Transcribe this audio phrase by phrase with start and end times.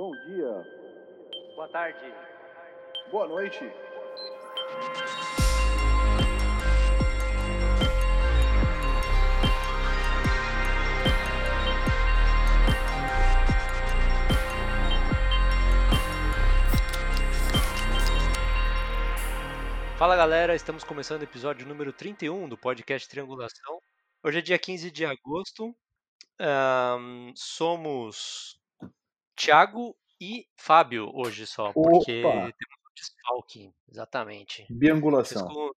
[0.00, 0.66] Bom dia.
[1.54, 2.00] Boa tarde.
[3.10, 3.60] Boa noite.
[19.98, 23.82] Fala galera, estamos começando o episódio número 31 do podcast Triangulação.
[24.24, 25.76] Hoje é dia 15 de agosto.
[26.38, 28.59] Ahn, somos
[29.40, 32.52] Thiago e Fábio hoje só, porque Opa!
[32.52, 34.66] temos um desfalque, exatamente.
[34.68, 35.46] Biangulação.
[35.48, 35.76] Chesco,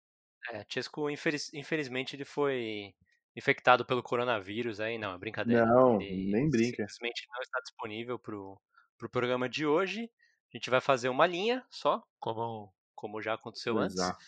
[0.51, 2.93] é, Chesco, infeliz- infelizmente, ele foi
[3.33, 5.65] infectado pelo coronavírus aí, não, é brincadeira.
[5.65, 6.87] Não, ele nem brinca.
[6.89, 8.61] simplesmente não está disponível pro,
[8.97, 10.11] pro programa de hoje.
[10.53, 13.95] A gente vai fazer uma linha só, como, como já aconteceu antes.
[13.95, 14.19] Exato.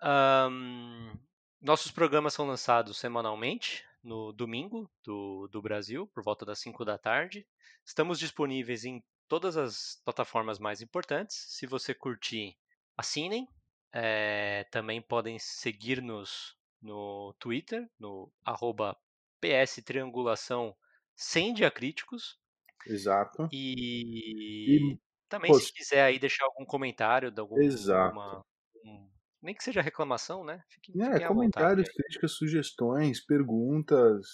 [0.00, 1.18] Ahn,
[1.60, 6.98] nossos programas são lançados semanalmente, no domingo do, do Brasil, por volta das 5 da
[6.98, 7.46] tarde.
[7.84, 11.36] Estamos disponíveis em todas as plataformas mais importantes.
[11.50, 12.56] Se você curtir,
[12.96, 13.46] assinem.
[13.94, 18.96] É, também podem seguir-nos no Twitter, no arroba
[19.40, 20.74] PS Triangulação
[21.14, 22.38] sem diacríticos.
[22.86, 23.50] Exato.
[23.50, 24.18] E,
[24.66, 28.32] E, também, se quiser aí deixar algum comentário, de algum, Exato.
[28.32, 28.44] alguma-
[28.84, 29.10] um-
[29.42, 30.62] nem que seja reclamação, né?
[30.68, 31.94] Fiquem, É, comentários, vontade.
[31.94, 34.26] críticas, sugestões, perguntas.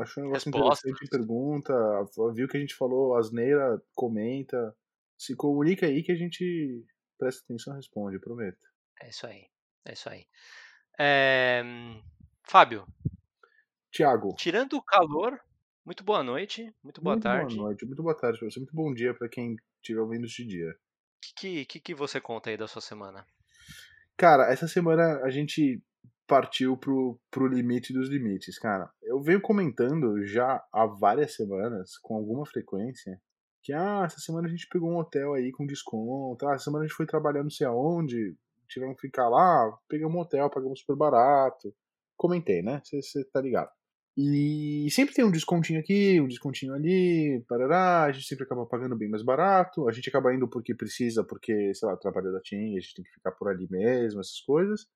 [0.00, 1.72] Acho um negócio interessante, pergunta.
[2.34, 4.74] Viu que a gente falou, asneira, comenta.
[5.18, 6.84] Se comunica aí que a gente
[7.18, 8.58] presta atenção e responde, prometo.
[9.02, 9.46] É isso aí.
[9.84, 10.26] É isso aí.
[10.98, 11.62] É,
[12.42, 12.86] Fábio,
[13.90, 15.40] Tiago, tirando o calor,
[15.84, 17.56] muito boa noite, muito boa muito tarde.
[17.56, 20.46] boa noite, muito boa tarde pra você, muito bom dia pra quem estiver ouvindo de
[20.46, 20.70] dia.
[20.70, 23.26] O que, que, que você conta aí da sua semana?
[24.16, 25.82] Cara, essa semana a gente
[26.26, 28.90] partiu pro, pro limite dos limites, cara.
[29.02, 33.20] Eu venho comentando já há várias semanas, com alguma frequência,
[33.62, 36.84] que ah, essa semana a gente pegou um hotel aí com desconto, ah, essa semana
[36.84, 38.36] a gente foi trabalhar não sei aonde,
[38.68, 41.74] tivemos que ficar lá, pegamos um hotel, pagamos super barato.
[42.16, 42.80] Comentei, né?
[42.84, 43.70] Você tá ligado.
[44.18, 48.96] E sempre tem um descontinho aqui, um descontinho ali, parará, a gente sempre acaba pagando
[48.96, 52.76] bem mais barato, a gente acaba indo porque precisa, porque, sei lá, trabalho da TIM,
[52.76, 54.86] a gente tem que ficar por ali mesmo, essas coisas.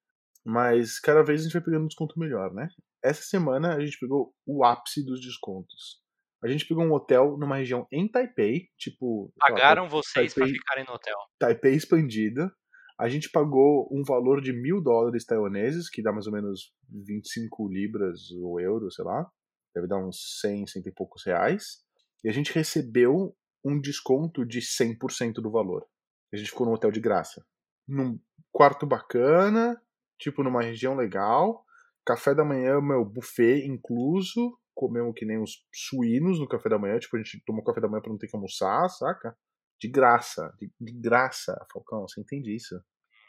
[0.42, 2.68] Mas cada vez a gente vai pegando um desconto melhor, né?
[3.04, 6.00] Essa semana a gente pegou o ápice dos descontos.
[6.42, 9.30] A gente pegou um hotel numa região em Taipei, tipo.
[9.34, 11.16] sei lá, Pagaram vocês pra ficarem no hotel?
[11.38, 12.50] Taipei expandida.
[13.00, 17.66] A gente pagou um valor de mil dólares taiwaneses, que dá mais ou menos 25
[17.66, 19.26] libras ou euros, sei lá.
[19.74, 21.82] Deve dar uns 100, 100 e poucos reais.
[22.22, 23.34] E a gente recebeu
[23.64, 25.86] um desconto de 100% do valor.
[26.30, 27.42] A gente ficou num hotel de graça.
[27.88, 28.20] Num
[28.52, 29.80] quarto bacana,
[30.18, 31.64] tipo numa região legal.
[32.04, 34.58] Café da manhã, meu, buffet incluso.
[34.74, 36.98] Comemos que nem os suínos no café da manhã.
[36.98, 39.34] Tipo, a gente tomou café da manhã pra não ter que almoçar, saca?
[39.80, 40.54] De graça.
[40.58, 42.78] De, de graça, Falcão, você entende isso?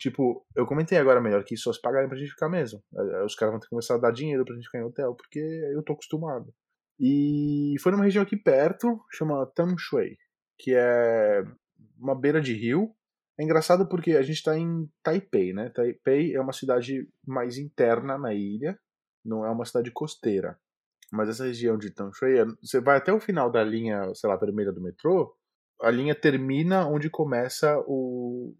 [0.01, 2.81] Tipo, eu comentei agora melhor que só se pagarem pra gente ficar mesmo.
[2.97, 5.13] Aí Os caras vão ter que começar a dar dinheiro pra gente ficar em hotel,
[5.13, 6.51] porque eu tô acostumado.
[6.99, 10.17] E foi numa região aqui perto, chama Tamshui,
[10.57, 11.43] que é
[11.99, 12.95] uma beira de rio.
[13.39, 15.69] É engraçado porque a gente tá em Taipei, né?
[15.69, 18.75] Taipei é uma cidade mais interna na ilha,
[19.23, 20.57] não é uma cidade costeira.
[21.13, 24.35] Mas essa região de Tamshui, é- você vai até o final da linha, sei lá,
[24.35, 25.35] vermelha do metrô,
[25.79, 28.55] a linha termina onde começa o,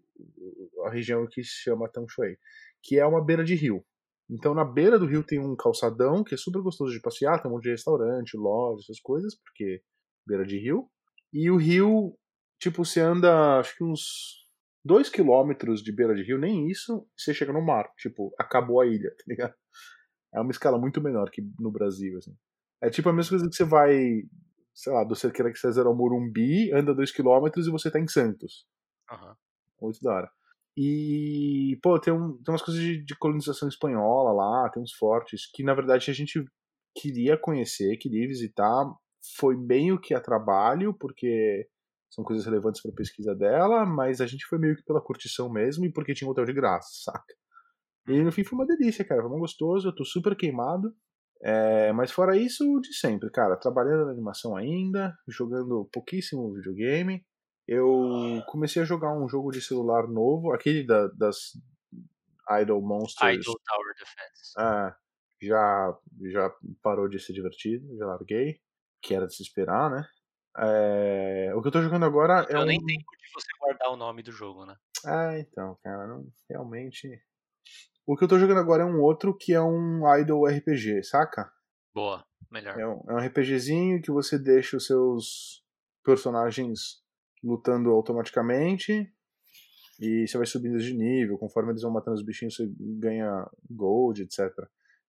[0.84, 2.36] a região que se chama Tamshui,
[2.82, 3.84] que é uma beira de rio.
[4.30, 7.50] Então, na beira do rio tem um calçadão que é super gostoso de passear, tem
[7.50, 9.82] um monte de restaurante, loja, essas coisas, porque
[10.26, 10.88] beira de rio.
[11.32, 12.16] E o rio,
[12.60, 14.46] tipo, você anda, acho que uns
[14.84, 17.90] dois quilômetros de beira de rio, nem isso, você chega no mar.
[17.98, 19.54] Tipo, acabou a ilha, tá ligado?
[20.34, 22.34] É uma escala muito menor que no Brasil, assim.
[22.82, 24.22] É tipo a mesma coisa que você vai,
[24.74, 28.08] sei lá, do Cerqueira que César ao Morumbi, anda dois quilômetros e você tá em
[28.08, 28.66] Santos.
[29.10, 29.36] Aham.
[29.82, 30.30] Muito da hora.
[30.76, 35.50] E, pô, tem, um, tem umas coisas de, de colonização espanhola lá, tem uns fortes,
[35.52, 36.44] que na verdade a gente
[36.96, 38.84] queria conhecer, queria visitar.
[39.36, 41.68] Foi meio que a trabalho, porque
[42.10, 45.84] são coisas relevantes para pesquisa dela, mas a gente foi meio que pela curtição mesmo
[45.84, 47.34] e porque tinha um hotel de graça, saca?
[48.08, 50.94] E no fim foi uma delícia, cara, foi muito gostoso, eu tô super queimado.
[51.44, 57.24] É, mas fora isso, de sempre, cara, trabalhando na animação ainda, jogando pouquíssimo videogame.
[57.66, 61.52] Eu comecei a jogar um jogo de celular novo, aquele da- das
[62.60, 63.36] Idol Monsters.
[63.38, 64.52] Idol Tower Defense.
[64.58, 64.96] Ah,
[65.40, 65.98] já,
[66.30, 66.50] já
[66.82, 68.60] parou de ser divertido, já larguei,
[69.00, 70.06] que era de se esperar, né?
[70.58, 72.66] É, o que eu tô jogando agora é Eu um.
[72.66, 74.76] nem tempo de você guardar o nome do jogo, né?
[75.06, 77.08] Ah, então, cara, não, realmente.
[78.06, 81.50] O que eu tô jogando agora é um outro que é um Idol RPG, saca?
[81.94, 82.78] Boa, melhor.
[82.78, 85.64] É um, é um RPGzinho que você deixa os seus
[86.04, 87.01] personagens
[87.42, 89.12] lutando automaticamente.
[90.00, 94.22] E você vai subindo de nível, conforme eles vão matando os bichinhos, você ganha gold,
[94.22, 94.50] etc.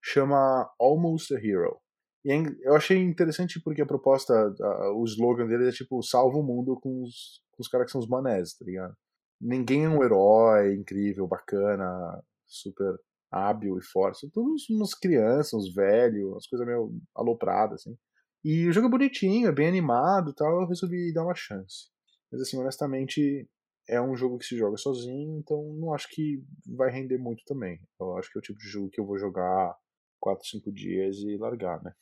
[0.01, 1.79] Chama Almost a Hero.
[2.25, 6.37] E é eu achei interessante porque a proposta, a, o slogan dele é tipo, salva
[6.37, 8.95] o mundo com os, com os caras que são os manés, tá ligado?
[9.41, 12.95] Ninguém é um herói incrível, bacana, super
[13.31, 14.29] hábil e forte.
[14.31, 17.97] Todos umas crianças, uns velhos, umas coisas meio alopradas, assim.
[18.43, 21.92] E o jogo é bonitinho, é bem animado e tal, eu resolvi dar uma chance.
[22.33, 23.47] Mas assim, honestamente,
[23.87, 27.79] é um jogo que se joga sozinho, então não acho que vai render muito também.
[27.99, 29.77] Eu acho que é o tipo de jogo que eu vou jogar
[30.19, 31.93] 4, 5 dias e largar, né?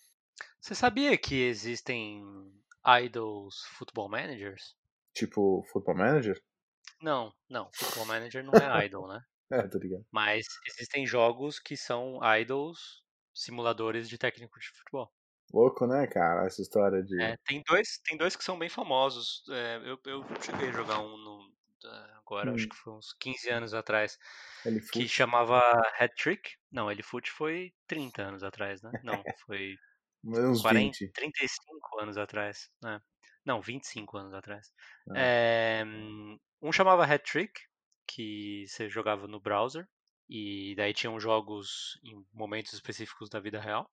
[0.61, 2.23] Você sabia que existem
[3.03, 4.73] idols football managers?
[5.13, 6.41] Tipo, Football Manager?
[7.01, 7.69] Não, não.
[7.73, 9.19] Football Manager não é idol, né?
[9.53, 10.05] É, tô ligado.
[10.09, 13.03] Mas existem jogos que são idols,
[13.35, 15.11] simuladores de técnico de futebol.
[15.53, 16.45] Louco, né, cara?
[16.45, 17.19] Essa história de.
[17.21, 19.43] É, tem, dois, tem dois que são bem famosos.
[19.49, 21.51] É, eu, eu cheguei a jogar um no,
[22.17, 22.55] agora, Hum.
[22.55, 24.17] acho que foi uns 15 anos atrás,
[24.65, 25.59] Ele que chamava
[25.99, 26.51] Hat Trick.
[26.71, 28.91] Não, ele Foot foi 30 anos atrás, né?
[29.03, 29.75] Não, foi
[30.23, 31.11] uns 40, 20.
[31.13, 32.69] 35 anos atrás.
[32.81, 33.01] Né?
[33.45, 34.71] Não, 25 anos atrás.
[35.09, 35.13] Ah.
[35.17, 35.83] É,
[36.61, 37.59] um chamava Hat Trick,
[38.07, 39.87] que você jogava no browser,
[40.29, 43.89] e daí tinham jogos em momentos específicos da vida real.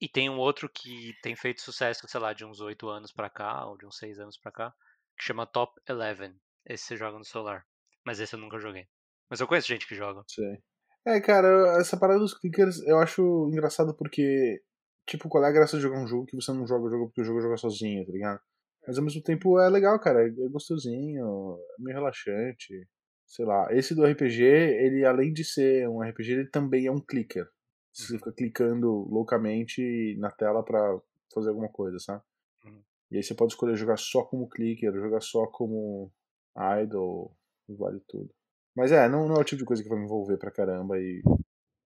[0.00, 3.30] E tem um outro que tem feito sucesso, sei lá, de uns 8 anos pra
[3.30, 4.74] cá, ou de uns 6 anos pra cá,
[5.16, 6.34] que chama Top Eleven.
[6.66, 7.64] Esse você joga no celular.
[8.04, 8.86] Mas esse eu nunca joguei.
[9.30, 10.22] Mas eu conheço gente que joga.
[10.28, 10.58] Sei.
[11.06, 14.60] É, cara, essa parada dos clickers eu acho engraçado porque,
[15.06, 17.06] tipo, qual é a graça de jogar um jogo que você não joga o jogo
[17.06, 18.40] porque o jogo joga sozinho, tá ligado?
[18.86, 22.88] Mas ao mesmo tempo é legal, cara, é gostosinho, é meio relaxante.
[23.24, 27.00] Sei lá, esse do RPG, ele além de ser um RPG, ele também é um
[27.00, 27.48] clicker.
[27.96, 31.00] Você fica clicando loucamente na tela pra
[31.32, 32.22] fazer alguma coisa, sabe?
[32.64, 32.82] Uhum.
[33.10, 36.12] E aí você pode escolher jogar só como clicker, jogar só como
[36.82, 37.34] idol,
[37.68, 38.30] vale tudo.
[38.76, 40.98] Mas é, não, não é o tipo de coisa que vai me envolver pra caramba.
[40.98, 41.22] E,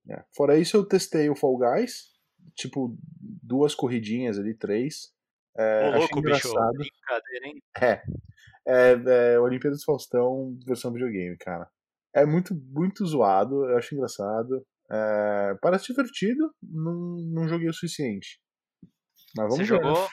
[0.09, 0.21] é.
[0.35, 2.11] Fora isso, eu testei o Fall Guys,
[2.55, 2.93] tipo,
[3.41, 5.13] duas corridinhas ali, três.
[5.57, 6.49] É, Ô, louco, bicho.
[6.49, 6.77] engraçado.
[6.77, 7.63] Brincadeira, hein?
[7.81, 8.03] É.
[8.63, 11.69] É, é Olimpíadas Faustão, versão videogame, cara.
[12.13, 14.65] É muito, muito zoado, eu acho engraçado.
[14.91, 18.39] É, parece divertido, não, não joguei o suficiente.
[19.35, 19.79] Mas vamos Você ver.
[19.81, 19.87] né?
[19.93, 20.09] jogou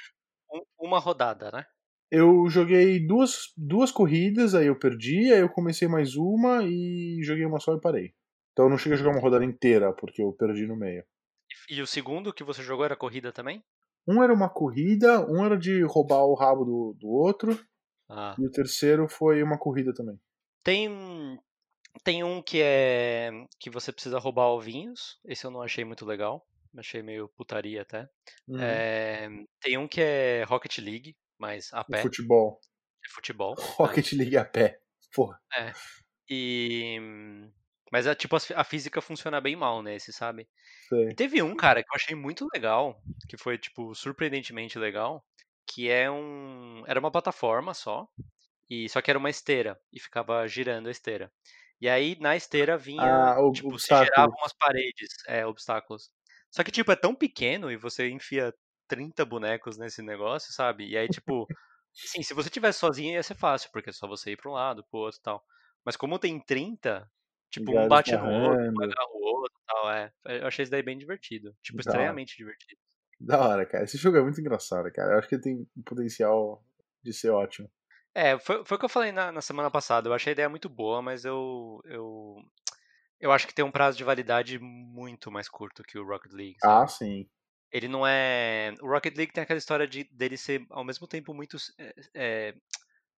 [0.52, 1.64] um- uma rodada, né?
[2.10, 7.44] Eu joguei duas, duas corridas, aí eu perdi, aí eu comecei mais uma e joguei
[7.44, 8.14] uma só e parei.
[8.52, 11.04] Então eu não cheguei a jogar uma rodada inteira, porque eu perdi no meio.
[11.70, 13.62] E, e o segundo que você jogou era corrida também?
[14.06, 17.58] Um era uma corrida, um era de roubar o rabo do, do outro,
[18.08, 18.34] Ah.
[18.38, 20.18] e o terceiro foi uma corrida também.
[20.64, 20.88] Tem,
[22.02, 25.18] tem um que é que você precisa roubar ovinhos.
[25.24, 26.46] Esse eu não achei muito legal.
[26.76, 28.08] Achei meio putaria até.
[28.46, 28.60] Uhum.
[28.60, 29.28] É,
[29.60, 32.60] tem um que é Rocket League, mas a pé, futebol.
[33.04, 33.54] é futebol.
[33.78, 34.80] Rocket League a pé.
[35.14, 35.40] Porra.
[36.28, 37.00] E
[37.90, 40.48] mas é tipo a física funciona bem mal nesse, sabe?
[40.88, 41.10] Sei.
[41.10, 45.24] E teve um, cara, que eu achei muito legal, que foi, tipo, surpreendentemente legal,
[45.66, 46.82] que é um.
[46.86, 48.06] Era uma plataforma só,
[48.68, 51.32] e só que era uma esteira, e ficava girando a esteira.
[51.80, 56.10] E aí, na esteira vinha, Ah, o- tipo, se geravam umas paredes, é, obstáculos.
[56.50, 58.52] Só que, tipo, é tão pequeno e você enfia
[58.88, 60.88] 30 bonecos nesse negócio, sabe?
[60.88, 61.50] E aí, tipo,
[61.92, 64.54] sim, se você tivesse sozinho ia ser fácil, porque é só você ir pra um
[64.54, 65.44] lado, pro outro e tal.
[65.84, 67.10] Mas como tem 30,
[67.50, 70.12] tipo, um bate no outro, um agarra o outro e tal, é.
[70.40, 71.54] Eu achei isso daí bem divertido.
[71.62, 72.20] Tipo, Da hora.
[72.20, 72.80] estranhamente divertido.
[73.20, 73.84] Da hora, cara.
[73.84, 75.14] Esse jogo é muito engraçado, cara.
[75.14, 76.64] Eu acho que ele tem um potencial
[77.02, 77.70] de ser ótimo.
[78.14, 80.08] É, foi, foi o que eu falei na, na semana passada.
[80.08, 82.36] Eu achei a ideia muito boa, mas eu, eu.
[83.20, 86.56] Eu acho que tem um prazo de validade muito mais curto que o Rocket League.
[86.62, 86.92] Ah, sabe?
[86.92, 87.30] sim.
[87.70, 88.72] Ele não é.
[88.80, 92.54] O Rocket League tem aquela história de dele ser ao mesmo tempo muito é, é,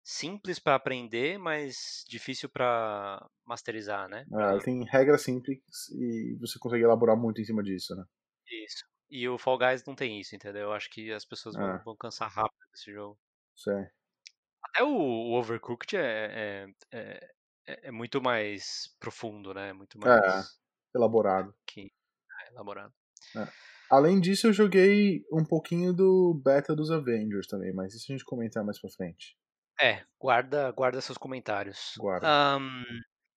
[0.03, 4.25] simples pra aprender, mas difícil pra masterizar, né?
[4.33, 5.61] Ah, Pra- ele tem regras simples
[5.93, 8.05] e você consegue elaborar muito em cima disso, né?
[8.65, 8.85] Isso.
[9.09, 10.63] E o Fall Guys não tem isso, entendeu?
[10.63, 11.79] Eu acho que as pessoas vão, Ah.
[11.85, 13.19] vão cansar rápido desse jogo.
[13.55, 13.87] Sei.
[14.63, 17.31] Até o, o Overcooked é, é, é,
[17.67, 19.73] é- é muito mais profundo, né?
[19.73, 20.61] Muito mais
[20.95, 21.55] Elaborado.
[21.67, 22.93] que, é, elaborado.
[23.91, 28.25] Além disso, eu joguei um pouquinho do beta dos Avengers também, mas isso a gente
[28.25, 29.37] comentar mais pra frente.
[29.81, 31.95] É, guarda, guarda seus comentários.
[31.99, 32.27] Guarda.
[32.27, 32.85] Ahn,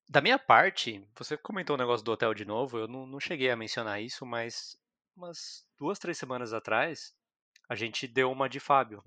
[0.10, 3.50] da minha parte, você comentou o negócio do hotel de novo, eu não, não cheguei
[3.50, 4.75] a mencionar isso, mas
[5.15, 7.15] umas duas, três semanas atrás,
[7.70, 9.01] a gente deu uma de Fábio.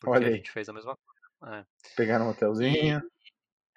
[0.00, 1.21] Porque Olha a gente fez a mesma coisa.
[1.46, 1.64] É.
[1.96, 3.02] Pegaram um hotelzinho.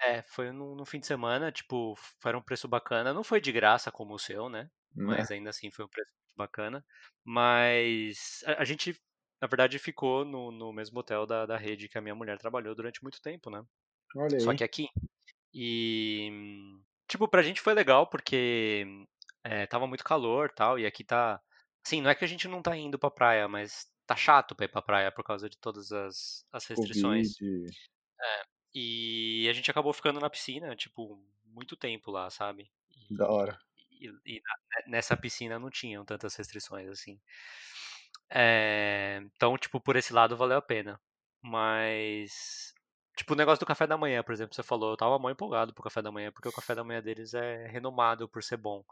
[0.01, 3.13] É, foi no, no fim de semana, tipo, foi um preço bacana.
[3.13, 4.63] Não foi de graça como o seu, né?
[4.63, 4.69] né?
[5.17, 6.85] Mas ainda assim foi um preço bacana.
[7.23, 8.99] Mas a, a gente,
[9.41, 12.75] na verdade, ficou no, no mesmo hotel da, da rede que a minha mulher trabalhou
[12.75, 13.63] durante muito tempo, né?
[14.15, 14.57] Olha só aí.
[14.57, 14.87] que aqui.
[15.53, 16.29] E,
[17.07, 18.85] tipo, pra gente foi legal porque
[19.43, 21.41] é, tava muito calor tal, e aqui tá.
[21.85, 24.65] Assim, não é que a gente não tá indo pra praia, mas tá chato pra
[24.65, 27.33] ir pra praia por causa de todas as, as Covid.
[27.33, 27.41] restrições.
[28.21, 28.43] É,
[28.73, 32.71] e a gente acabou ficando na piscina, tipo, muito tempo lá, sabe?
[33.09, 33.59] Da hora.
[33.77, 37.19] E, e- e na- nessa piscina não tinham tantas restrições assim.
[38.31, 40.99] É, então, tipo, por esse lado valeu a pena.
[41.41, 42.73] Mas,
[43.17, 45.73] tipo, o negócio do café da manhã, por exemplo, você falou, eu tava mó empolgado
[45.73, 48.83] pro café da manhã, porque o café da manhã deles é renomado por ser bom.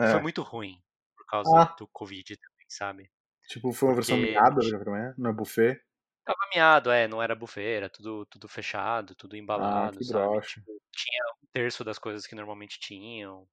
[0.00, 0.20] E foi É.
[0.20, 0.82] muito ruim
[1.16, 3.10] por causa Ah, do Covid também, sabe?
[3.48, 5.14] Tipo, foi uma versão miada do café da manhã?
[5.18, 5.80] Não é buffet?
[6.24, 10.40] tava miado, é, não era buffet, era tudo, tudo fechado, tudo Ah, embalado, que sabe?
[10.40, 13.46] Tipo, tinha um terço das coisas que normalmente tinham.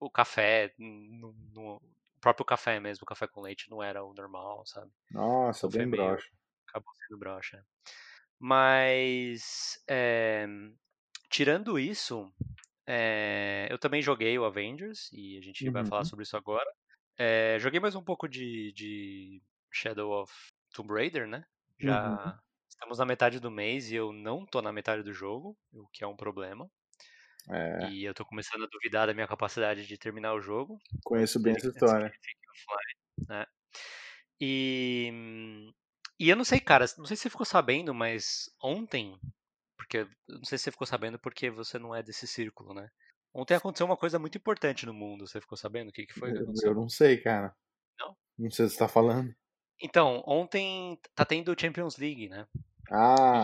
[0.00, 4.14] O café, no, no- o próprio café mesmo, o café com leite não era o
[4.14, 4.90] normal, sabe?
[5.10, 6.16] Nossa, Então bem meio.
[6.16, 6.30] broxa.
[6.68, 7.64] Acabou sendo broxa.
[8.40, 9.80] Mas.
[9.88, 10.46] é,
[11.30, 12.32] tirando isso,
[12.86, 16.04] é, eu também joguei o Avengers, e a gente vai falar Uhum.
[16.04, 16.70] sobre isso agora.
[17.18, 19.42] É, joguei mais um pouco de, de
[19.72, 20.32] Shadow of
[20.74, 21.44] Tomb Raider, né?
[21.80, 21.86] Uhum.
[21.86, 25.88] Já estamos na metade do mês e eu não tô na metade do jogo, o
[25.88, 26.70] que é um problema.
[27.48, 31.38] É, E eu tô começando a duvidar da minha capacidade de terminar o jogo conheço
[31.40, 32.12] bem essa história.
[32.50, 33.46] offline, né?
[34.40, 35.12] E,
[36.18, 39.18] e eu não sei, cara, não sei se você ficou sabendo, mas ontem,
[39.76, 42.88] porque não sei se você ficou sabendo porque você não é desse círculo, né?
[43.36, 45.90] Ontem aconteceu uma coisa muito importante no mundo, você ficou sabendo?
[45.90, 47.54] O que, que foi que Eu, eu não sei, cara.
[48.00, 48.16] Não?
[48.38, 49.34] Não sei o que você tá falando.
[49.80, 52.46] Então, ontem tá tendo Champions League, né?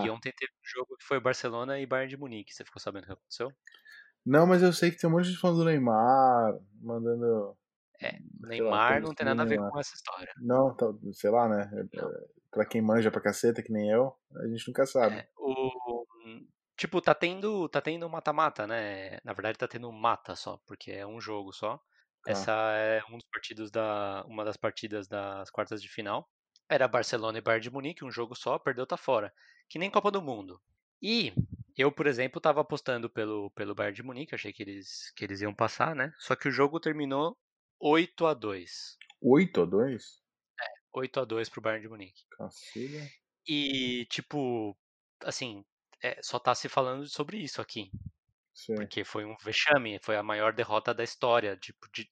[0.03, 2.53] E Ah, ontem teve um jogo que foi Barcelona e Bayern de Munique.
[2.53, 3.51] Você ficou sabendo o que aconteceu?
[4.25, 7.57] não, mas eu sei que tem um monte de fã do Neymar, mandando,
[8.01, 9.71] É, o sei lá, Neymar não tem nada a ver Neymar.
[9.71, 10.33] com essa história.
[10.41, 10.75] Não,
[11.13, 11.69] sei lá, né?
[11.93, 12.09] É, Não.
[12.09, 15.15] é, Pra quem manja pra caceta, que nem eu, a gente nunca sabe.
[15.15, 16.02] É, o,
[16.77, 19.19] tipo, tá tendo, tá tendo mata-mata, né?
[19.23, 21.77] Na verdade, tá tendo mata só, porque é um jogo só.
[22.23, 22.31] Tá.
[22.31, 26.29] Essa é um dos partidos da, uma das partidas das quartas de final.
[26.69, 29.33] Era Barcelona e Bayern de Munique, um jogo só, perdeu, tá fora.
[29.69, 30.61] Que nem Copa do Mundo.
[31.01, 31.33] E
[31.77, 35.41] eu, por exemplo, tava apostando pelo, pelo Bayern de Munique, achei que eles, que eles
[35.41, 36.13] iam passar, né?
[36.17, 37.37] Só que o jogo terminou
[37.79, 40.23] 8 a 2 8 a 2?
[40.93, 42.23] 8 a 2 pro Bayern de Munique.
[42.37, 43.09] Cacilha.
[43.47, 44.77] E, tipo,
[45.23, 45.65] assim,
[46.03, 47.91] é, só tá se falando sobre isso aqui.
[48.53, 48.89] Sei.
[48.89, 52.05] Porque foi um vexame, foi a maior derrota da história, tipo, de,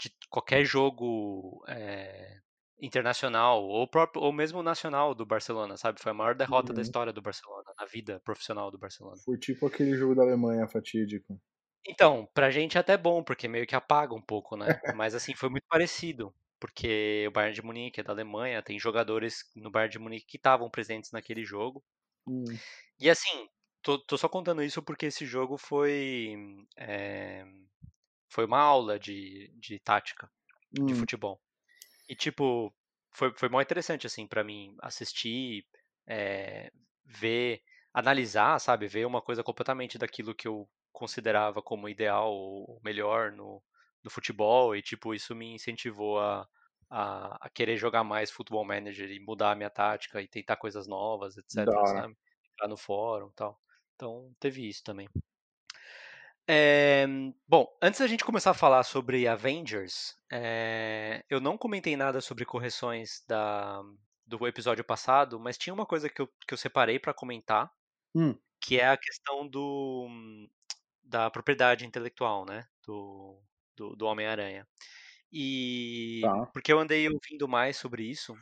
[0.00, 2.38] de qualquer jogo é,
[2.80, 6.00] internacional, ou, próprio, ou mesmo nacional do Barcelona, sabe?
[6.02, 6.82] Foi a maior derrota da Uhum.
[6.82, 9.22] história do Barcelona, na vida profissional do Barcelona.
[9.24, 11.40] Foi tipo aquele jogo da Alemanha fatídico.
[11.86, 14.80] Então, pra gente é até bom, porque meio que apaga um pouco, né?
[14.90, 16.34] Mas assim, foi muito parecido.
[16.60, 20.36] Porque o Bayern de Munique é da Alemanha, tem jogadores no Bayern de Munique que
[20.36, 21.84] estavam presentes naquele jogo.
[22.26, 22.60] Hum.
[22.98, 23.48] E assim,
[23.82, 26.36] tô, tô só contando isso porque esse jogo foi.
[26.76, 27.44] é,
[28.30, 30.30] foi uma aula de, de tática
[30.86, 30.94] de Hum.
[30.94, 31.40] futebol.
[32.08, 32.74] E tipo,
[33.14, 35.66] foi, foi mó interessante, assim, pra mim assistir,
[36.08, 36.70] é,
[37.04, 37.62] ver,
[37.94, 38.88] analisar, sabe?
[38.88, 43.62] Ver uma coisa completamente daquilo que eu considerava como ideal ou melhor no,
[44.04, 44.76] no futebol.
[44.76, 46.48] E tipo, isso me incentivou a,
[46.92, 50.86] a, a querer jogar mais Futebol Manager e mudar a minha tática e tentar coisas
[50.86, 52.14] novas, etc, sabe?
[52.52, 53.58] Entrar no fórum e tal.
[53.96, 55.08] Então, teve isso também.
[56.46, 57.06] É,
[57.48, 62.44] bom, antes da gente começar a falar sobre Avengers, é, eu não comentei nada sobre
[62.44, 63.80] correções da,
[64.26, 67.72] do episódio passado, mas tinha uma coisa que eu, que eu separei para comentar,
[68.14, 68.38] Hum.
[68.60, 70.08] que é a questão do,
[71.02, 73.40] da propriedade intelectual, né, do,
[73.76, 74.66] do, do Homem-Aranha.
[75.32, 76.52] E Tá.
[76.52, 78.34] porque eu andei ouvindo mais sobre isso,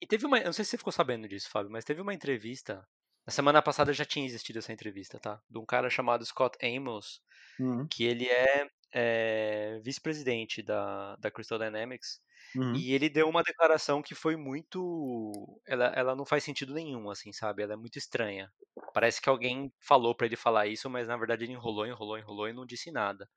[0.00, 2.14] e teve uma, eu não sei se você ficou sabendo disso, Fábio, mas teve uma
[2.14, 2.86] entrevista,
[3.26, 5.40] na semana passada já tinha existido essa entrevista, tá?
[5.48, 7.22] De um cara chamado Scott Amos,
[7.58, 7.90] Hum.
[7.90, 12.20] que ele é, é, vice-presidente da, da Crystal Dynamics,
[12.54, 12.84] Hum.
[12.84, 15.60] e ele deu uma declaração que foi muito.
[15.66, 17.62] Ela, ela não faz sentido nenhum, assim, sabe?
[17.62, 18.52] Ela é muito estranha.
[18.94, 22.48] Parece que alguém falou pra ele falar isso, mas na verdade ele enrolou, enrolou, enrolou
[22.48, 23.28] e não disse nada.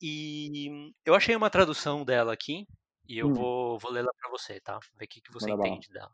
[0.00, 2.66] E eu achei uma tradução dela aqui,
[3.08, 3.34] e eu Hum.
[3.34, 4.78] vou, vou lê-la pra você, tá?
[4.94, 6.12] Ver o que, que você entende dela.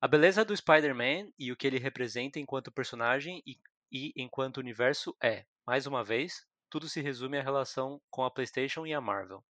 [0.00, 3.56] A beleza do Spider-Man e o que ele representa enquanto personagem e,
[3.92, 8.86] e enquanto universo é, mais uma vez, tudo se resume à relação com a PlayStation
[8.86, 9.44] e a Marvel.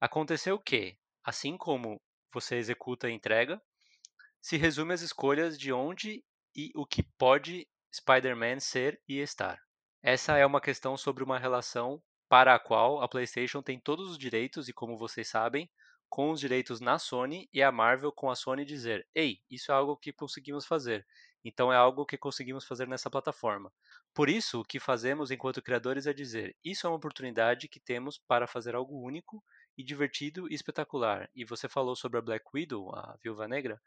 [0.00, 2.00] Aconteceu que, assim como
[2.32, 3.60] você executa e entrega,
[4.40, 9.58] se resume às escolhas de onde e o que pode Spider-Man ser e estar.
[10.02, 14.18] Essa é uma questão sobre uma relação para a qual a PlayStation tem todos os
[14.18, 15.70] direitos e, como vocês sabem,
[16.08, 19.74] com os direitos na Sony e a Marvel com a Sony dizer: "Ei, isso é
[19.74, 21.06] algo que conseguimos fazer".
[21.44, 23.72] Então é algo que conseguimos fazer nessa plataforma.
[24.14, 28.18] Por isso, o que fazemos enquanto criadores é dizer: isso é uma oportunidade que temos
[28.18, 29.42] para fazer algo único
[29.76, 31.28] e divertido e espetacular.
[31.34, 33.80] E você falou sobre a Black Widow, a Viúva Negra,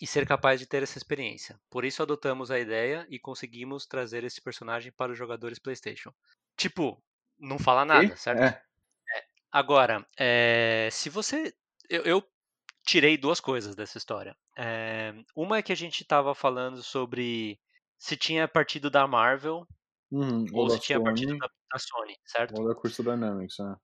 [0.00, 1.60] e ser capaz de ter essa experiência.
[1.70, 6.12] Por isso adotamos a ideia e conseguimos trazer esse personagem para os jogadores PlayStation.
[6.56, 7.02] Tipo,
[7.38, 8.42] não fala nada, certo?
[8.42, 8.62] É.
[9.16, 9.24] É.
[9.50, 11.54] Agora, é, se você.
[11.88, 12.24] Eu, eu,
[12.86, 14.36] tirei duas coisas dessa história.
[14.56, 17.60] É, uma é que a gente estava falando sobre
[17.98, 19.66] se tinha partido da Marvel
[20.10, 22.58] Uhum, ou se tinha partido Sony, da, da Sony, certo?
[22.58, 23.76] ou da Crystal Dynamics, né?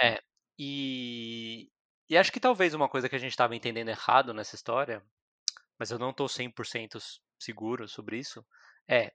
[0.00, 0.22] É.
[0.58, 1.68] E,
[2.08, 5.02] e acho que talvez uma coisa que a gente estava entendendo errado nessa história,
[5.78, 7.02] mas eu não estou 100%
[7.38, 8.46] seguro sobre isso,
[8.88, 9.12] é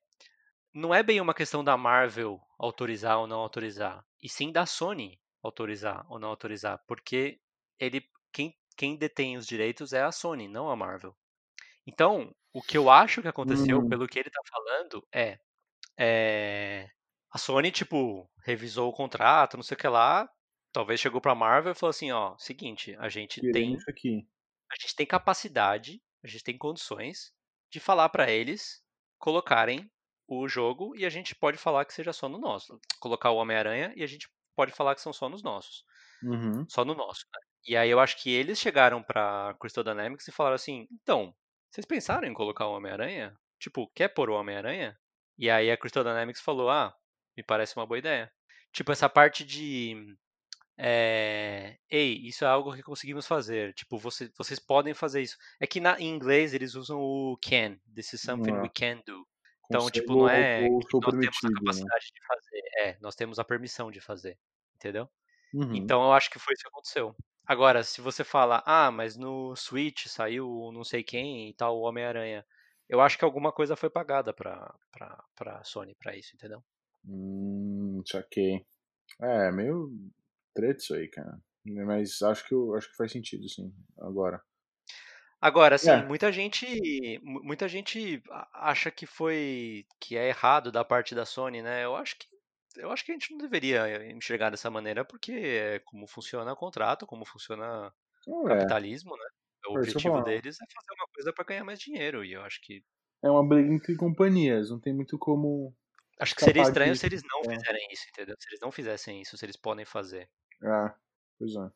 [0.78, 5.20] não é bem uma questão da Marvel autorizar ou não autorizar, e sim da Sony
[5.44, 7.40] autorizar ou não autorizar, porque
[7.80, 11.16] ele quem, quem detém os direitos é a Sony, não a Marvel.
[11.88, 13.90] Então, o que eu acho que aconteceu, Hum.
[13.90, 15.40] pelo que ele está falando, é,
[16.00, 16.90] é,
[17.32, 20.30] a Sony tipo revisou o contrato, não sei o que lá,
[20.72, 23.90] talvez chegou para a Marvel e falou assim, ó, seguinte, a gente Querendo tem isso
[23.90, 24.28] aqui.
[24.72, 27.34] a gente tem capacidade, a gente tem condições
[27.72, 28.84] de falar para eles
[29.20, 29.90] colocarem
[30.28, 32.80] o jogo e a gente pode falar que seja só no nosso.
[33.00, 35.84] Colocar o Homem-Aranha e a gente pode falar que são só nos nossos.
[36.24, 36.66] Uhum.
[36.70, 37.40] Só no nosso, né?
[37.68, 41.34] E aí eu acho que eles chegaram pra Crystal Dynamics e falaram assim: então,
[41.72, 43.36] vocês pensaram em colocar o Homem-Aranha?
[43.60, 44.98] Tipo, quer pôr o Homem-Aranha?
[45.38, 46.94] E aí a Crystal Dynamics falou: ah,
[47.36, 48.32] me parece uma boa ideia.
[48.74, 50.16] Tipo, essa parte de
[50.80, 53.74] é, Ei, isso é algo que conseguimos fazer.
[53.74, 55.38] Tipo, você, vocês podem fazer isso.
[55.60, 57.78] É que na, em inglês eles usam o can.
[57.96, 58.62] This is something É.
[58.62, 59.28] we can do.
[59.70, 61.54] Então, tipo, não é nós temos a né?
[61.56, 62.62] capacidade de fazer.
[62.78, 64.38] É, nós temos a permissão de fazer.
[64.76, 65.10] Entendeu?
[65.54, 65.76] Uhum.
[65.76, 67.16] Então eu acho que foi isso que aconteceu.
[67.46, 71.82] Agora, se você fala, ah, mas no Switch saiu não sei quem e tal, o
[71.82, 72.46] Homem-Aranha.
[72.90, 76.64] Eu acho que alguma coisa foi pagada pra, pra, pra Sony pra isso, entendeu?
[77.06, 78.66] Hum, saquei.
[79.22, 79.90] É, meio
[80.54, 81.40] treta isso aí, cara.
[81.66, 84.42] Mas acho que, eu, acho que faz sentido, sim, agora.
[85.40, 86.66] Agora, assim, É, muita gente,
[87.24, 88.22] mu- muita gente
[88.54, 91.86] acha que foi, que é errado da parte da Sony, né?
[91.86, 92.28] Eu acho que,
[92.78, 96.56] eu acho que a gente não deveria enxergar dessa maneira, porque é como funciona o
[96.56, 97.94] contrato, como funciona o
[98.50, 98.78] é.
[98.82, 99.26] capitalismo, né?
[99.68, 102.60] O eu objetivo deles é fazer uma coisa para ganhar mais dinheiro, e eu acho
[102.62, 102.84] que
[103.24, 105.76] É uma briga entre companhias, não tem muito como
[106.20, 106.96] acho que seria estranho disso.
[106.96, 107.48] se eles não É.
[107.50, 108.36] fizerem isso, entendeu?
[108.40, 110.30] Se eles não fizessem isso, se eles podem fazer.
[110.62, 110.96] É,
[111.38, 111.72] pois é.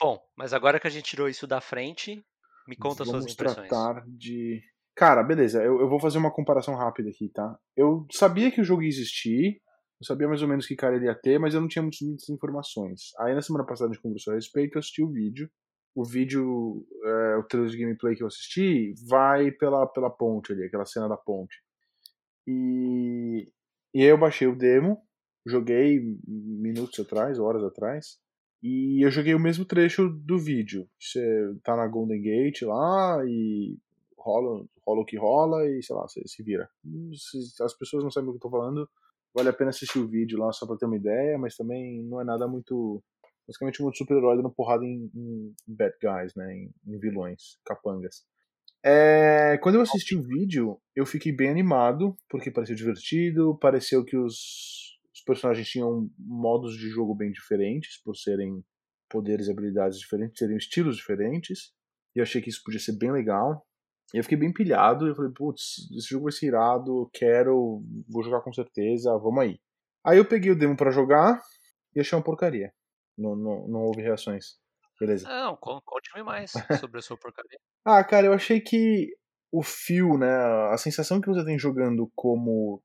[0.00, 2.24] Bom, mas agora que a gente tirou isso da frente,
[2.66, 3.68] me conta suas impressões.
[3.68, 4.62] tratar de.
[4.96, 7.58] Cara, beleza, eu, eu vou fazer uma comparação rápida aqui, tá?
[7.76, 9.60] Eu sabia que o jogo ia existir,
[10.00, 12.00] eu sabia mais ou menos que cara ele ia ter, mas eu não tinha muitas,
[12.00, 13.10] muitas informações.
[13.20, 15.48] Aí na semana passada a gente conversou a respeito, eu assisti o vídeo.
[15.96, 20.64] O vídeo, é, o trailer de gameplay que eu assisti, vai pela, pela ponte ali,
[20.64, 21.56] aquela cena da ponte.
[22.46, 23.48] E,
[23.94, 24.98] e aí eu baixei o demo,
[25.46, 28.18] joguei minutos atrás, horas atrás,
[28.64, 30.88] e eu joguei o mesmo trecho do vídeo.
[30.98, 33.76] Você tá na Golden Gate lá e
[34.16, 36.66] rola, rola o que rola e sei lá, você se vira.
[37.14, 38.88] Se as pessoas não sabem o que eu tô falando,
[39.34, 42.22] vale a pena assistir o vídeo lá só pra ter uma ideia, mas também não
[42.22, 43.04] é nada muito.
[43.46, 46.50] Basicamente muito super-herói dando porrada em, em bad guys, né?
[46.56, 48.24] Em, em vilões, capangas.
[48.82, 54.16] É, quando eu assisti o vídeo, eu fiquei bem animado, porque pareceu divertido, pareceu que
[54.16, 54.83] os
[55.24, 58.64] personagens tinham modos de jogo bem diferentes, por serem
[59.08, 61.72] poderes e habilidades diferentes, seriam estilos diferentes,
[62.14, 63.66] e eu achei que isso podia ser bem legal.
[64.12, 67.82] E eu fiquei bem pilhado, e eu falei, putz, esse jogo vai ser irado, quero,
[68.08, 69.58] vou jogar com certeza, vamos aí.
[70.04, 71.40] Aí eu peguei o demo pra jogar
[71.94, 72.72] e achei uma porcaria.
[73.16, 74.58] Não, não, não houve reações.
[75.00, 75.28] Beleza.
[75.28, 76.52] Não, con- conte-me mais
[76.86, 77.58] sobre a sua porcaria.
[77.84, 79.08] Ah, cara, eu achei que
[79.50, 80.28] o fio, né,
[80.72, 82.82] a sensação que você tem jogando como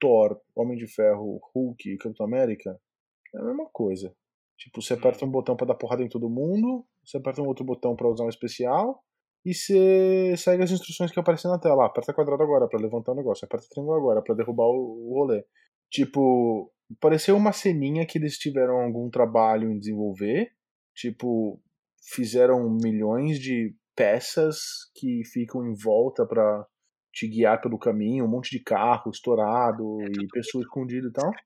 [0.00, 2.78] Thor, Homem de Ferro, Hulk e Capitão América
[3.34, 4.14] é a mesma coisa.
[4.56, 7.64] Tipo, você aperta um botão pra dar porrada em todo mundo, você aperta um outro
[7.64, 9.02] botão pra usar um especial
[9.44, 11.84] e você segue as instruções que aparecem na tela.
[11.84, 15.14] Ah, aperta quadrado agora pra levantar o negócio, aperta triângulo agora pra derrubar o, o
[15.18, 15.44] rolê.
[15.90, 20.50] Tipo, pareceu uma ceninha que eles tiveram algum trabalho em desenvolver.
[20.94, 21.60] Tipo,
[22.14, 24.56] fizeram milhões de peças
[24.94, 26.66] que ficam em volta pra
[27.14, 31.30] te guiar pelo caminho, um monte de carro estourado É e pessoa escondida e tal.
[31.30, 31.36] Né?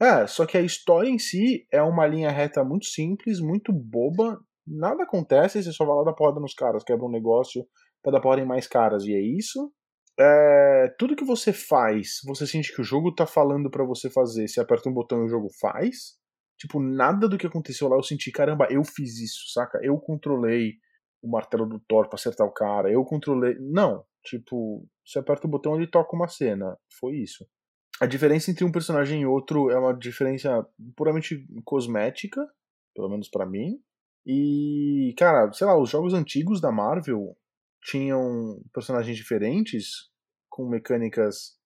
[0.00, 4.40] É, só que a história em si é uma linha reta muito simples, muito boba.
[4.66, 7.64] Nada acontece, você só vai lá dar porrada nos caras, quebra um negócio
[8.02, 9.70] pra dar porrada em mais caras, e é isso.
[10.18, 14.48] É, tudo que você faz, você sente que o jogo tá falando pra você fazer.
[14.48, 16.16] Você aperta um botão e o jogo faz.
[16.58, 19.78] Tipo, nada do que aconteceu lá eu senti, caramba, eu fiz isso, saca?
[19.82, 20.74] Eu controlei
[21.24, 23.56] o martelo do Thor pra acertar o cara, eu controlei.
[23.58, 24.04] Não.
[24.22, 26.76] Tipo, você aperta o botão ele toca uma cena.
[27.00, 27.46] Foi isso.
[28.00, 32.46] A diferença entre um personagem e outro é uma diferença puramente cosmética,
[32.94, 33.80] pelo menos para mim.
[34.26, 37.36] E, cara, sei lá, os jogos antigos da Marvel
[37.82, 40.10] tinham personagens diferentes,
[40.50, 41.58] com mecânicas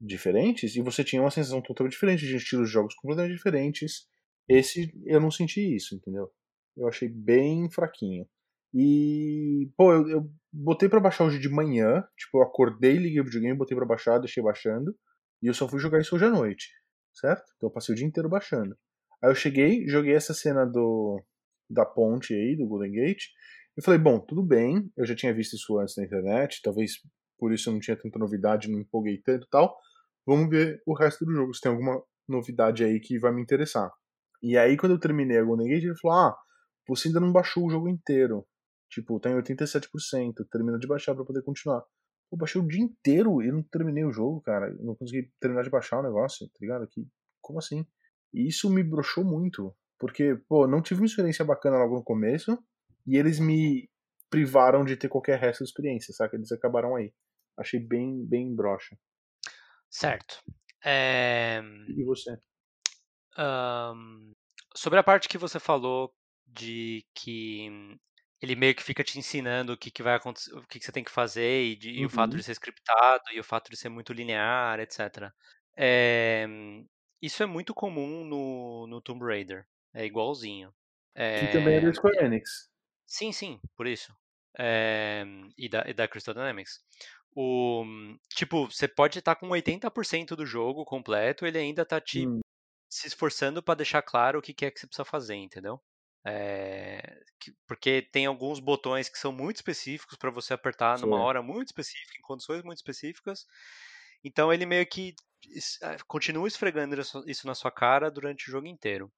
[0.00, 4.06] diferentes, e você tinha uma sensação totalmente diferente de estilos de jogos completamente diferentes.
[4.48, 6.30] Esse eu não senti isso, entendeu?
[6.76, 8.26] Eu achei bem fraquinho.
[8.74, 13.24] E, pô, eu, eu botei para baixar hoje de manhã, tipo, eu acordei, liguei o
[13.24, 14.94] videogame, botei para baixar, deixei baixando,
[15.42, 16.68] e eu só fui jogar isso hoje à noite,
[17.14, 17.44] certo?
[17.56, 18.76] Então eu passei o dia inteiro baixando.
[19.22, 21.22] Aí eu cheguei, joguei essa cena do
[21.70, 23.24] da ponte aí, do Golden Gate,
[23.76, 26.92] e falei, bom, tudo bem, eu já tinha visto isso antes na internet, talvez
[27.38, 29.76] por isso eu não tinha tanta novidade, não empolguei tanto e tal.
[30.26, 33.90] Vamos ver o resto do jogo, se tem alguma novidade aí que vai me interessar.
[34.42, 36.36] E aí, quando eu terminei a Golden Gate, ele falou: Ah,
[36.86, 38.46] você ainda não baixou o jogo inteiro.
[38.88, 41.84] Tipo, tá em 87%, termina de baixar para poder continuar.
[42.30, 44.68] Eu baixei o dia inteiro e não terminei o jogo, cara.
[44.68, 46.86] Eu não consegui terminar de baixar o negócio, tá ligado?
[46.88, 47.06] Que,
[47.40, 47.86] como assim?
[48.32, 49.74] E isso me broxou muito.
[49.98, 52.58] Porque, pô, não tive uma experiência bacana logo no começo.
[53.06, 53.88] E eles me
[54.30, 56.36] privaram de ter qualquer resto de experiência, saca?
[56.36, 57.12] Eles acabaram aí.
[57.56, 58.96] Achei bem, bem broxa.
[59.90, 60.42] Certo.
[60.84, 61.60] É...
[61.88, 62.38] E você?
[63.38, 64.34] Um,
[64.74, 66.12] sobre a parte que você falou
[66.46, 67.68] de que
[68.40, 70.92] ele meio que fica te ensinando o que, que vai acontecer, o que, que você
[70.92, 71.96] tem que fazer e, de, uhum.
[71.96, 75.32] e, o fato de ser scriptado e o fato de ser muito linear, etc.
[75.76, 76.46] É,
[77.20, 79.66] isso é muito comum no, no Tomb Raider.
[79.92, 80.72] É igualzinho.
[81.14, 82.70] É, que também é da Square Enix.
[83.06, 84.14] Sim, sim, por isso.
[84.56, 85.24] É,
[85.56, 86.80] e, da, e da Crystal Dynamics.
[87.34, 87.84] O,
[88.30, 92.40] tipo, você pode estar com 80% do jogo completo, ele ainda tá te hum.
[92.90, 95.80] se esforçando para deixar claro o que, que é que você precisa fazer, entendeu?
[96.30, 101.06] É, que, porque tem alguns botões que são muito específicos para você apertar Sim.
[101.06, 103.46] numa hora muito específica, em condições muito específicas.
[104.22, 105.14] Então ele meio que
[105.82, 109.10] ah, continua esfregando isso na sua cara durante o jogo inteiro.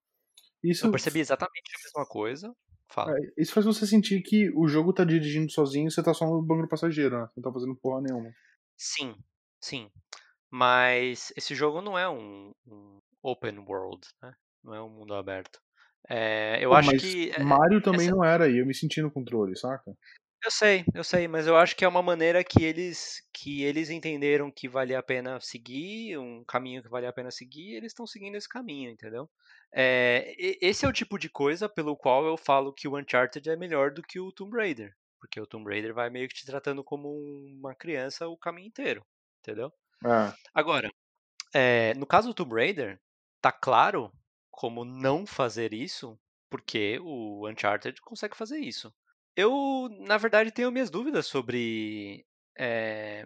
[0.62, 0.86] Isso...
[0.86, 2.54] Eu percebi exatamente a mesma coisa.
[2.88, 3.16] Fala.
[3.16, 6.26] É, isso faz você sentir que o jogo tá dirigindo sozinho e você tá só
[6.26, 7.28] no banco do passageiro, né?
[7.36, 8.32] Não tá fazendo porra nenhuma.
[8.76, 9.16] Sim,
[9.60, 9.90] sim.
[10.50, 14.34] Mas esse jogo não é um, um open world, né?
[14.62, 15.60] Não é um mundo aberto.
[16.08, 17.30] É, eu Pô, acho que.
[17.30, 18.14] É, Mario também essa...
[18.14, 19.94] não era, e eu me senti no controle, saca?
[20.42, 23.90] Eu sei, eu sei, mas eu acho que é uma maneira que eles que eles
[23.90, 27.92] entenderam que valia a pena seguir, um caminho que valia a pena seguir, e eles
[27.92, 29.28] estão seguindo esse caminho, entendeu?
[29.72, 33.56] É, esse é o tipo de coisa pelo qual eu falo que o Uncharted é
[33.56, 36.82] melhor do que o Tomb Raider, porque o Tomb Raider vai meio que te tratando
[36.82, 37.10] como
[37.60, 39.04] uma criança o caminho inteiro,
[39.40, 39.70] entendeu?
[40.04, 40.32] É.
[40.54, 40.90] Agora,
[41.54, 42.98] é, no caso do Tomb Raider,
[43.42, 44.10] tá claro
[44.60, 46.20] como não fazer isso,
[46.50, 48.92] porque o Uncharted consegue fazer isso.
[49.34, 52.26] Eu, na verdade, tenho minhas dúvidas sobre
[52.58, 53.24] é,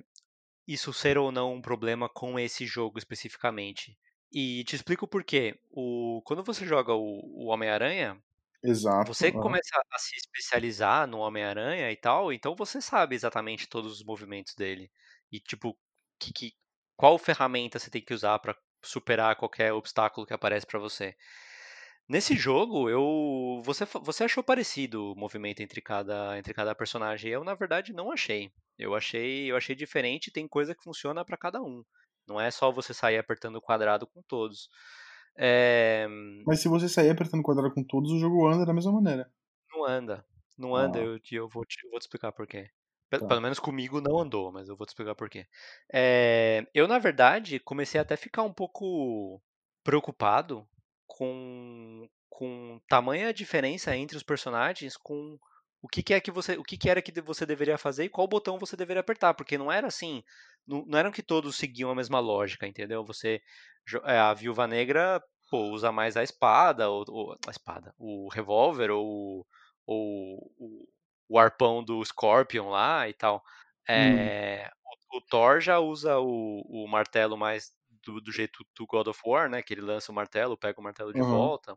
[0.65, 3.99] isso ser ou não um problema com esse jogo especificamente.
[4.33, 5.59] E te explico por quê.
[5.73, 8.17] O, quando você joga o, o Homem-Aranha,
[9.05, 14.05] você começa a se especializar no Homem-Aranha e tal, então você sabe exatamente todos os
[14.05, 14.89] movimentos dele.
[15.33, 15.77] E, tipo,
[16.17, 16.53] que, que,
[16.97, 21.15] qual ferramenta você tem que usar para superar qualquer obstáculo que aparece para você.
[22.09, 27.31] Nesse jogo, eu você, você achou parecido o movimento entre cada, entre cada personagem.
[27.31, 28.53] Eu, na verdade, não achei.
[28.79, 31.83] Eu achei, eu achei diferente, tem coisa que funciona para cada um.
[32.29, 34.69] Não é só você sair apertando o quadrado com todos.
[35.37, 36.07] É...
[36.47, 39.31] Mas se você sair apertando o quadrado com todos, o jogo anda da mesma maneira.
[39.73, 40.25] Não anda.
[40.57, 41.03] Não anda, ah.
[41.03, 42.71] eu, eu, vou te, eu vou te explicar por quê.
[43.19, 43.27] Tá.
[43.27, 45.47] Pelo menos comigo não andou, mas eu vou te explicar por quê.
[45.93, 49.41] É, eu, na verdade, comecei até a ficar um pouco
[49.83, 50.67] preocupado
[51.07, 55.39] com, com tamanha diferença entre os personagens, com
[55.83, 58.09] o que, que é que você, o que, que era que você deveria fazer e
[58.09, 60.23] qual botão você deveria apertar, porque não era assim,
[60.67, 63.05] não, não eram que todos seguiam a mesma lógica, entendeu?
[63.05, 63.43] Você,
[64.05, 68.91] é, a Viúva Negra, pô, usa mais a espada, ou, ou a espada, o revólver
[68.91, 69.47] ou,
[69.87, 70.89] ou o,
[71.29, 73.43] o arpão do Scorpion lá e tal.
[73.89, 74.91] É, hum.
[75.13, 79.21] o, o, Thor já usa o, o martelo mais do, do, jeito do God of
[79.25, 79.63] War, né?
[79.63, 81.31] Que ele lança o martelo, pega o martelo de uhum.
[81.31, 81.77] volta.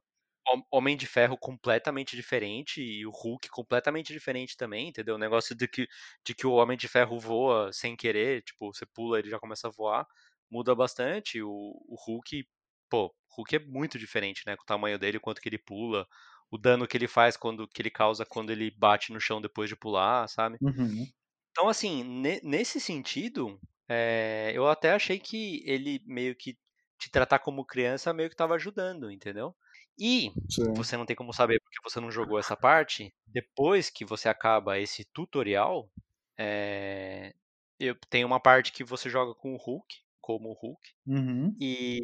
[0.72, 5.16] Homem de Ferro completamente diferente e o Hulk completamente diferente também, entendeu?
[5.16, 5.88] O negócio de que,
[6.24, 9.68] de que o Homem de Ferro voa sem querer, tipo, você pula ele já começa
[9.68, 10.08] a voar,
[10.50, 11.42] muda bastante.
[11.42, 12.48] O, o Hulk,
[12.90, 14.56] pô, o Hulk é muito diferente, né?
[14.56, 16.08] Com o tamanho dele, quanto que ele pula,
[16.52, 19.70] o dano que ele faz quando que ele causa quando ele bate no chão depois
[19.70, 20.60] de pular, sabe?
[20.62, 21.12] Uhum.
[21.52, 22.04] Então, assim,
[22.44, 26.58] nesse sentido, é, eu até achei que ele meio que
[27.00, 29.56] te tratar como criança meio que estava ajudando, entendeu?
[30.00, 30.74] E Sim.
[30.76, 33.14] você não tem como saber porque você não jogou essa parte.
[33.26, 35.92] Depois que você acaba esse tutorial,
[36.38, 37.34] é,
[37.80, 41.62] eu, tem uma parte que você joga com o Hulk, como o Hulk, Uhum.
[41.62, 42.00] e,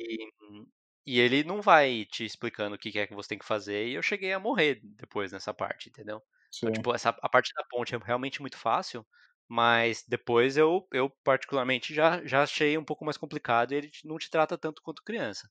[1.05, 3.93] e ele não vai te explicando o que é que você tem que fazer, e
[3.95, 6.21] eu cheguei a morrer depois nessa parte, entendeu?
[6.57, 9.05] Então, tipo, essa, a parte da ponte é realmente muito fácil,
[9.47, 14.17] mas depois eu, eu particularmente já, já achei um pouco mais complicado e ele não
[14.17, 15.49] te trata tanto quanto criança.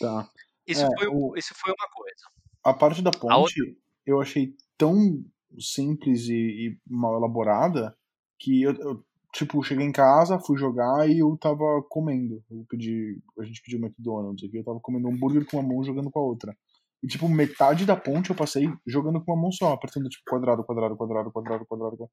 [0.00, 0.30] Tá.
[0.66, 2.24] Isso É, foi, o, isso foi uma coisa.
[2.64, 5.24] a parte da A outra, ponte eu achei tão
[5.58, 7.96] simples e, e mal elaborada
[8.38, 12.42] que eu, eu, tipo, cheguei em casa, fui jogar e eu tava comendo.
[12.50, 15.84] Eu pedi, a gente pediu McDonald's aqui, eu tava comendo um hambúrguer com uma mão
[15.84, 16.56] jogando com a outra.
[17.02, 20.64] E, tipo, metade da ponte eu passei jogando com uma mão só, apertando, tipo, quadrado,
[20.64, 21.96] quadrado, quadrado, quadrado, quadrado.
[21.96, 22.10] quadrado.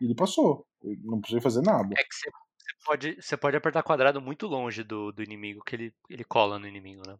[0.00, 0.66] E ele passou.
[0.82, 1.94] Eu não precisei fazer nada.
[1.96, 2.30] é que você,
[2.84, 6.66] pode, você pode apertar quadrado muito longe do, do inimigo, que ele, ele cola no
[6.66, 7.16] inimigo, né?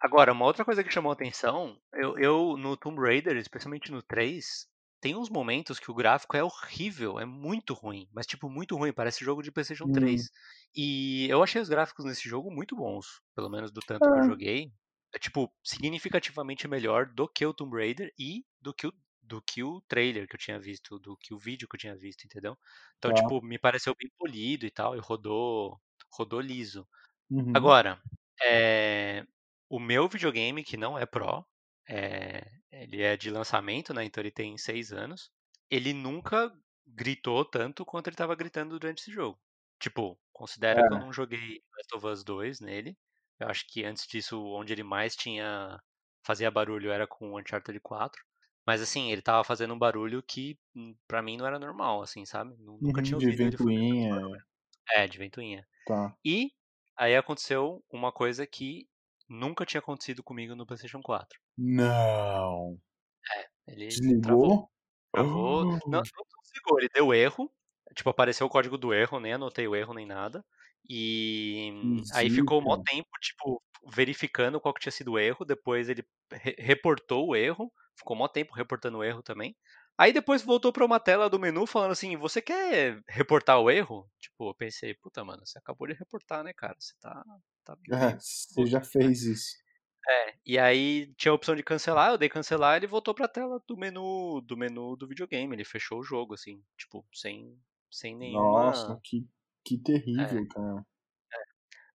[0.00, 4.68] Agora, uma outra coisa que chamou atenção, eu, eu no Tomb Raider, especialmente no 3,
[5.04, 8.90] tem uns momentos que o gráfico é horrível, é muito ruim, mas tipo, muito ruim,
[8.90, 10.30] parece jogo de PlayStation Hum, 3.
[10.74, 14.24] E eu achei os gráficos nesse jogo muito bons, pelo menos do tanto que eu
[14.24, 14.72] joguei.
[15.14, 19.62] É tipo, significativamente melhor do que o Tomb Raider e do que o, do que
[19.62, 22.56] o trailer que eu tinha visto, do que o vídeo que eu tinha visto, entendeu?
[22.96, 23.20] Então, tá.
[23.20, 25.78] tipo, me pareceu bem polido e tal, e rodou,
[26.10, 26.88] rodou liso.
[27.30, 27.52] Uhum.
[27.54, 28.00] Agora,
[28.42, 29.26] é,
[29.68, 31.44] o meu videogame, que não é Pro,
[31.88, 34.04] é, ele é de lançamento, né?
[34.04, 35.30] Então ele tem seis anos.
[35.70, 36.52] Ele nunca
[36.86, 39.40] gritou tanto quanto ele estava gritando durante esse jogo.
[39.80, 40.98] Tipo, considera que eu É.
[40.98, 42.96] não joguei Last of Us 2 nele.
[43.38, 45.78] Eu acho que antes disso, onde ele mais tinha
[46.26, 48.22] fazia barulho era com o Uncharted 4.
[48.66, 52.24] Mas assim, ele tava fazendo um barulho que hum, pra mim não era normal, assim,
[52.24, 52.56] sabe?
[52.58, 54.08] Nu- Nunca Uhum, tinha de ouvido ele tanto ventoinha.
[54.08, 54.44] barulho.
[54.94, 55.66] É, de ventoinha.
[55.84, 56.16] Tá.
[56.24, 56.50] E
[56.96, 58.88] aí aconteceu uma coisa que
[59.28, 61.38] nunca tinha acontecido comigo no PlayStation 4.
[61.56, 62.78] Não.
[63.66, 64.48] Ele travou.
[64.48, 64.70] Desligou?
[65.12, 65.64] Travou.
[65.64, 66.02] Não, não Oh,
[66.42, 67.50] desligou, ele deu erro.
[67.94, 70.44] Tipo, apareceu o código do erro, nem anotei o erro nem nada.
[70.88, 71.72] E
[72.12, 72.90] que aí ficou mó zica.
[72.90, 75.44] tempo, tipo, verificando qual que tinha sido o erro.
[75.44, 77.72] Depois ele re- reportou o erro.
[77.96, 79.56] Ficou mó tempo reportando o erro também.
[79.96, 84.10] Aí depois voltou pra uma tela do menu falando assim: Você quer reportar o erro?
[84.20, 86.76] Tipo, eu pensei: Puta, mano, você acabou de reportar, né, cara?
[86.78, 87.24] Você tá,
[87.64, 89.54] tá É, você já fez isso.
[90.06, 93.58] É, e aí tinha a opção de cancelar, eu dei cancelar, ele voltou pra tela
[93.66, 97.58] do menu do menu do videogame, ele fechou o jogo assim, tipo, sem
[97.90, 99.26] sem Nossa, nenhuma, que,
[99.64, 99.78] que
[100.18, 100.24] é.
[100.24, 100.84] terrível, cara.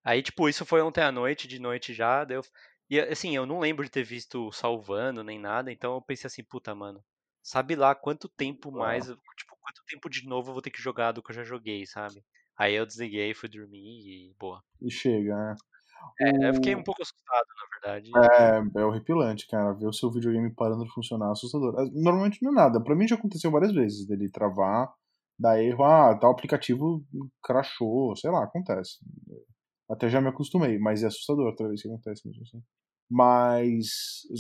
[0.04, 2.42] Aí tipo, isso foi ontem à noite, de noite já, deu
[2.90, 6.44] e assim, eu não lembro de ter visto salvando nem nada, então eu pensei assim,
[6.44, 7.04] puta, mano,
[7.50, 11.12] sabe lá quanto tempo mais, tipo, quanto tempo de novo eu vou ter que jogar
[11.12, 12.24] do que eu já joguei, sabe?
[12.56, 14.62] Aí eu desliguei, fui dormir e boa.
[14.80, 15.56] E chega, né?
[16.22, 16.84] É, eu fiquei um O...
[16.84, 18.12] pouco assustado, na verdade,
[18.76, 19.74] É, é horripilante, cara.
[19.74, 21.74] Ver o seu videogame parando de funcionar é assustador.
[21.80, 22.84] É, Normalmente não é nada.
[22.84, 24.94] Pra mim já aconteceu várias vezes dele travar,
[25.40, 25.84] dar erro.
[25.84, 27.04] Ah, tal aplicativo
[27.44, 29.00] crashou, sei lá, acontece.
[29.90, 32.62] Até já me acostumei, mas é assustador toda vez que acontece mesmo assim.
[33.10, 33.88] Mas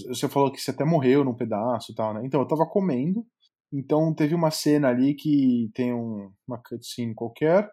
[0.07, 2.21] você falou que você até morreu num pedaço e tal, né?
[2.23, 3.25] Então, eu tava comendo,
[3.73, 7.69] então teve uma cena ali que tem um, uma cutscene qualquer,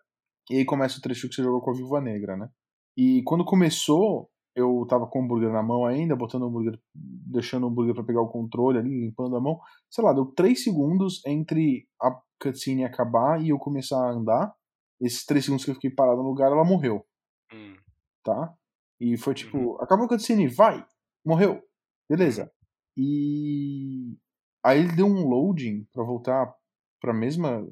[0.51, 2.49] e aí começa o trecho que você jogou com a Viúva Negra, né?
[2.97, 7.65] E quando começou, eu tava com o hambúrguer na mão ainda, botando o hambúrguer, deixando
[7.65, 9.61] o hambúrguer pra pegar o controle ali, limpando a mão.
[9.91, 14.55] Sei lá, deu 3 segundos entre a cutscene acabar e eu começar a andar.
[14.99, 17.05] Esses 3 segundos que eu fiquei parado no lugar, ela morreu
[17.53, 17.77] hum,
[18.25, 18.55] tá?
[19.01, 20.85] E foi uhum, tipo, acabou a cutscene, vai!
[21.25, 21.55] Morreu!
[21.55, 21.63] uhum.
[22.09, 22.51] Beleza.
[22.97, 24.17] E
[24.65, 26.55] aí ele deu um loading pra voltar
[27.01, 27.67] pra mesma,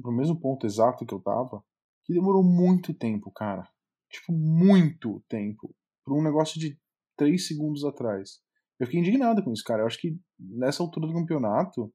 [0.00, 1.64] pro mesmo ponto exato que eu tava,
[2.04, 3.68] que demorou muito tempo, cara.
[4.10, 5.74] Tipo, muito tempo.
[6.04, 6.78] Pra um negócio de
[7.16, 8.40] 3 segundos atrás.
[8.78, 9.82] Eu fiquei indignado com isso, cara.
[9.82, 11.92] Eu acho que nessa altura do campeonato,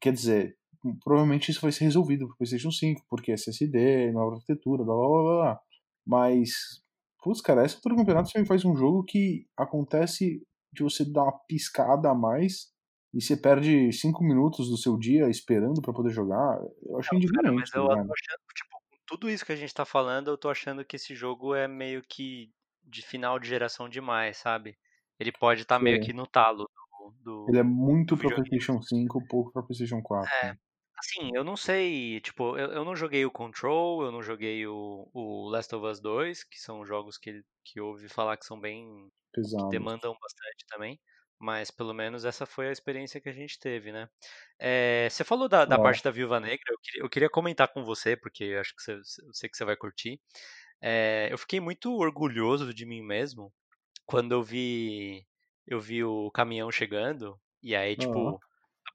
[0.00, 0.56] quer dizer,
[1.02, 5.22] provavelmente isso vai ser resolvido pro PlayStation 5, porque SSD, nova arquitetura, blá blá blá
[5.22, 5.60] blá.
[6.06, 6.79] Mas,
[7.22, 11.24] putz, cara, essa altura do campeonato você faz um jogo que acontece de você dar
[11.24, 12.72] uma piscada a mais
[13.12, 16.58] e você perde 5 minutos do seu dia esperando pra poder jogar.
[16.84, 18.12] Eu achei cara, mas tá eu tô ligado?
[18.12, 21.14] achando, tipo, com tudo isso que a gente tá falando, eu tô achando que esse
[21.14, 22.50] jogo é meio que
[22.84, 24.76] de final de geração demais, sabe?
[25.18, 26.06] Ele pode estar meio Sei.
[26.06, 26.68] que no talo
[27.22, 28.34] do, Ele é do, muito do pra.
[28.34, 30.32] PlayStation 5, pouco pra PlayStation 4.
[30.42, 30.58] É, né?
[31.00, 35.08] Assim, eu não sei, tipo, eu, eu não joguei o Control, eu não joguei o,
[35.12, 39.10] o Last of Us 2, que são jogos que, que ouvi falar que são bem,
[39.56, 39.68] que Pesados.
[39.68, 41.00] demandam bastante também,
[41.38, 44.08] mas pelo menos essa foi a experiência que a gente teve, né?
[44.58, 47.84] É, você falou da, da parte da Viúva Negra, eu queria, eu queria comentar com
[47.84, 50.20] você, porque eu acho que você, eu sei que você vai curtir.
[50.82, 53.52] É, eu fiquei muito orgulhoso de mim mesmo
[54.06, 55.26] quando eu vi
[55.66, 58.38] eu vi o caminhão chegando e aí tipo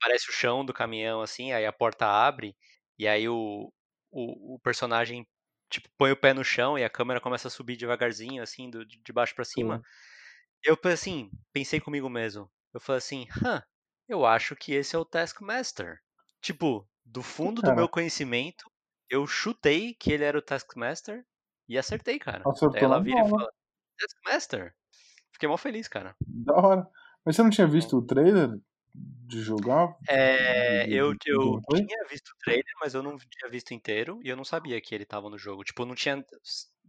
[0.06, 2.56] aparece o chão do caminhão assim, aí a porta abre
[2.98, 3.72] e aí o
[4.12, 5.28] o, o personagem
[5.70, 8.86] tipo, põe o pé no chão e a câmera começa a subir devagarzinho, assim, do,
[8.86, 9.78] de baixo para cima.
[9.78, 9.84] Sim.
[10.64, 12.50] Eu, assim, pensei comigo mesmo.
[12.74, 13.62] Eu falei assim, hã,
[14.08, 16.00] eu acho que esse é o Taskmaster.
[16.42, 18.72] Tipo, do fundo do meu conhecimento,
[19.10, 21.26] eu chutei que ele era o Taskmaster
[21.68, 22.44] e acertei, cara.
[22.48, 23.52] Acertou ela vira e fala,
[24.00, 24.74] Taskmaster?
[25.34, 26.16] Fiquei mal feliz, cara.
[26.22, 26.88] Da hora.
[27.26, 28.58] Mas você não tinha visto o trailer
[29.28, 29.96] de jogar?
[30.08, 34.38] É, eu, eu tinha visto o trailer, mas eu não tinha visto inteiro e eu
[34.38, 35.64] não sabia que ele tava no jogo.
[35.64, 36.24] Tipo, não tinha.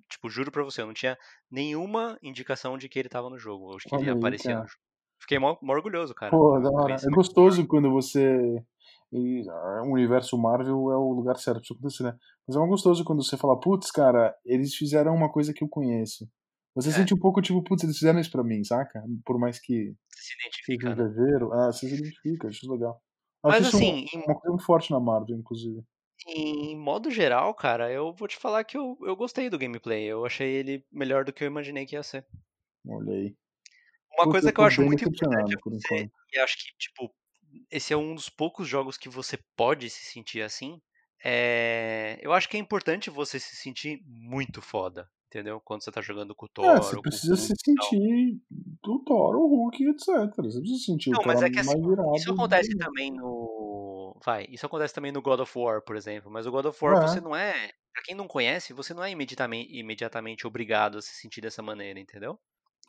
[0.09, 1.17] Tipo, juro pra você, eu não tinha
[1.51, 3.65] nenhuma indicação de que ele tava no jogo.
[3.73, 4.81] Ou que ele aparecia no jogo.
[5.21, 6.31] Fiquei mó, mó orgulhoso, cara.
[6.31, 6.95] Pô, da hora.
[6.95, 8.63] É gostoso quando você.
[9.13, 12.17] E ah, o universo Marvel é o lugar certo pra isso acontecer, né?
[12.47, 15.69] Mas é mó gostoso quando você fala, putz, cara, eles fizeram uma coisa que eu
[15.69, 16.29] conheço.
[16.77, 16.93] Você é.
[16.93, 19.03] sente um pouco tipo, putz, eles fizeram isso pra mim, saca?
[19.25, 19.95] Por mais que.
[20.15, 20.95] Se identifica.
[20.95, 21.05] Né?
[21.55, 23.03] Ah, você se identifica, acho legal.
[23.43, 24.07] Acho Mas assim.
[24.13, 25.83] Uma, uma coisa muito forte na Marvel, inclusive.
[26.29, 30.05] Em modo geral, cara, eu vou te falar que eu, eu gostei do gameplay.
[30.05, 32.27] Eu achei ele melhor do que eu imaginei que ia ser.
[32.87, 33.35] Olha aí.
[34.19, 37.15] Uma coisa que eu acho muito importante é você, e acho que, tipo,
[37.71, 40.81] esse é um dos poucos jogos que você pode se sentir assim.
[41.25, 42.19] É...
[42.21, 45.61] Eu acho que é importante você se sentir muito foda entendeu?
[45.61, 46.65] Quando você tá jogando com o Thor.
[46.65, 48.41] É, você precisa se sentir
[48.83, 50.07] do Thor, o Hulk, etc.
[50.07, 51.79] Você precisa sentir não, o mas é que assim,
[52.15, 52.79] isso acontece do...
[52.79, 54.19] também no.
[54.25, 56.31] Vai, isso acontece também no God of War, por exemplo.
[56.31, 57.07] Mas o God of War, é.
[57.07, 57.71] você não é.
[57.93, 62.01] Pra quem não conhece, você não é imediatamente, imediatamente obrigado a se sentir dessa maneira,
[62.01, 62.39] entendeu?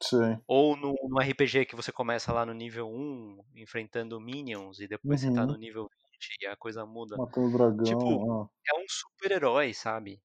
[0.02, 0.40] Sim.
[0.48, 5.24] Ou no, no, RPG que você começa lá no nível 1, enfrentando minions, e depois
[5.24, 5.30] uhum.
[5.30, 5.60] você tá no uhum.
[5.60, 7.18] nível 20 e a coisa muda.
[7.18, 7.84] Matando o dragão.
[7.84, 8.50] Tipo, ah.
[8.68, 10.22] é um super-herói, sabe?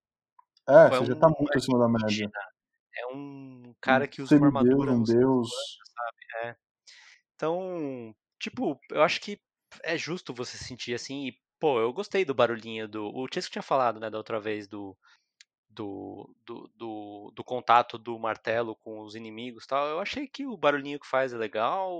[0.69, 2.31] É, você um, já tá muito acima da média.
[2.97, 4.93] É um cara que usa uma armadura.
[4.93, 5.51] Um deus.
[5.95, 6.49] Sabe?
[6.49, 6.57] É.
[7.35, 9.41] Então, tipo, eu acho que
[9.83, 11.29] é justo você sentir assim.
[11.29, 13.07] E, pô, eu gostei do barulhinho do.
[13.15, 14.97] O Chesco tinha falado, né, da outra vez do.
[15.75, 19.87] Do, do, do, do, contato do martelo com os inimigos tal.
[19.89, 21.91] Eu achei que o barulhinho que faz é legal,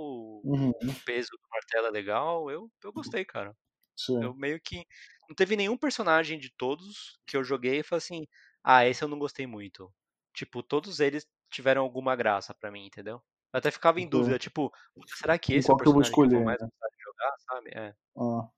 [0.43, 0.69] uhum.
[0.69, 2.51] o peso do martelo é legal.
[2.51, 3.51] Eu, eu gostei, cara.
[3.97, 4.23] Sim.
[4.23, 4.85] Eu meio que.
[5.27, 8.27] Não teve nenhum personagem de todos que eu joguei e falei assim:
[8.63, 9.91] ah, esse eu não gostei muito.
[10.33, 13.21] Tipo, todos eles tiveram alguma graça para mim, entendeu?
[13.53, 14.73] Eu até ficava em dúvida, tipo,
[15.05, 16.67] será que esse é o personagem que eu, vou mais né?
[16.67, 17.69] gostar de jogar, sabe?
[17.75, 17.95] É.
[18.17, 18.49] Ah.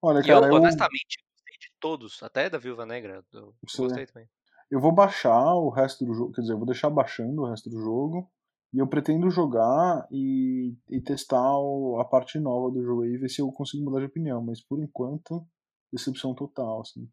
[0.00, 3.24] Olha, e cara, eu, honestamente, gostei de todos, até da Viúva Negra.
[3.32, 4.28] Eu gostei também.
[4.70, 7.68] Eu vou baixar o resto do jogo, quer dizer, eu vou deixar baixando o resto
[7.68, 8.30] do jogo.
[8.72, 13.18] E eu pretendo jogar e, e testar o, a parte nova do jogo aí e
[13.18, 14.42] ver se eu consigo mudar de opinião.
[14.42, 15.46] Mas por enquanto,
[15.92, 17.06] decepção total, assim.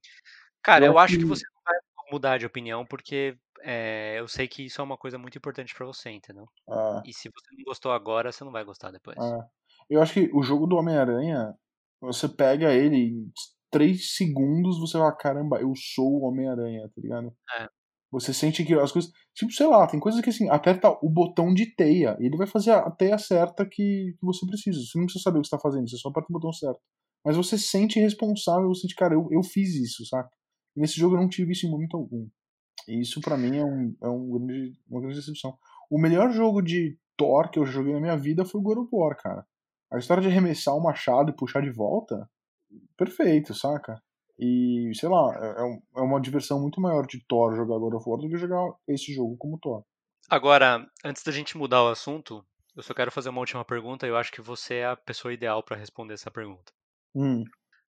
[0.64, 1.20] Cara, eu, eu acho que...
[1.20, 1.76] que você não vai
[2.12, 5.86] mudar de opinião, porque é, eu sei que isso é uma coisa muito importante para
[5.86, 6.46] você, entendeu?
[6.70, 7.10] É.
[7.10, 9.18] E se você não gostou agora, você não vai gostar depois.
[9.18, 9.40] É.
[9.90, 11.54] Eu acho que o jogo do Homem-Aranha,
[12.02, 13.32] você pega ele em
[13.72, 17.34] 3 segundos, você vai, caramba, eu sou o Homem-Aranha, tá ligado?
[17.60, 17.68] É.
[18.12, 19.12] Você sente que as coisas.
[19.36, 22.48] Tipo, sei lá, tem coisas que assim, aperta o botão de teia e ele vai
[22.48, 24.80] fazer a teia certa que, que você precisa.
[24.80, 26.80] Você não precisa saber o que você tá fazendo, você só aperta o botão certo.
[27.24, 30.30] Mas você sente responsável, você sente, cara, eu, eu fiz isso, saca?
[30.80, 32.26] E nesse jogo eu não tive isso em momento algum.
[32.88, 35.58] E isso para mim é, um, é um grande, uma grande decepção.
[35.92, 38.90] O melhor jogo de Thor que eu joguei na minha vida foi o God of
[38.94, 39.46] War, cara.
[39.92, 42.30] A história de arremessar o machado e puxar de volta,
[42.96, 44.02] perfeito, saca?
[44.40, 48.10] E, sei lá, é, é, é uma diversão muito maior de Thor jogar God of
[48.10, 49.84] War do que jogar esse jogo como Thor.
[50.30, 54.10] Agora, antes da gente mudar o assunto, eu só quero fazer uma última pergunta e
[54.10, 56.72] eu acho que você é a pessoa ideal para responder essa pergunta.
[57.14, 57.44] Hum.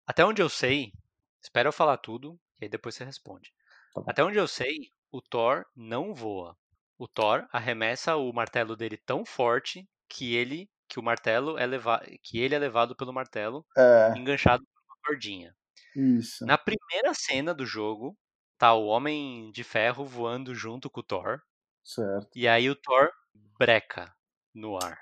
[0.05, 0.93] Até onde eu sei,
[1.41, 3.53] espera eu falar tudo, e aí depois você responde.
[3.95, 6.57] Tá Até onde eu sei, o Thor não voa.
[6.99, 12.05] O Thor arremessa o martelo dele tão forte que ele que o martelo é levado
[12.23, 14.13] que ele é levado pelo martelo é.
[14.17, 15.55] enganchado por uma cordinha.
[15.95, 16.45] Isso.
[16.45, 18.17] Na primeira cena do jogo,
[18.59, 21.41] tá o Homem de Ferro voando junto com o Thor.
[21.83, 22.29] Certo.
[22.35, 23.11] E aí o Thor
[23.59, 24.13] breca
[24.55, 24.99] no ar.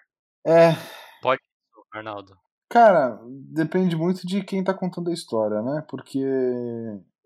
[0.46, 0.72] É.
[1.20, 1.42] Pode,
[1.92, 2.38] Arnaldo.
[2.68, 3.18] Cara,
[3.50, 5.84] depende muito de quem tá contando a história, né?
[5.88, 6.22] Porque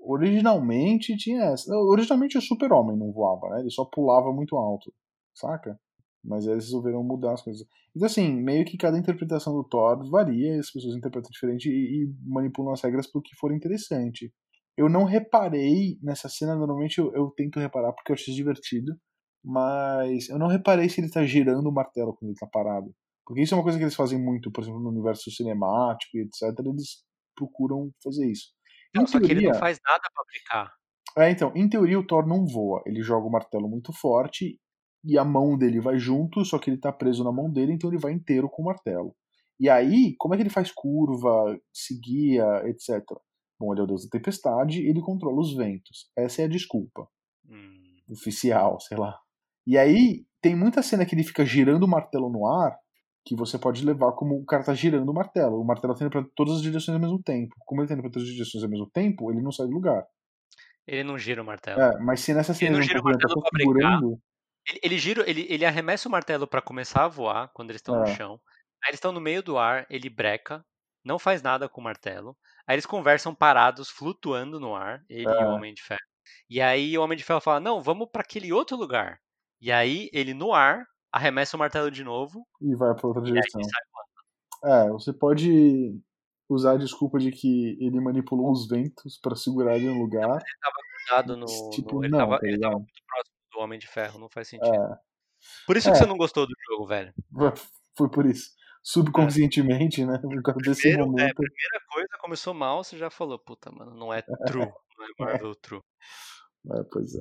[0.04, 1.74] originalmente tinha essa.
[1.74, 3.60] Originalmente o Super-Homem não voava, né?
[3.60, 4.92] Ele só pulava muito alto,
[5.34, 5.78] saca?
[6.24, 7.66] Mas eles resolveram mudar as coisas.
[7.94, 12.14] Então, assim, meio que cada interpretação do Thor varia, as pessoas interpretam diferente e, e
[12.24, 14.32] manipulam as regras pro que for interessante.
[14.76, 18.96] Eu não reparei nessa cena, normalmente eu, eu tento reparar porque eu acho divertido,
[19.44, 22.94] mas eu não reparei se ele tá girando o martelo quando ele tá parado.
[23.26, 26.20] Porque isso é uma coisa que eles fazem muito, por exemplo, no universo cinemático e
[26.22, 26.58] etc.
[26.60, 27.04] Eles
[27.36, 28.52] procuram fazer isso.
[28.94, 30.72] Não, só teoria, que ele não faz nada pra brincar.
[31.18, 32.82] É, então, em teoria o Thor não voa.
[32.86, 34.58] Ele joga o martelo muito forte
[35.04, 37.90] e a mão dele vai junto, só que ele tá preso na mão dele, então
[37.90, 39.14] ele vai inteiro com o martelo.
[39.58, 43.02] E aí, como é que ele faz curva, se guia, etc.
[43.60, 46.10] Bom, ele é o deus da tempestade e ele controla os ventos.
[46.16, 47.06] Essa é a desculpa.
[47.48, 48.00] Hum.
[48.08, 49.18] Oficial, sei lá.
[49.66, 52.76] E aí, tem muita cena que ele fica girando o martelo no ar
[53.24, 55.60] que você pode levar como o cara tá girando o martelo.
[55.60, 57.54] O martelo tá indo pra todas as direções ao mesmo tempo.
[57.66, 59.72] Como ele tá indo pra todas as direções ao mesmo tempo, ele não sai do
[59.74, 60.04] lugar.
[60.86, 61.84] Ele não gira o martelo.
[61.84, 64.20] É, mas se nessa Ele cena não ele gira o tá martelo configurando,
[64.68, 67.96] Ele, ele gira, ele, ele arremessa o martelo pra começar a voar quando eles estão
[67.96, 68.06] no É.
[68.06, 68.40] chão.
[68.84, 70.64] Aí eles estão no meio do ar, ele breca,
[71.04, 72.36] não faz nada com o martelo.
[72.66, 75.52] Aí eles conversam parados, flutuando no ar, ele e o É.
[75.52, 76.00] Homem de Ferro.
[76.50, 79.18] E aí o Homem de Ferro fala: "Não, vamos pra aquele outro lugar".
[79.60, 83.60] E aí ele no ar arremessa o martelo de novo e vai pra outra direção.
[84.64, 86.00] É, você pode
[86.48, 90.28] usar a desculpa de que ele manipulou os ventos pra segurar ele no lugar.
[90.30, 90.76] Ele tava
[91.26, 93.86] grudado no, Tipo, no- ele, não, tava, tá ele tava muito próximo do Homem de
[93.88, 94.72] Ferro, não faz sentido.
[94.74, 94.98] É,
[95.66, 95.92] Por isso É.
[95.92, 97.12] que você não gostou do jogo, velho.
[97.96, 98.50] foi por isso.
[98.84, 100.18] Subconscientemente, né?
[100.18, 101.34] Por causa desse Primeiro, é, momento.
[101.36, 104.22] primeira coisa, começou mal, você já falou, puta, mano, não é
[104.66, 104.66] true,
[104.98, 105.80] não é Marvel true.
[106.72, 107.20] É, pois é.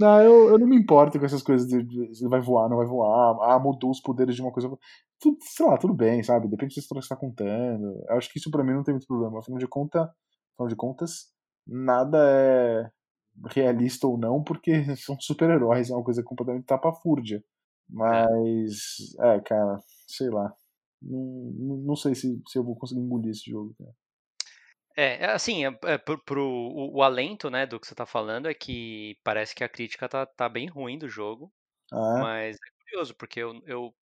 [0.00, 2.86] Não, eu, eu não me importo com essas coisas de, de vai voar, não vai
[2.86, 3.36] voar.
[3.42, 4.70] Ah, mudou os poderes de uma coisa.
[5.20, 6.48] Tudo, sei lá, tudo bem, sabe?
[6.48, 8.02] Depende da história que você tá contando.
[8.08, 9.38] Eu acho que isso pra mim não tem muito problema.
[9.38, 10.02] Afinal de, conta,
[10.54, 11.26] afinal de contas,
[11.66, 12.90] nada é
[13.54, 17.44] realista ou não, porque são super-heróis, é uma coisa completamente tapafúrdia.
[17.88, 20.54] Mas, é, cara, sei lá.
[21.02, 21.20] Não,
[21.58, 23.74] não não sei se, se eu vou conseguir engolir esse jogo.
[23.78, 23.92] Cara.
[24.96, 28.04] É, é, assim, é, é, pro, pro- o, o alento, né, do que você tá
[28.06, 31.52] falando é que parece que a crítica tá, tá bem ruim do jogo,
[31.92, 32.00] é?
[32.14, 33.96] mas é curioso, porque eu, eu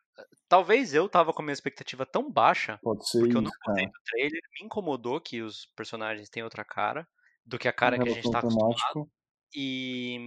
[0.49, 3.53] talvez eu tava com a minha expectativa tão baixa, Pode ser porque eu isso, não
[3.63, 3.93] gostei cara.
[3.93, 7.09] do trailer, me incomodou que os personagens têm outra cara
[7.47, 9.11] do que a cara que a gente tá acostumado.
[9.55, 10.19] E,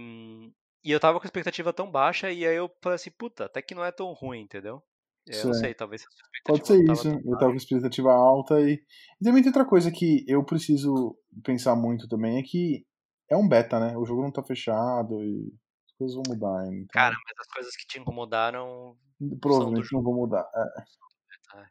[0.84, 3.62] e eu tava com a expectativa tão baixa, e aí eu falei assim, puta, até
[3.62, 4.82] que não é tão ruim, entendeu?
[5.26, 5.54] Eu não Certo.
[5.54, 6.04] sei, talvez
[6.44, 8.74] Pode ser isso, tava eu tava com expectativa alta e...
[8.74, 12.84] e também tem outra coisa que eu preciso pensar muito também, é que
[13.30, 13.96] é um beta, né?
[13.96, 15.52] O jogo não tá fechado e
[15.86, 16.74] as coisas vão mudar ainda.
[16.74, 18.96] Então, Cara, mas as coisas que te incomodaram
[19.40, 20.44] provavelmente não vão mudar.
[20.54, 21.66] É, É.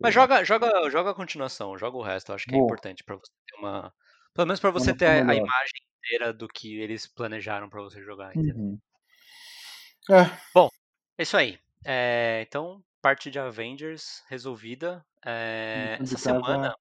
[0.00, 2.30] Mas joga, joga, joga a continuação, joga o resto.
[2.30, 2.66] Eu acho que é Vou.
[2.66, 3.92] importante pra você ter uma.
[4.34, 7.82] Pelo menos pra você noção ter a, a imagem inteira do que eles planejaram pra
[7.82, 8.56] você jogar, entendeu?
[8.56, 8.78] Uhum.
[10.10, 10.22] É,
[11.16, 11.58] É isso aí.
[11.84, 15.04] É, então, parte de Avengers resolvida.
[15.24, 16.74] É, essa semana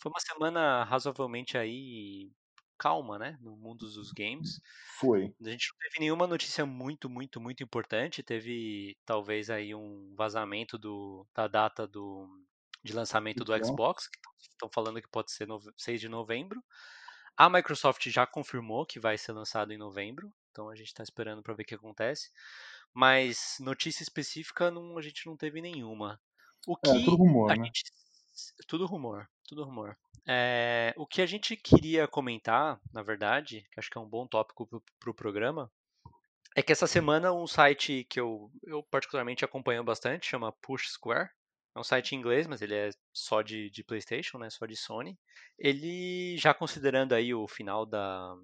[0.00, 2.32] foi uma semana razoavelmente aí
[2.78, 3.38] calma, né?
[3.40, 4.60] No mundo dos games.
[4.98, 5.32] Foi.
[5.44, 8.22] A gente não teve nenhuma notícia muito, muito, muito importante.
[8.22, 12.28] Teve talvez aí um vazamento do, da data do,
[12.82, 14.04] de lançamento do Xbox.
[14.04, 14.18] Xbox, que
[14.50, 16.62] estão falando que pode ser nove- 6 de novembro.
[17.36, 21.42] A Microsoft já confirmou que vai ser lançado em novembro, então a gente está esperando
[21.42, 22.30] para ver o que acontece.
[22.94, 26.20] Mas notícia específica não, a gente não teve nenhuma.
[26.66, 27.64] O É, que tudo rumor, a né?
[27.64, 27.82] gente.
[28.66, 29.96] Tudo rumor, tudo rumor.
[30.26, 34.26] É, o que a gente queria comentar, na verdade, que acho que é um bom
[34.26, 34.66] tópico
[34.98, 35.70] para o programa,
[36.56, 41.30] é que essa semana um site que eu, eu particularmente acompanho bastante, chama Push Square.
[41.74, 44.50] É um site em inglês, mas ele é só de, de PlayStation, né?
[44.50, 45.18] Só de Sony.
[45.58, 48.34] Ele, já considerando aí o final da,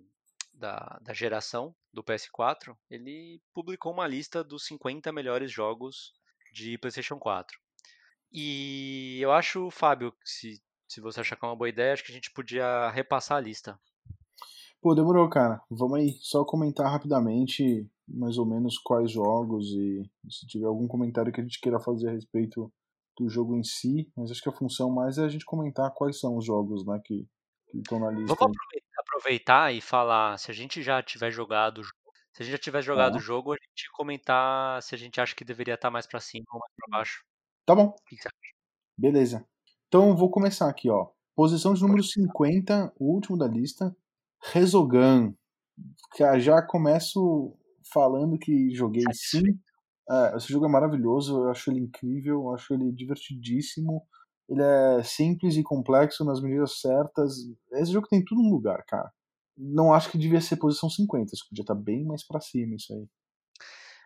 [0.58, 6.12] da, da geração do PS4, ele publicou uma lista dos 50 melhores jogos
[6.52, 7.58] de PlayStation 4.
[8.32, 12.12] E eu acho, Fábio, se, se você achar que é uma boa ideia, acho que
[12.12, 13.78] a gente podia repassar a lista.
[14.80, 15.60] Pô, demorou, cara.
[15.70, 21.32] Vamos aí, só comentar rapidamente mais ou menos quais jogos e se tiver algum comentário
[21.32, 22.72] que a gente queira fazer a respeito
[23.18, 26.20] do jogo em si, mas acho que a função mais é a gente comentar quais
[26.20, 27.26] são os jogos, né, que
[27.70, 28.34] que estão na lista.
[28.38, 28.56] Vamos
[28.98, 31.96] aproveitar, e falar, se a gente já tiver jogado, o jogo-
[32.32, 33.18] se a gente já tiver jogado Tá.
[33.18, 36.44] o jogo, a gente comentar se a gente acha que deveria estar mais pra cima
[36.52, 37.24] ou mais pra baixo.
[37.66, 38.36] Tá bom, O que que você acha?
[38.96, 39.44] beleza.
[39.88, 41.08] Então vou começar aqui, ó.
[41.34, 43.94] Posição de número 50, o último da lista,
[44.52, 45.34] Resogun.
[46.14, 47.56] Que já começo
[47.92, 49.58] falando que joguei sim.
[50.10, 54.02] É, esse jogo é maravilhoso, eu acho ele incrível, eu acho ele divertidíssimo.
[54.48, 57.34] Ele é simples e complexo nas medidas certas.
[57.72, 59.12] Esse jogo tem tudo no lugar, cara.
[59.56, 62.92] Não acho que devia ser posição 50, isso podia estar bem mais pra cima isso
[62.94, 63.06] aí.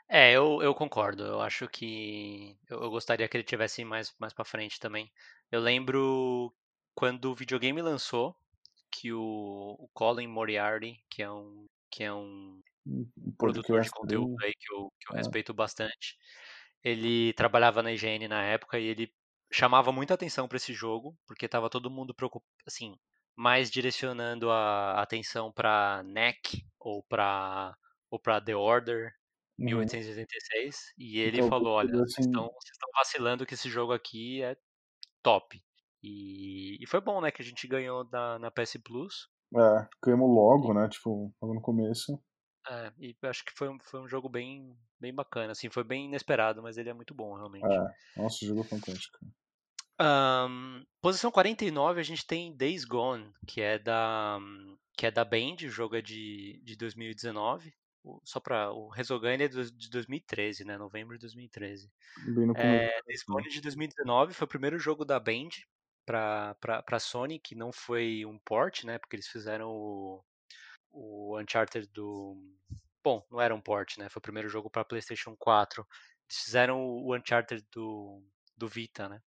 [0.09, 1.23] É, eu, eu concordo.
[1.25, 5.11] Eu acho que eu, eu gostaria que ele tivesse mais, mais para frente também.
[5.51, 6.53] Eu lembro
[6.95, 8.37] quando o videogame lançou
[8.91, 13.07] que o, o Colin Moriarty, que é um que é um um
[13.39, 15.19] produtor de podcast conteúdo aí que eu, que eu É.
[15.19, 16.19] respeito bastante,
[16.83, 19.13] ele trabalhava na IGN na época e ele
[19.53, 22.97] chamava muita atenção para esse jogo, porque tava todo mundo preocupado, assim,
[23.37, 27.77] mais direcionando a atenção para NEC ou para
[28.11, 29.13] ou para The Order
[29.59, 29.69] Uhum.
[29.77, 33.93] 1886 e ele Então, falou, olha, vocês assim- estão vocês estão vacilando que esse jogo
[33.93, 34.57] aqui é
[35.23, 35.63] top.
[36.03, 39.29] E, e foi bom, né, que a gente ganhou na, na PS Plus.
[39.55, 40.89] É, ganhamos logo, né?
[40.89, 42.23] Tipo, logo no começo.
[42.69, 46.07] É, e acho que foi um, foi um jogo bem, bem bacana, assim, foi bem
[46.07, 47.65] inesperado, mas ele é muito bom, realmente.
[47.65, 49.19] É, nossa, o jogo é fantástico.
[50.03, 54.41] Um, posição 49 a gente tem Days Gone, que é da
[54.97, 57.73] que é da Band, o jogo é de, de 2019.
[58.05, 60.77] O, só para o Resogun é de 2013, né?
[60.77, 61.89] Novembro de 2013.
[62.27, 65.51] Bem é, Days Gone de 2019 foi o primeiro jogo da Band
[66.05, 68.99] para para Sony que não foi um port, né?
[68.99, 70.25] Porque eles fizeram o,
[70.91, 72.37] o Uncharted do
[73.05, 74.09] bom, não era um port, né?
[74.09, 75.87] Foi o primeiro jogo para PlayStation 4.
[76.29, 78.21] Eles fizeram o Uncharted do
[78.57, 79.21] do Vita, né?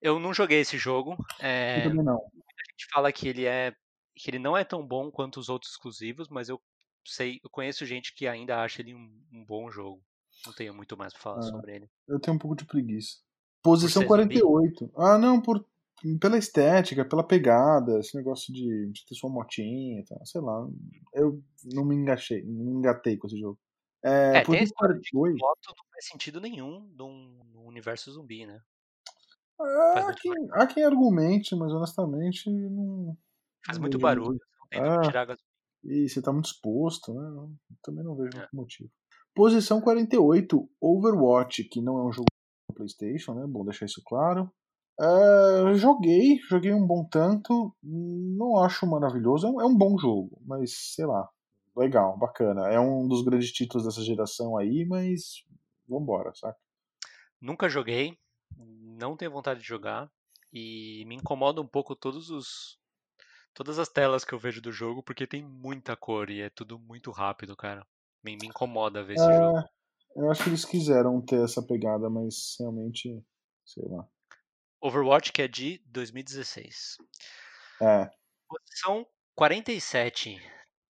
[0.00, 1.16] Eu não joguei esse jogo.
[1.38, 2.16] É, eu também não.
[2.32, 3.74] Muita gente fala que ele é
[4.16, 6.60] que ele não é tão bom quanto os outros exclusivos, mas eu
[7.06, 10.02] sei, eu conheço gente que ainda acha ele um, um bom jogo.
[10.46, 11.90] Não tenho muito mais pra falar Ah, sobre ele.
[12.08, 13.18] Eu tenho um pouco de preguiça.
[13.62, 14.40] Posição ser zumbi?
[14.40, 14.90] 48.
[14.96, 15.64] Ah, não, por,
[16.20, 20.66] pela estética, pela pegada, esse negócio de, de ter sua motinha e tal, sei lá.
[21.14, 23.58] Eu não me engatei, não me engatei com esse jogo.
[24.02, 25.38] É, É, tem a posição história de 48.
[25.38, 28.60] moto não faz sentido nenhum num, num universo zumbi, né?
[29.62, 33.16] Ah, há, quem, há quem argumente, mas honestamente não.
[33.64, 34.40] faz não muito vejo barulho,
[34.74, 35.00] Ah.
[35.02, 35.36] tirar a.
[35.84, 37.48] E você tá muito exposto, né?
[37.82, 38.40] Também não vejo É.
[38.40, 38.90] muito motivo.
[39.34, 42.26] Posição 48, Overwatch, que não é um jogo
[42.68, 43.46] do PlayStation, né?
[43.46, 44.50] Bom deixar isso claro.
[45.00, 47.74] É, joguei, joguei um bom tanto.
[47.82, 49.46] Não acho maravilhoso.
[49.46, 51.28] É um, é um bom jogo, mas sei lá.
[51.74, 52.68] Legal, bacana.
[52.68, 55.44] É um dos grandes títulos dessa geração aí, mas
[55.88, 56.58] vambora, saca?
[57.40, 58.18] Nunca joguei,
[59.00, 60.10] não tenho vontade de jogar
[60.52, 62.78] e me incomoda um pouco todos os
[63.54, 66.78] todas as telas que eu vejo do jogo porque tem muita cor e é tudo
[66.78, 67.86] muito rápido, cara.
[68.22, 69.58] Me, me incomoda ver esse jogo.
[69.58, 69.64] É,
[70.16, 73.24] eu acho que eles quiseram ter essa pegada, mas realmente,
[73.64, 74.06] sei lá.
[74.82, 76.96] Overwatch que é de 2016.
[77.82, 78.10] É,
[78.48, 80.38] Posição 47,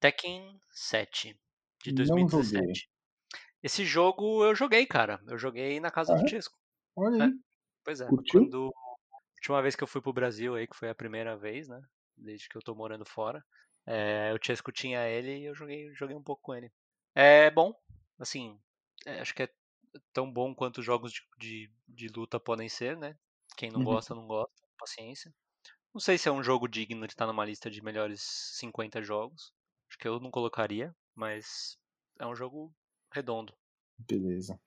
[0.01, 1.39] Tekken 7
[1.85, 2.29] de Não joguei.
[2.29, 2.91] 2017.
[3.63, 5.21] Esse jogo eu joguei, cara.
[5.29, 6.29] Eu joguei na casa Ah, do é?
[6.29, 6.57] Chesco.
[6.97, 7.27] olha É.
[7.27, 7.33] aí.
[7.85, 8.11] Pois é.
[8.11, 8.45] Curtiu?
[8.51, 8.73] Quando
[9.13, 11.81] a última vez que eu fui pro Brasil aí, que foi a primeira vez, né?
[12.17, 13.45] Desde que eu tô morando fora.
[13.87, 16.73] É, Chesco tinha ele e eu joguei, joguei um pouco com ele.
[17.15, 17.75] É bom,
[18.19, 18.61] assim,
[19.07, 19.49] é, acho que é
[20.13, 23.17] tão bom quanto os jogos de, de, de luta podem ser, né?
[23.57, 23.85] Quem não Uhum.
[23.85, 25.35] gosta, não gosta, paciência.
[25.95, 28.23] Não sei se é um jogo digno de estar numa lista de melhores
[28.59, 29.53] 50 jogos.
[29.89, 31.79] Acho que eu não colocaria, mas
[32.21, 32.75] é um jogo
[33.13, 33.55] redondo.
[33.99, 34.59] Beleza.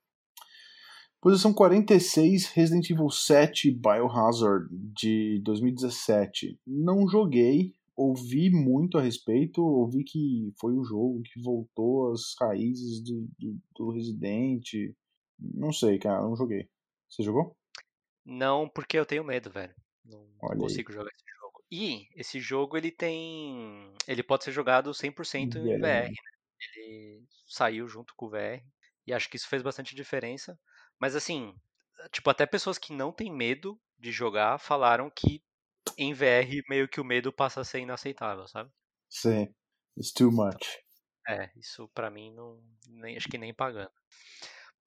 [1.23, 6.59] Posição 46, Resident Evil 7 Biohazard de 2017.
[6.67, 13.01] Não joguei, ouvi muito a respeito, ouvi que foi o jogo que voltou às raízes
[13.01, 14.65] do, do, do Resident.
[15.39, 16.67] Não sei, cara, não joguei.
[17.09, 17.55] Você jogou?
[18.25, 19.73] Não, porque eu tenho medo, velho.
[20.03, 20.59] Não, Olha aí.
[20.59, 21.63] consigo jogar esse jogo.
[21.71, 23.93] E esse jogo ele tem.
[24.09, 25.79] Ele pode ser jogado 100% em VR.
[25.79, 25.79] VR.
[25.79, 26.09] né?
[26.75, 28.61] Ele saiu junto com o VR.
[29.07, 30.59] E acho que isso fez bastante diferença.
[31.03, 31.53] Mas assim,
[32.13, 35.43] tipo, até pessoas que não têm medo de jogar falaram que
[35.97, 38.71] em VR meio que o medo passa a ser inaceitável, sabe?
[39.09, 39.53] Sim.
[39.97, 40.79] It's too much.
[41.27, 42.63] É, isso pra mim não.
[42.87, 43.91] Nem, acho que nem pagando.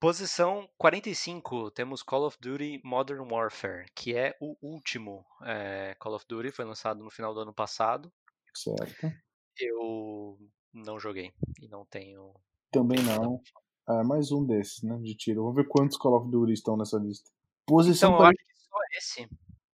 [0.01, 6.25] Posição 45, temos Call of Duty Modern Warfare, que é o último é, Call of
[6.27, 8.11] Duty, foi lançado no final do ano passado.
[8.55, 9.12] Certo.
[9.61, 10.39] Eu
[10.73, 12.33] não joguei e não tenho.
[12.71, 13.43] Também não.
[13.87, 14.01] Falar.
[14.01, 14.99] É mais um desses, né?
[14.99, 15.43] De tiro.
[15.43, 17.30] Vamos ver quantos Call of Duty estão nessa lista.
[17.66, 19.30] Posição Então, eu acho que só esse,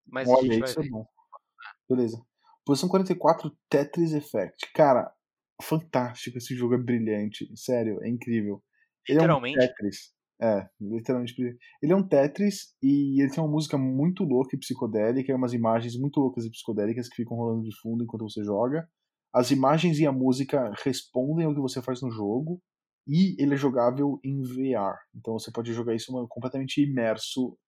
[0.07, 0.91] mas a Olha, gente vai isso é ver.
[0.91, 1.07] bom.
[1.89, 2.23] Beleza.
[2.65, 4.73] Posição 44, Tetris Effect.
[4.73, 5.13] Cara,
[5.61, 6.39] fantástico.
[6.39, 7.51] Esse jogo é brilhante.
[7.57, 8.63] Sério, é incrível.
[9.09, 10.13] Ele é um Literalmente, Tetris.
[10.41, 11.35] É, literalmente.
[11.83, 15.53] Ele é um Tetris e ele tem uma música muito louca e psicodélica, e umas
[15.53, 18.89] imagens muito loucas e psicodélicas que ficam rolando de fundo enquanto você joga.
[19.33, 22.61] As imagens e a música respondem ao que você faz no jogo.
[23.07, 24.97] E ele é jogável em VR.
[25.15, 27.59] Então você pode jogar isso completamente imerso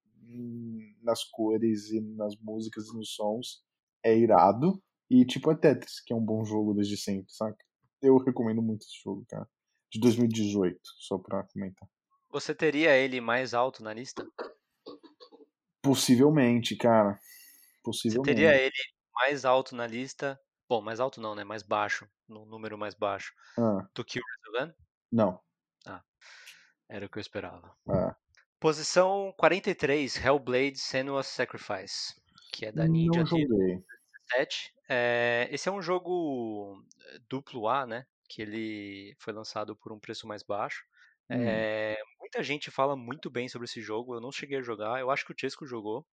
[1.02, 3.62] nas cores e nas músicas e nos sons.
[4.02, 4.82] É irado.
[5.10, 7.56] E tipo é Tetris, que é um bom jogo desde sempre, saca?
[8.00, 9.48] Eu recomendo muito esse jogo, cara.
[9.92, 11.88] De 2018, só pra comentar.
[12.30, 14.26] você teria ele mais alto na lista?
[15.82, 17.14] Possivelmente, cara.
[17.84, 18.34] Você Possivelmente.
[18.34, 18.72] teria ele
[19.14, 20.40] mais alto na lista?
[20.68, 21.44] Bom, mais alto não, né?
[21.44, 24.22] Mais baixo, no número mais baixo Ah, do que o
[24.52, 24.72] Resogun?
[25.14, 25.40] Não.
[26.88, 27.74] Era o que eu esperava.
[27.88, 28.16] Ah,
[28.60, 32.14] Posição 43, Hellblade Senua's Sacrifice,
[32.52, 33.84] que é da Ninja não joguei.
[34.28, 34.74] 2017.
[34.88, 38.06] É, esse é um jogo eh, duplo A, né?
[38.28, 40.84] Que ele foi lançado por um preço mais baixo.
[41.30, 44.14] Hum, É, muita gente fala muito bem sobre esse jogo.
[44.16, 45.00] Eu não cheguei a jogar.
[45.00, 46.06] Eu acho que o Chesco jogou.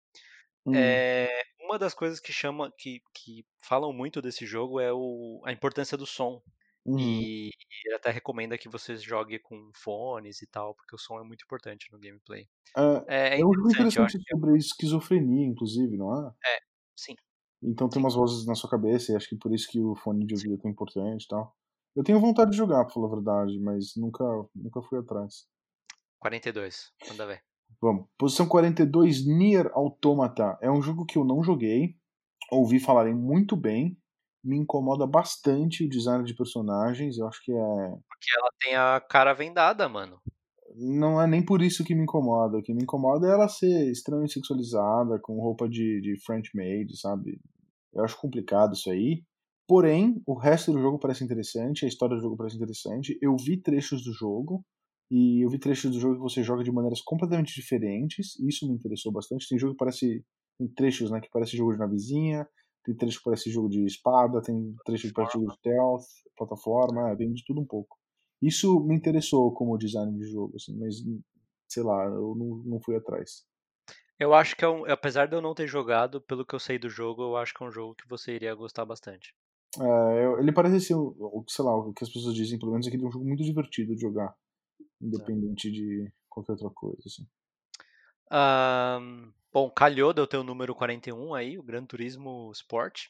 [0.66, 5.42] Hum, É, uma das coisas que chama, que, que falam muito desse jogo é o,
[5.46, 6.42] a importância do som.
[6.86, 7.00] Uhum.
[7.00, 7.52] E
[7.96, 11.88] até recomenda que você jogue com fones e tal, porque o som é muito importante
[11.92, 12.48] no gameplay.
[12.78, 16.32] É, É, é é um jogo interessante, interessante sobre esquizofrenia, inclusive, não é?
[16.46, 16.60] é,
[16.96, 17.16] sim,
[17.62, 20.26] Então tem umas vozes na sua cabeça e acho que por isso que o fone
[20.26, 21.56] de ouvido é tão importante e tal.
[21.96, 24.24] Eu tenho vontade de jogar, pra falar a verdade, mas nunca,
[24.56, 25.46] nunca fui atrás.
[26.20, 27.44] 42, manda ver.
[27.82, 28.08] Vamos.
[28.18, 30.58] Posição 42, Nier Automata.
[30.62, 31.96] É um jogo que eu não joguei,
[32.52, 33.99] ouvi falarem muito bem,
[34.44, 37.56] me incomoda bastante o design de personagens, eu acho que é
[38.08, 40.22] Porque ela tem a cara vendada, mano.
[40.76, 42.58] não é nem por isso que me incomoda.
[42.58, 46.96] O que me incomoda é ela ser extremamente sexualizada, com roupa de, de French maid,
[47.00, 47.40] sabe?
[47.94, 49.24] Eu acho complicado isso aí.
[49.68, 53.18] Porém, o resto do jogo parece interessante, a história do jogo parece interessante.
[53.22, 54.64] Eu vi trechos do jogo,
[55.12, 58.68] e eu vi trechos do jogo que você joga de maneiras completamente diferentes, e isso
[58.68, 59.48] me interessou bastante.
[59.48, 60.24] Tem jogo que parece.
[60.58, 62.48] Tem trechos, né, que parece jogo de navezinha,
[62.84, 66.06] tem trecho que parece jogo de espada, tem trecho que parece jogo de stealth,
[66.38, 67.98] plataforma, vem de tudo um pouco.
[68.42, 70.96] Isso me interessou como design de jogo, assim, mas
[71.68, 73.46] sei lá, eu não, não fui atrás.
[74.18, 76.78] Eu acho que é um, apesar de eu não ter jogado, pelo que eu sei
[76.78, 79.34] do jogo, eu acho que é um jogo que você iria gostar bastante.
[79.80, 80.96] É, ele parece ser,
[81.48, 83.26] sei lá, o que as pessoas dizem, pelo menos é que ele é um jogo
[83.26, 84.36] muito divertido de jogar,
[84.80, 84.86] né?
[85.02, 87.26] independente de qualquer outra coisa, assim.
[88.32, 93.08] Ahn, bom, calhou de eu ter o número 41 aí, o Gran Turismo Sport.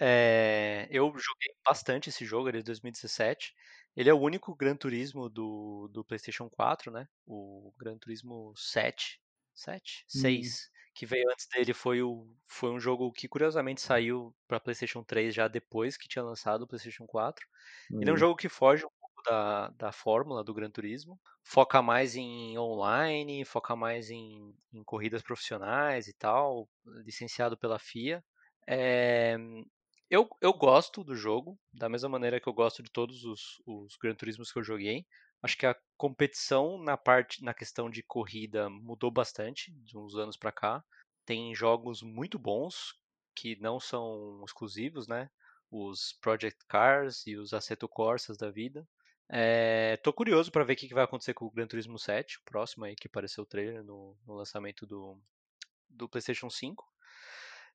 [0.00, 3.54] É, eu joguei bastante esse jogo, ele é de 2017.
[3.96, 7.08] Ele é o único Gran Turismo do, do PlayStation 4, né?
[7.26, 9.20] O Gran Turismo 7,
[9.54, 10.04] 7?
[10.14, 14.60] Hum, 6, que veio antes dele foi, o, foi um jogo que curiosamente saiu para
[14.60, 17.46] PlayStation 3 já depois que tinha lançado o PlayStation 4.
[17.90, 21.82] Ele é um jogo que foge um pouco da, da fórmula do Gran Turismo, foca
[21.82, 26.68] mais em online, foca mais em, em corridas profissionais e tal,
[27.04, 28.24] licenciado pela FIA.
[28.68, 29.36] É,
[30.08, 33.96] eu, eu gosto do jogo, da mesma maneira que eu gosto de todos os, os
[33.96, 35.06] Gran Turismos que eu joguei.
[35.42, 40.36] Acho que a competição na parte, na questão de corrida mudou bastante de uns anos
[40.36, 40.84] pra cá.
[41.24, 42.94] Tem jogos muito bons
[43.34, 45.30] que não são exclusivos, né?
[45.70, 48.86] Os Project Cars e os Assetto Corsas da vida.
[49.32, 52.38] É, tô curioso pra ver o que que vai acontecer com o Gran Turismo 7,
[52.38, 55.16] o próximo aí que apareceu o trailer no, no lançamento do,
[55.88, 56.84] do PlayStation 5.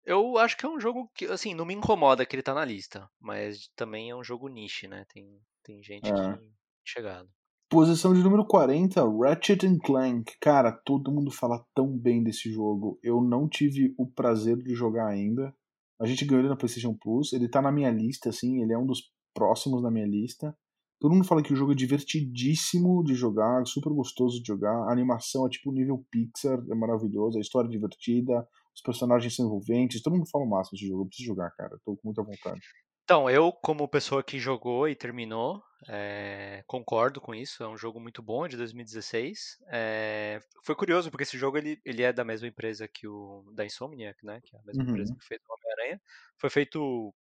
[0.03, 2.65] Eu acho que é um jogo que, assim, não me incomoda que ele tá na
[2.65, 5.05] lista, mas também é um jogo niche, né?
[5.11, 6.37] Tem, tem gente É.
[6.37, 6.51] que
[6.83, 7.29] chegado.
[7.67, 10.37] Posição de número 40, Ratchet and Clank.
[10.39, 12.99] Cara, todo mundo fala tão bem desse jogo.
[13.01, 15.55] Eu não tive o prazer de jogar ainda.
[15.99, 17.33] A gente ganhou ele na PlayStation Plus.
[17.33, 18.61] Ele tá na minha lista, assim.
[18.61, 20.55] Ele é um dos próximos na minha lista.
[20.99, 24.73] Todo mundo fala que o jogo é divertidíssimo de jogar, super gostoso de jogar.
[24.87, 27.37] A animação é tipo nível Pixar, é maravilhoso.
[27.37, 30.01] A história é divertida, os personagens são envolventes.
[30.01, 31.03] Todo mundo fala o máximo desse jogo.
[31.03, 31.77] Eu preciso jogar, cara.
[31.83, 32.61] Tô com muita vontade.
[33.03, 37.63] Então, eu, como pessoa que jogou e terminou, é, concordo com isso.
[37.63, 39.59] É um jogo muito bom, é de 2016.
[39.71, 43.63] É, foi curioso, porque esse jogo ele, ele é da mesma empresa que o da
[43.63, 44.41] Insomniac, né?
[44.43, 46.01] Que é a mesma empresa Uhum, que fez o Homem-Aranha.
[46.39, 47.13] Foi feito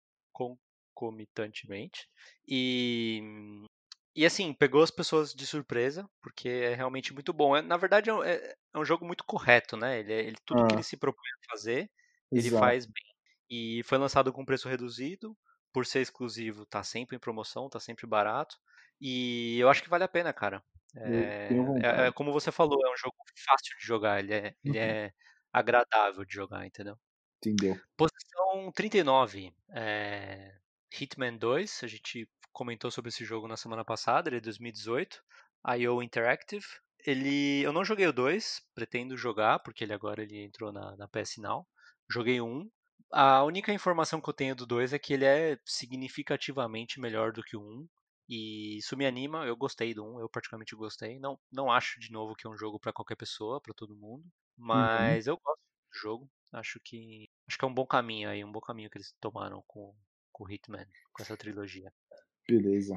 [1.03, 2.09] concomitantemente.
[2.46, 3.20] E,
[4.14, 7.57] e assim, pegou as pessoas de surpresa, porque é realmente muito bom.
[7.57, 10.00] É, na verdade, é, um- é- é um jogo muito correto, né?
[10.00, 11.90] Ele, é- ele- tudo que ele Ah, se propõe a fazer,
[12.34, 12.76] ele exato.
[12.76, 13.05] faz bem.
[13.50, 15.36] E foi lançado com preço reduzido
[15.72, 18.57] por ser exclusivo, tá sempre em promoção, tá sempre barato.
[19.00, 20.62] E eu acho que vale a pena, cara.
[20.96, 24.96] É, é- como você falou, é um jogo fácil de jogar, ele é, ele Uhum,
[25.07, 25.12] é
[25.53, 26.98] agradável de jogar, entendeu?
[27.40, 27.82] entendeu?
[27.96, 30.55] Posição 39, é,
[31.01, 35.22] Hitman 2, a gente comentou sobre esse jogo na semana passada, ele é 2018,
[35.78, 36.64] IO Interactive.
[37.05, 41.09] Ele, eu não joguei o 2, pretendo jogar, porque ele agora ele entrou na, na
[41.09, 41.66] PS Now.
[42.11, 42.70] Joguei o 1,
[43.12, 47.43] a única informação que eu tenho do 2 é que ele é significativamente melhor do
[47.43, 47.88] que o 1.
[48.28, 51.18] E isso me anima, eu gostei do 1, eu particularmente gostei.
[51.18, 54.24] Não, não acho de novo que é um jogo para qualquer pessoa, para todo mundo,
[54.72, 55.61] Uhum, mas eu gosto
[55.93, 56.30] do jogo.
[56.53, 59.62] Acho que acho que é um bom caminho aí, um bom caminho que eles tomaram
[59.66, 59.95] com,
[60.43, 61.93] com Hitman, com essa trilogia.
[62.49, 62.97] beleza.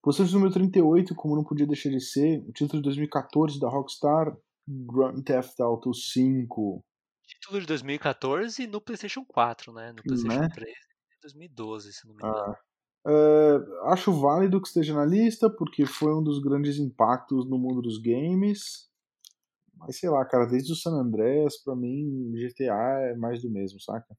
[0.00, 4.36] Posição número 38, como não podia deixar de ser, o título de 2014 da Rockstar,
[4.68, 6.84] Grand Theft Auto 5,
[7.26, 9.92] Título de 2014 no PlayStation 4, né?
[9.92, 10.48] No PlayStation né?
[10.50, 12.56] 3 em 2012, se não me engano.
[13.06, 17.80] Ah, acho válido que esteja na lista, porque foi um dos grandes impactos no mundo
[17.80, 18.90] dos games.
[19.74, 23.80] Mas sei lá, cara, desde o San Andreas, pra mim, GTA é mais do mesmo,
[23.80, 24.14] saca?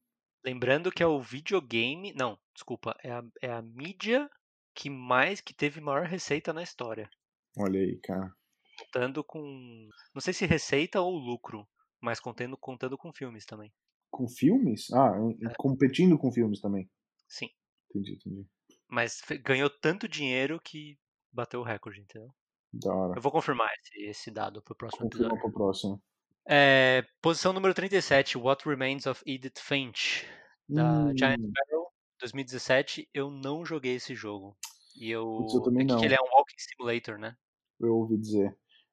[0.46, 4.30] Lembrando que é o videogame, não, desculpa, é a, é a mídia
[4.72, 7.10] que mais que teve maior receita na história,
[7.58, 8.32] Olha aí, cara.
[8.78, 11.66] contando com, não sei se receita ou lucro,
[12.00, 13.72] mas contando, contando com filmes também.
[14.08, 14.92] Com filmes?
[14.92, 15.52] Ah, é.
[15.58, 16.88] competindo com filmes também.
[17.28, 17.48] Sim.
[17.90, 18.46] Entendi, entendi.
[18.88, 20.96] Mas ganhou tanto dinheiro que
[21.32, 22.32] bateu o recorde, entendeu?
[22.72, 23.18] Da hora.
[23.18, 25.42] Eu vou confirmar esse, esse dado pro próximo Confirma episódio.
[25.42, 26.02] pro próximo.
[26.48, 30.24] É, posição número 37, What Remains of Edith Finch,
[30.68, 31.86] da Hum, Giant Sparrow,
[32.20, 33.08] 2017.
[33.12, 34.56] Eu não joguei esse jogo.
[34.98, 35.24] E eu.
[35.38, 36.04] Putz, eu também é que não.
[36.04, 37.36] ele é um walking simulator, né?
[37.78, 38.46] eu ouvi dizer.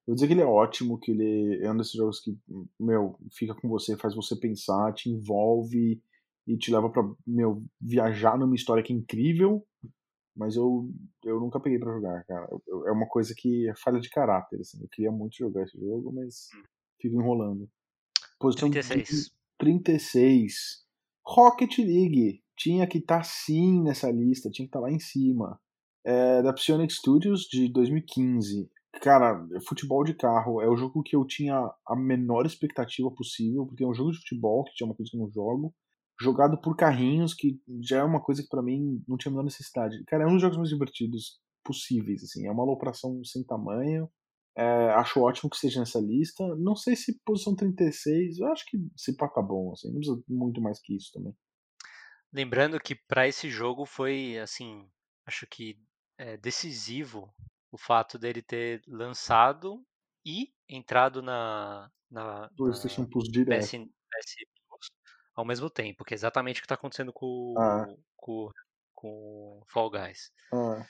[0.06, 2.36] Eu vou dizer que ele é ótimo, que ele é um desses jogos que,
[2.78, 6.02] meu, fica com você, faz você pensar, te envolve
[6.46, 9.66] e te leva pra, meu, viajar numa história que é incrível,
[10.36, 10.90] mas eu,
[11.24, 12.46] eu nunca peguei pra jogar, cara.
[12.50, 14.82] Eu- eu- é uma coisa que é falha de caráter, assim.
[14.82, 16.50] Eu queria muito jogar esse jogo, mas
[17.00, 17.66] fico enrolando.
[18.38, 19.32] Posição de 36.
[19.56, 20.83] 36.
[21.26, 22.42] Rocket League.
[22.56, 25.58] Tinha que estar sim nessa lista, tinha que estar lá em cima.
[26.04, 28.70] É da Psionic Studios de 2015.
[29.00, 31.56] Cara, futebol de carro é o jogo que eu tinha
[31.86, 35.16] a menor expectativa possível, porque é um jogo de futebol, que tinha uma coisa que
[35.16, 35.74] eu não jogo,
[36.20, 39.44] jogado por carrinhos, que já é uma coisa que pra mim não tinha a menor
[39.44, 40.02] necessidade.
[40.04, 42.46] Cara, é um dos jogos mais divertidos possíveis, assim.
[42.46, 44.08] É uma alopração sem tamanho.
[44.56, 46.44] É, acho ótimo que esteja nessa lista.
[46.56, 49.88] Não sei se posição 36, eu acho que se pá tá bom, assim.
[49.88, 51.34] Não precisa muito mais que isso também.
[52.32, 54.88] Lembrando que pra esse jogo foi, assim,
[55.26, 55.78] acho que
[56.18, 57.32] é, decisivo
[57.70, 59.84] o fato dele ter lançado
[60.24, 63.60] e entrado na, na, PlayStation na Plus direto.
[63.60, 64.34] PS, PS
[64.68, 64.90] Plus
[65.34, 67.86] ao mesmo tempo, que é exatamente o que está acontecendo com, Ah.
[68.16, 68.50] com,
[68.94, 70.30] com Fall Guys.
[70.52, 70.86] Ah,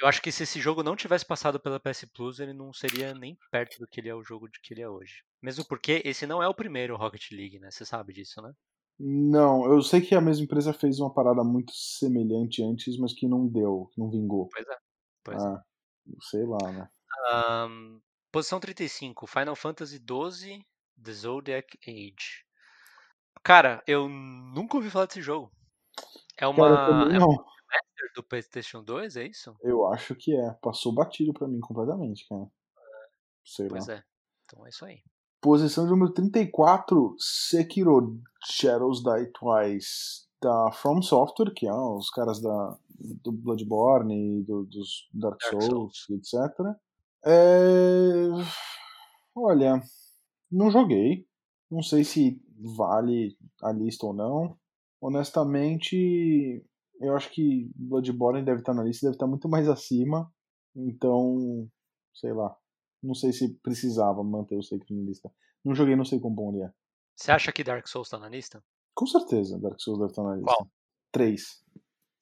[0.00, 3.12] Eu acho que se esse jogo não tivesse passado pela PS Plus, ele não seria
[3.14, 5.24] nem perto do que ele é o jogo de que ele é hoje.
[5.42, 7.70] Mesmo porque esse não é o primeiro Rocket League, né?
[7.70, 8.52] Você sabe disso, né?
[9.00, 13.28] não, eu sei que a mesma empresa fez uma parada muito semelhante antes, mas que
[13.28, 14.48] não deu, não vingou.
[14.52, 14.76] Pois é.
[15.22, 15.46] Pois é.
[15.46, 15.62] Ah,
[16.20, 16.88] sei lá, né?
[17.30, 18.00] Ahn,
[18.32, 20.66] posição 35, Final Fantasy XII
[21.00, 22.44] The Zodiac Age.
[23.44, 25.50] Cara, eu nunca ouvi falar desse jogo.
[26.36, 26.86] É Cara, uma.
[26.86, 27.44] também É um não.
[27.70, 29.54] Remaster do PlayStation 2, é isso?
[29.62, 30.52] Eu acho que é.
[30.62, 32.46] Passou batido pra mim completamente, cara.
[33.44, 33.94] Sei Pois lá.
[33.94, 34.04] é.
[34.44, 35.02] Então é isso aí.
[35.40, 42.40] Posição de número 34, Sekiro Shadows Die Twice, da From Software, que é os caras
[42.40, 42.78] da,
[43.22, 46.34] do Bloodborne, do, dos Dark Dark Souls, etc.
[47.24, 48.28] É...
[49.34, 49.80] Olha,
[50.50, 51.26] não joguei.
[51.70, 52.42] Não sei se
[52.76, 54.58] vale a lista ou não.
[55.00, 56.64] Honestamente,
[57.00, 60.30] eu acho que Bloodborne deve estar na lista, deve estar muito mais acima.
[60.74, 61.68] Então,
[62.14, 62.56] sei lá.
[63.02, 65.30] Não sei se precisava manter o Sekiro na lista.
[65.64, 66.72] Não joguei, não sei quão bom ele é.
[67.16, 68.62] Você acha que Dark Souls tá na lista?
[68.94, 70.54] Com certeza, Dark Souls deve estar na lista.
[70.54, 70.68] Qual?
[71.12, 71.64] Três.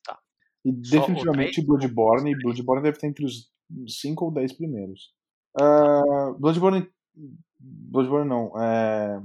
[0.05, 0.19] Tá.
[0.65, 1.65] E Só definitivamente?
[1.65, 2.37] Bloodborne.
[2.43, 3.51] Bloodborne deve estar entre os
[3.89, 5.15] cinco ou dez primeiros.
[5.59, 6.91] Ah, Bloodborne.
[7.59, 8.53] Bloodborne não.
[8.61, 9.23] é,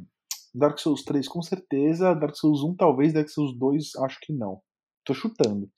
[0.54, 2.14] Dark Souls 3 com certeza.
[2.14, 3.14] Dark Souls 1 talvez.
[3.14, 4.62] Dark Souls 2 acho que não.
[5.04, 5.72] Tô chutando.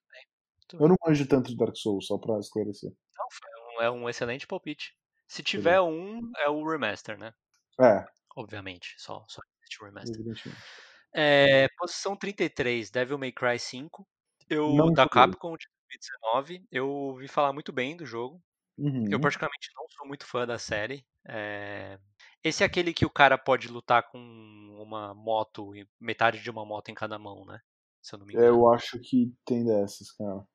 [0.67, 2.91] Tudo Eu não manjo tanto de Dark Souls, só pra esclarecer.
[3.17, 4.95] Não, um- é um excelente palpite.
[5.27, 7.33] Se tiver um, é o remaster, né?
[7.81, 8.05] É,
[8.35, 8.95] Obviamente.
[8.97, 10.21] Só, só existe o remaster.
[11.13, 14.07] É, posição 33, Devil May Cry 5.
[14.49, 15.07] Eu, Não da.
[15.07, 16.65] Capcom de 2019.
[16.71, 18.41] Eu ouvi falar muito bem do jogo.
[18.77, 19.05] Uhum.
[19.09, 21.05] Eu particularmente não sou muito fã da série.
[21.27, 21.99] É,
[22.43, 24.17] Esse é aquele que o cara pode lutar com
[24.81, 27.59] uma moto, metade de uma moto em cada mão, né?
[28.03, 28.47] Se eu não me engano.
[28.47, 30.45] Eu acho que tem dessas, cara.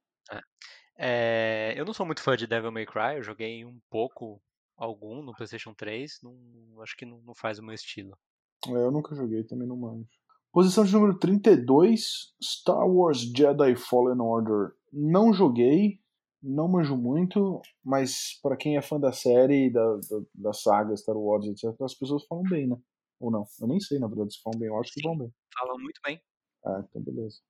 [1.01, 4.43] É, Eu não sou muito fã de Devil May Cry, eu joguei um pouco,
[4.77, 6.21] algum no PlayStation 3.
[6.23, 6.37] Não...
[6.83, 8.19] Acho que não, não faz o meu estilo.
[8.67, 10.09] É, Eu nunca joguei, também não manjo.
[10.53, 14.73] Posição de número 32, Star Wars Jedi Fallen Order.
[14.93, 16.01] Não joguei,
[16.43, 21.17] não manjo muito, mas pra quem é fã da série, da, da, da saga Star
[21.17, 22.77] Wars, etc., as pessoas falam bem, né?
[23.21, 23.45] Ou não?
[23.61, 24.69] Eu nem sei, na verdade, se falam bem.
[24.69, 25.33] Eu acho que falam bem.
[25.59, 26.21] Falam muito bem.
[26.69, 27.41] Ah, então beleza.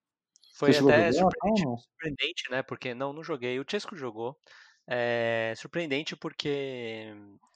[0.55, 2.63] Foi a até surpreendente, Ah, surpreendente, né?
[2.63, 3.59] Porque não, não joguei.
[3.61, 4.39] O Chesco jogou.
[4.89, 7.13] É surpreendente porque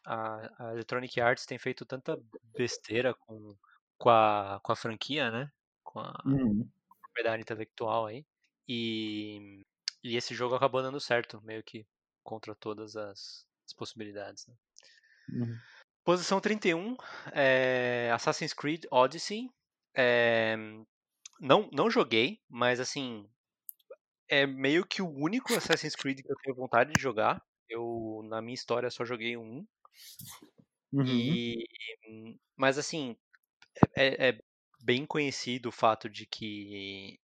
[0.07, 2.19] a, a Electronic Arts tem feito tanta
[2.57, 3.57] besteira com,
[3.99, 5.51] com, a, com a franquia, né?
[5.83, 6.69] Com a Uhum.
[7.03, 8.27] propriedade intelectual aí.
[8.69, 9.65] E,
[10.05, 11.87] e esse jogo acabou dando certo, meio que
[12.23, 14.47] contra todas as, as possibilidades.
[14.47, 14.55] né?
[15.29, 15.57] Uhum.
[16.05, 16.97] Posição 31,
[17.33, 19.49] é Assassin's Creed Odyssey.
[19.95, 20.57] É,
[21.41, 23.29] não, não joguei, mas assim,
[24.29, 27.43] é meio que o único Assassin's Creed que eu tenho vontade de jogar.
[27.69, 29.67] Eu, na minha história, só joguei um.
[30.93, 31.05] Uhum.
[31.07, 31.67] E,
[32.57, 33.17] mas assim,
[33.97, 34.39] é, é
[34.83, 37.19] bem conhecido o fato de que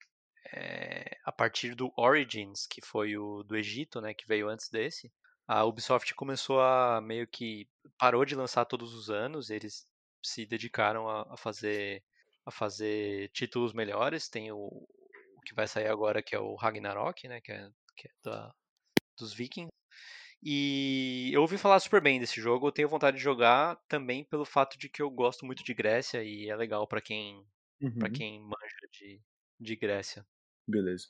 [0.52, 5.12] é, a partir do Origins, que foi o do Egito, né, que veio antes desse,
[5.46, 9.86] a Ubisoft começou a meio que parou de lançar todos os anos, eles
[10.22, 12.02] se dedicaram a, a fazer
[12.48, 14.28] a fazer títulos melhores.
[14.28, 17.40] Tem o, o, que vai sair agora que é o Ragnarok, né?
[17.40, 18.52] Que é, que é da,
[19.18, 19.72] dos Vikings.
[20.42, 22.68] E eu ouvi falar super bem desse jogo.
[22.68, 26.22] Eu tenho vontade de jogar também pelo fato de que eu gosto muito de Grécia
[26.22, 27.44] e é legal para quem
[27.80, 27.98] Uhum.
[27.98, 29.20] para quem manja de,
[29.60, 30.26] de Grécia.
[30.66, 31.06] Beleza.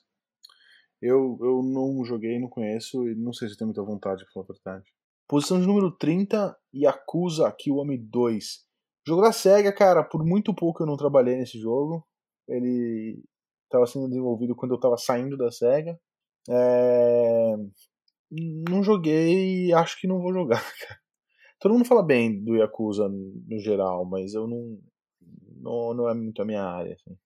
[1.01, 4.45] Eu, eu não joguei, não conheço e não sei se tenho muita vontade, pra falar
[4.49, 4.93] a verdade.
[5.27, 8.67] Posição de número 30, Yakuza Kiwami 2.
[9.07, 12.05] Jogo da SEGA, cara, por muito pouco eu não trabalhei nesse jogo.
[12.47, 13.23] Ele
[13.65, 15.99] estava sendo desenvolvido quando eu estava saindo da SEGA.
[16.49, 17.55] É...
[18.69, 20.99] Não joguei acho que não vou jogar, cara.
[21.59, 24.79] Todo mundo fala bem do Yakuza no geral, mas eu não.
[25.61, 27.17] Não, não é muito a minha área, assim.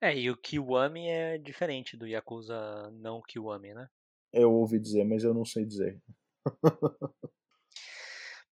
[0.00, 3.86] É, e o Kiwami é diferente do Yakuza não Kiwami, né?
[4.32, 6.00] Eu ouvi dizer, mas eu não sei dizer.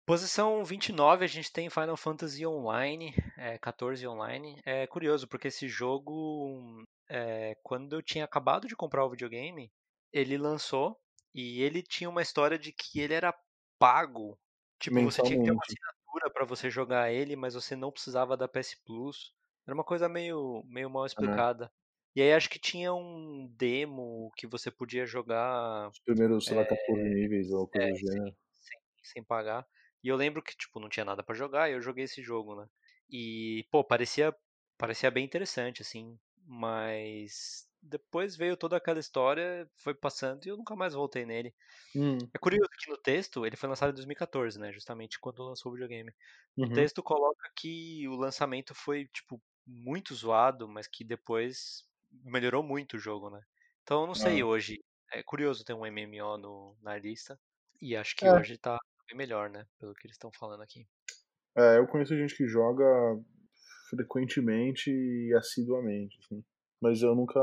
[0.07, 4.61] Posição 29, a gente tem Final Fantasy Online, é, 14 Online.
[4.67, 9.73] É curioso, porque esse jogo, é, quando eu tinha acabado de comprar o videogame,
[10.13, 10.99] ele lançou
[11.35, 13.35] e ele tinha uma história de que ele era
[13.79, 14.39] pago.
[14.79, 18.37] Tipo, você tinha que ter uma assinatura para você jogar ele, mas você não precisava
[18.37, 19.33] da PS Plus.
[19.67, 21.73] Era uma coisa meio, meio mal explicada.
[22.15, 25.89] E aí acho que tinha um demo que você podia jogar.
[25.89, 28.37] Os primeiros, sei lá, 14 níveis ou coisa é, do gênero.
[28.53, 29.67] Sem, sem pagar.
[30.05, 32.57] E eu lembro que, tipo, não tinha nada para jogar e eu joguei esse jogo,
[32.57, 32.69] né?
[33.11, 34.37] E, pô, parecia,
[34.79, 36.19] parecia bem interessante, assim.
[36.47, 41.55] Mas depois veio toda aquela história, foi passando e eu nunca mais voltei nele.
[41.95, 42.31] Hum.
[42.35, 44.73] É curioso que no texto, ele foi lançado em 2014, né?
[44.73, 46.13] Justamente quando lançou o videogame.
[46.57, 46.87] Uhum.
[46.87, 53.01] texto coloca que o lançamento foi, tipo, muito zoado, mas que depois melhorou muito o
[53.01, 53.41] jogo, né?
[53.83, 54.45] Então eu não sei Ah.
[54.45, 54.79] hoje.
[55.13, 57.41] É curioso ter um MMO no, na lista.
[57.81, 58.31] E acho que É.
[58.31, 58.79] hoje tá
[59.09, 59.67] bem melhor, né?
[59.79, 60.87] Pelo que eles estão falando aqui.
[61.57, 62.85] É, eu conheço gente que joga
[63.91, 66.45] frequentemente e assiduamente, assim.
[66.81, 67.41] Mas eu nunca.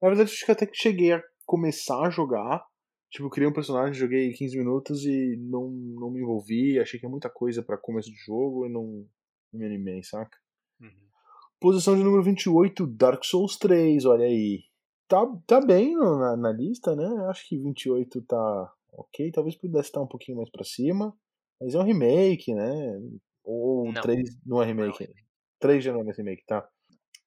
[0.00, 2.64] Na verdade, acho que até que cheguei a começar a jogar.
[3.10, 6.78] Tipo, criei um personagem, joguei 15 minutos e não, não me envolvi.
[6.78, 9.06] Achei que é muita coisa para começo de jogo e não,
[9.52, 10.36] não me animei, saca?
[10.80, 11.08] Uhum.
[11.58, 14.62] Posição de número 28, Dark Souls 3, olha aí.
[15.08, 17.08] Tá, tá bem na, na lista, né?
[17.30, 19.30] Acho que 28 tá ok.
[19.32, 21.14] Talvez pudesse estar um pouquinho mais pra cima.
[21.60, 23.00] Mas é um remake, né?
[23.44, 24.00] Ou Não.
[24.02, 24.98] 3 não é Não é um remake.
[25.04, 25.22] remake.
[25.60, 26.68] 3 já não é mais remake, tá?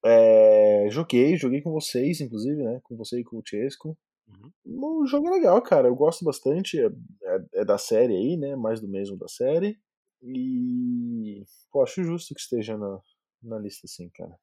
[0.04, 2.80] É, joguei, joguei com vocês, inclusive, né?
[2.82, 3.96] Com você e com o Chesco.
[4.26, 5.02] Uhum.
[5.02, 5.88] O jogo é legal, cara.
[5.88, 6.78] Eu gosto bastante.
[6.80, 8.56] É, é- é da série aí, né?
[8.56, 9.78] Mais do mesmo da série.
[10.22, 11.44] E.
[11.70, 13.00] Pô, acho justo que esteja na,
[13.42, 14.34] na lista, assim, cara.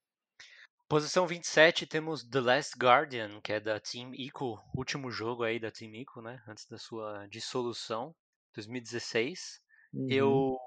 [0.89, 5.69] Posição 27 temos The Last Guardian, que é da Team Ico, último jogo aí da
[5.69, 6.41] Team Ico, né?
[6.47, 8.15] Antes da sua dissolução,
[8.55, 9.61] 2016.
[9.93, 10.07] Uhum.
[10.09, 10.57] Eu,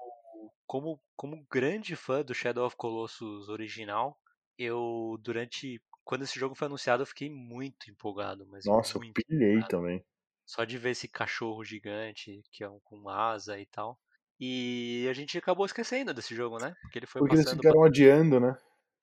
[0.65, 4.17] como, como grande fã do Shadow of Colossus original,
[4.57, 9.55] eu durante quando esse jogo foi anunciado eu fiquei muito empolgado, mas Nossa, eu pilhei
[9.57, 9.67] empolgado.
[9.67, 10.05] também.
[10.45, 13.99] Só de ver esse cachorro gigante que é um com asa e tal.
[14.39, 16.73] E a gente acabou esquecendo desse jogo, né?
[16.81, 18.57] Porque ele foi Porque eles passando, ficaram adiando, né?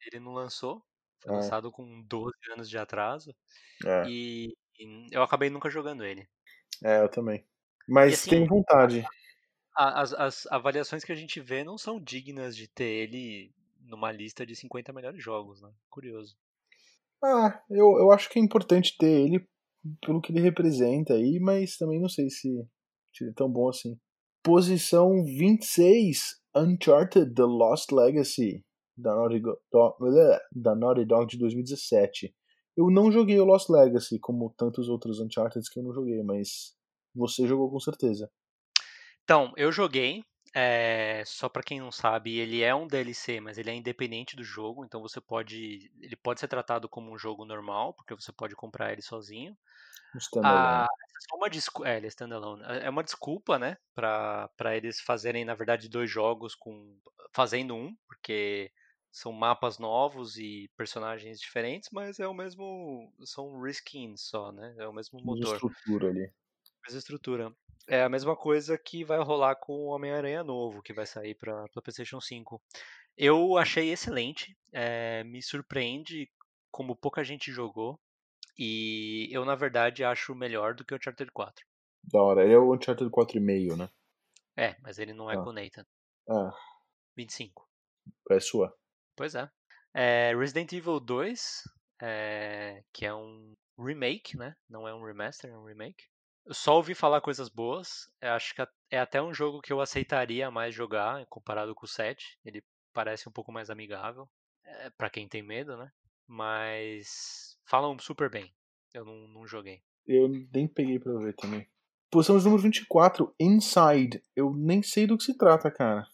[0.06, 0.82] ele não lançou.
[1.22, 1.36] Foi É.
[1.36, 3.34] lançado com 12 anos de atraso.
[3.86, 4.48] É, E,
[4.78, 6.26] e eu acabei nunca jogando ele.
[6.82, 7.44] é eu também.
[7.88, 9.04] Mas assim, tenho vontade.
[9.76, 14.44] As, as avaliações que a gente vê não são dignas de ter ele numa lista
[14.44, 15.70] de 50 melhores jogos, né?
[15.88, 16.36] Curioso.
[17.22, 19.46] Ah, eu, eu acho que é importante ter ele
[20.00, 22.48] pelo que ele representa aí, mas também não sei se,
[23.12, 23.98] se ele é tão bom assim.
[24.42, 28.64] Posição 26, Uncharted The Lost Legacy,
[29.00, 32.34] da Naughty, Go- do- bleh, da Naughty Dog de 2017.
[32.76, 36.76] Eu não joguei o Lost Legacy, como tantos outros Uncharted que eu não joguei, mas
[37.14, 38.30] você jogou com certeza.
[39.24, 40.24] Então, eu joguei.
[40.52, 44.42] é, só pra quem não sabe, ele é um DLC, mas ele é independente do
[44.42, 45.92] jogo, então você pode.
[46.00, 49.56] Ele pode ser tratado como um jogo normal, porque você pode comprar ele sozinho.
[50.18, 50.66] Standalone.
[50.66, 50.86] Ah,
[51.32, 52.62] é uma desculpa, é, ele é standalone.
[52.64, 56.98] É é uma desculpa, né, pra eles fazerem, na verdade, dois jogos com
[57.32, 58.72] fazendo um, porque
[59.12, 64.74] são mapas novos e personagens diferentes, mas é o mesmo, são reskins só, né?
[64.78, 66.32] É o mesmo Mesma motor, estrutura ali.
[66.86, 67.52] mesma estrutura.
[67.88, 71.66] É a mesma coisa que vai rolar com o Homem-Aranha novo, que vai sair pra,
[71.68, 72.62] pra PlayStation 5.
[73.16, 76.30] Eu achei excelente, é, me surpreende
[76.70, 77.98] como pouca gente jogou.
[78.58, 81.64] E eu, na verdade, acho melhor do que o Uncharted 4.
[82.04, 82.44] Da hora.
[82.44, 83.88] Ele é o Uncharted 4,5, né?
[84.56, 85.42] É, mas ele não é Ah.
[85.42, 85.84] com o Nathan.
[86.28, 86.52] Ah,
[87.16, 87.68] 25.
[88.30, 88.74] é sua.
[89.16, 89.50] Pois é.
[89.94, 91.62] É, Resident Evil 2,
[92.02, 94.54] é, que é um remake, né?
[94.68, 96.04] Não é um remaster, é um remake.
[96.46, 98.10] Eu só ouvi falar coisas boas.
[98.20, 101.88] Eu acho que é até um jogo que eu aceitaria mais jogar comparado com o
[101.88, 102.38] 7.
[102.44, 104.28] Ele parece um pouco mais amigável.
[104.64, 105.90] É, para quem tem medo, né?
[106.26, 108.52] Mas falam super bem.
[108.94, 109.82] Eu não, não joguei.
[110.06, 111.68] Eu nem peguei pra ver também.
[112.10, 114.22] Posição de número 24, Inside.
[114.34, 116.08] Eu nem sei do que se trata, cara.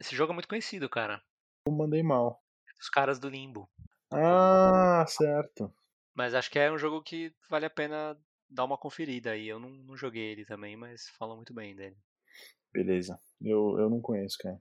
[0.00, 1.22] Esse jogo é muito conhecido, cara.
[1.68, 2.42] Eu mandei mal.
[2.80, 3.68] Os caras do Limbo.
[4.10, 5.72] Ah, certo.
[6.14, 9.46] Mas acho que é um jogo que vale a pena dar uma conferida aí.
[9.46, 11.96] Eu não, não joguei ele também, mas falam muito bem dele.
[12.72, 13.20] Beleza.
[13.40, 14.58] Eu, eu não conheço, cara.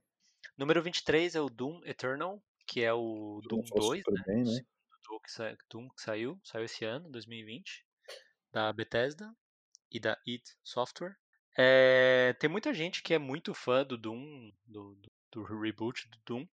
[0.58, 4.24] Número 23 é o Doom Eternal, que é o Doom 2, né?
[4.28, 4.60] Bem, né?
[5.08, 7.86] Doom que, sa Doom que saiu, saiu esse ano, 2020,
[8.51, 9.34] da Bethesda
[9.89, 11.16] e da id Software.
[11.58, 16.18] É, tem muita gente que é muito fã do Doom, do, do, do reboot do
[16.26, 16.47] Doom,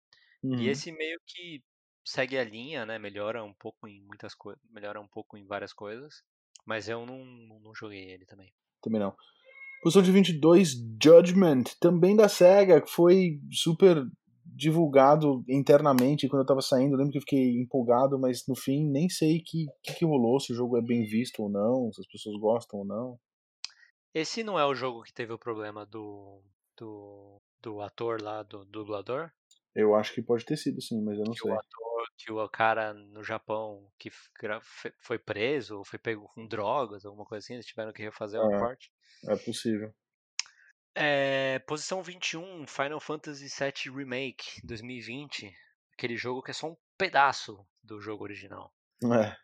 [0.42, 0.58] uhum.
[0.58, 1.62] e esse meio que
[2.04, 2.98] segue a linha, né?
[2.98, 6.22] Melhora um pouco em muitas coisas, melhora um pouco em várias coisas,
[6.66, 7.24] mas eu não,
[7.60, 8.52] não joguei ele também.
[8.82, 9.14] Também não.
[9.82, 14.04] Posição de 22, Judgment, também da SEGA, que foi super
[14.44, 16.92] divulgado internamente quando eu tava saindo.
[16.92, 20.04] Eu lembro que eu fiquei empolgado, mas no fim nem sei o que, que, que,
[20.04, 23.18] rolou, se o jogo é bem visto ou não, se as pessoas gostam ou não.
[24.12, 26.42] Esse não é o jogo que teve o problema do,
[26.76, 29.30] do, do ator lá, do dublador?
[29.74, 31.50] Eu acho que pode ter sido sim, mas eu não que sei.
[31.50, 34.10] O ator, que o cara no Japão que
[34.98, 38.58] foi preso, foi pego com drogas, alguma coisa assim, eles tiveram que refazer uma é,
[38.58, 38.92] parte.
[39.28, 39.94] É possível.
[40.94, 45.52] É, posição 21, Final Fantasy VII Remake 2020.
[45.92, 48.72] Aquele jogo que é só um pedaço do jogo original.
[49.04, 49.36] É.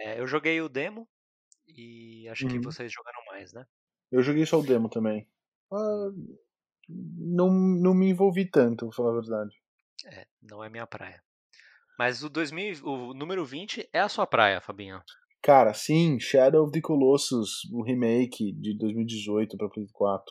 [0.00, 1.08] É, eu joguei o demo
[1.66, 2.52] e acho uhum.
[2.52, 3.66] que vocês jogaram mais, né?
[4.10, 5.28] Eu joguei só o demo também.
[5.70, 6.08] Ah,
[6.88, 9.54] não, não me envolvi tanto, pra falar a verdade.
[10.10, 11.22] É, não é minha praia.
[11.98, 15.02] Mas o 2000, o número 20 é a sua praia, Fabinho.
[15.42, 20.24] Cara, sim, Shadow of the Colossus, o remake de 2018 para Play 4.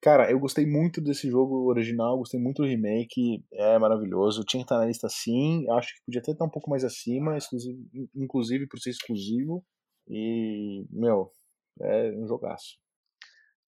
[0.00, 4.42] Cara, eu gostei muito desse jogo original, gostei muito do remake, é maravilhoso.
[4.44, 7.38] Tinha que estar na lista sim, acho que podia até estar um pouco mais acima,
[8.14, 9.64] inclusive por ser exclusivo.
[10.08, 11.30] E, meu,
[11.80, 12.76] é um jogaço.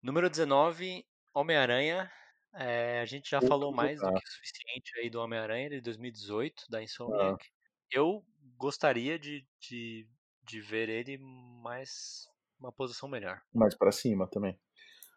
[0.01, 1.05] Número 19,
[1.35, 2.11] Homem-Aranha.
[2.55, 5.81] É, a gente já Outro falou mais do que o suficiente aí do Homem-Aranha de
[5.81, 7.43] 2018, da Insomniac.
[7.43, 7.53] Ah.
[7.91, 8.23] Eu
[8.57, 10.07] gostaria de, de,
[10.43, 12.27] de ver ele mais
[12.59, 13.41] uma posição melhor.
[13.53, 14.57] Mais para cima também.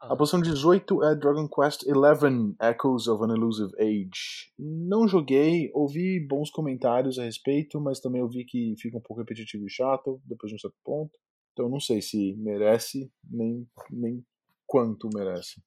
[0.01, 4.53] A posição 18 é Dragon Quest XI Echoes of an Elusive Age.
[4.59, 9.67] Não joguei, ouvi bons comentários a respeito, mas também ouvi que fica um pouco repetitivo
[9.67, 11.19] e chato depois de um certo ponto.
[11.53, 14.25] Então não sei se merece, nem, nem
[14.67, 15.63] quanto merece.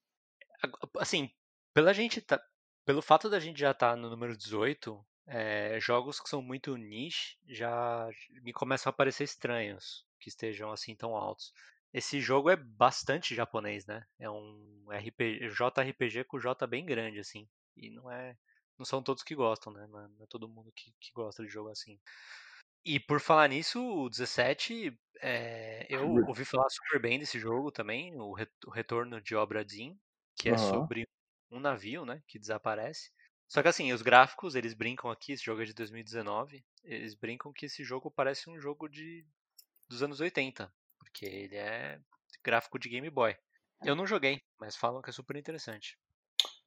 [1.00, 1.30] Assim,
[1.74, 2.42] pela gente tá,
[2.86, 6.76] pelo fato da gente já estar tá no número 18, é, jogos que são muito
[6.76, 8.10] niche já
[8.42, 11.54] me começam a parecer estranhos que estejam assim tão altos.
[11.94, 14.06] Esse jogo é bastante japonês, né?
[14.20, 17.48] É um RPG, JRPG com J bem grande, assim.
[17.76, 18.36] E não é.
[18.78, 19.88] Não são todos que gostam, né?
[19.88, 22.00] Não é todo mundo que, que gosta de jogo assim.
[22.86, 28.16] E por falar nisso, o 17, é, eu ouvi falar super bem desse jogo também,
[28.20, 28.34] o,
[28.72, 29.98] Retorno de Obra Dinn,
[30.36, 30.58] que é uhum.
[30.58, 31.08] sobre
[31.52, 33.12] um navio, né, que desaparece.
[33.48, 37.52] Só que assim, os gráficos, eles brincam aqui, esse jogo é de 2019, eles brincam
[37.52, 39.26] que esse jogo parece um jogo de
[39.90, 40.72] dos anos 80
[41.10, 42.00] porque ele é
[42.44, 43.36] gráfico de Game Boy.
[43.84, 45.98] Eu não joguei, mas falam que é super interessante.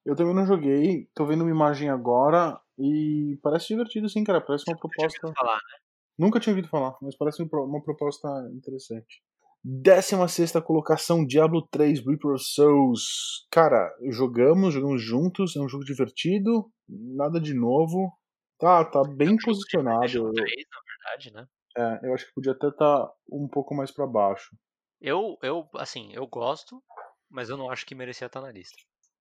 [0.04, 4.40] Eu também não joguei, tô vendo uma imagem agora e parece divertido sim, cara.
[4.40, 5.32] Parece uma proposta.
[5.32, 5.78] Falar, né?
[6.18, 9.22] Nunca tinha ouvido falar, mas parece uma proposta interessante.
[9.64, 13.46] 16 colocação, Diablo 3 Reaper of Souls.
[13.50, 18.12] Cara, jogamos, jogamos juntos, é um jogo divertido, nada de novo.
[18.58, 20.32] Tá, tá bem é posicionado.
[20.32, 21.46] 3, na verdade, né?
[21.76, 24.56] É, eu acho que podia até estar tá um pouco mais para baixo.
[25.00, 26.82] Eu, eu, assim, eu gosto,
[27.30, 28.76] mas eu não acho que merecia estar tá na lista.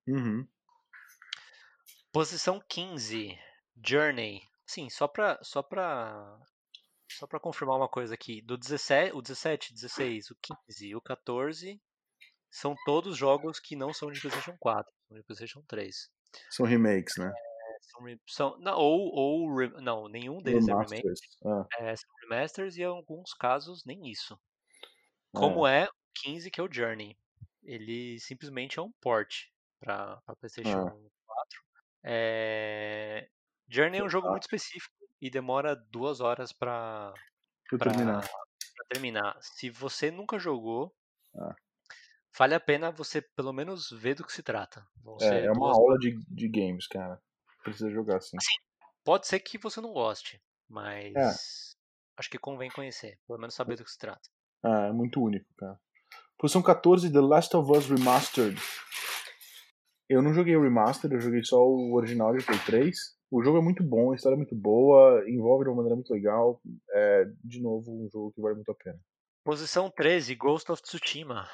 [0.08, 0.46] Uhum.
[2.12, 3.38] Posição 15,
[3.86, 4.42] Journey.
[4.66, 6.40] Sim, só pra, só pra,
[7.18, 8.42] só pra confirmar uma coisa aqui.
[8.42, 10.36] Do 17, o 17, 16, o
[10.68, 11.80] 15 e o 14
[12.50, 16.10] são todos jogos que não são de PlayStation 4, são de PlayStation 3.
[16.50, 17.32] São remakes, né?
[18.28, 21.02] São, não, ou, ou não, nenhum deles remasters.
[21.44, 21.68] é remake.
[21.80, 21.84] Ah.
[21.84, 24.40] É, são remasters e em alguns casos nem isso.
[25.34, 25.94] Como é, é o
[26.24, 27.18] 15 que é o Journey.
[27.64, 29.46] Ele simplesmente é um port
[29.80, 30.92] para PlayStation ah.
[31.26, 31.64] 4.
[32.04, 33.30] É...
[33.68, 37.14] Journey é um jogo muito específico e demora duas horas para
[37.70, 38.28] terminar.
[38.90, 39.38] terminar.
[39.42, 40.94] Se você nunca jogou,
[41.36, 41.56] ah.
[42.38, 44.86] vale a pena você pelo menos ver do que se trata.
[45.22, 47.22] é, é uma aula de, de games, cara
[47.64, 48.38] precisa jogar, sim.
[48.38, 48.56] Assim,
[49.04, 51.34] pode ser que você não goste, mas é.
[52.18, 54.30] acho que convém conhecer, pelo menos saber do que se trata.
[54.64, 55.80] É, é muito único, cara.
[56.38, 58.60] Posição 14, The Last of Us Remastered.
[60.10, 62.98] Eu não joguei o remaster, eu joguei só o original de Play 3.
[63.32, 66.14] O jogo é muito bom, a história é muito boa, envolve de uma maneira muito
[66.14, 66.62] legal.
[66.92, 69.00] É, de novo, um jogo que vale muito a pena.
[69.44, 71.48] Posição 13, Ghost of Tsushima.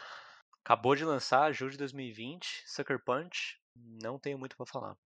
[0.63, 3.57] Acabou de lançar, julho de 2020, Sucker Punch.
[3.75, 4.97] Não tenho muito para falar.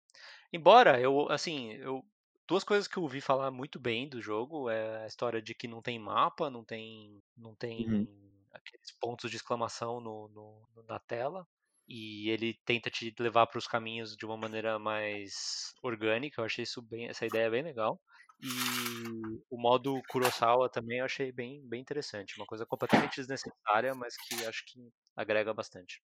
[0.54, 2.04] Embora eu, assim, eu
[2.48, 5.68] duas coisas que eu ouvi falar muito bem do jogo é a história de que
[5.68, 8.08] não tem mapa, não tem, não tem Uhum.
[8.54, 11.48] aqueles pontos de exclamação no, no- na tela
[11.94, 16.40] e ele tenta te levar para os caminhos de uma maneira mais orgânica.
[16.40, 18.00] Eu achei isso bem, essa ideia bem legal.
[18.42, 24.16] E o modo Kurosawa também eu achei bem, bem interessante, uma coisa completamente desnecessária, mas
[24.16, 24.80] que acho que
[25.18, 26.02] agrega bastante.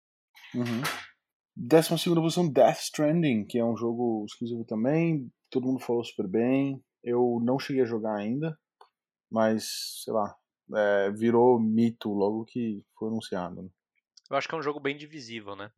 [0.55, 0.81] Uhum.
[1.55, 5.31] Décima segunda posição, Death Stranding, que é um jogo exclusivo também.
[5.51, 6.83] Todo mundo falou super bem.
[7.03, 8.59] Eu não cheguei a jogar ainda,
[9.31, 9.67] mas,
[10.03, 10.35] sei lá,
[10.75, 13.63] é, virou mito logo que foi anunciado.
[13.63, 13.69] Né?
[14.31, 15.73] Eu acho que é um jogo bem divisível, né?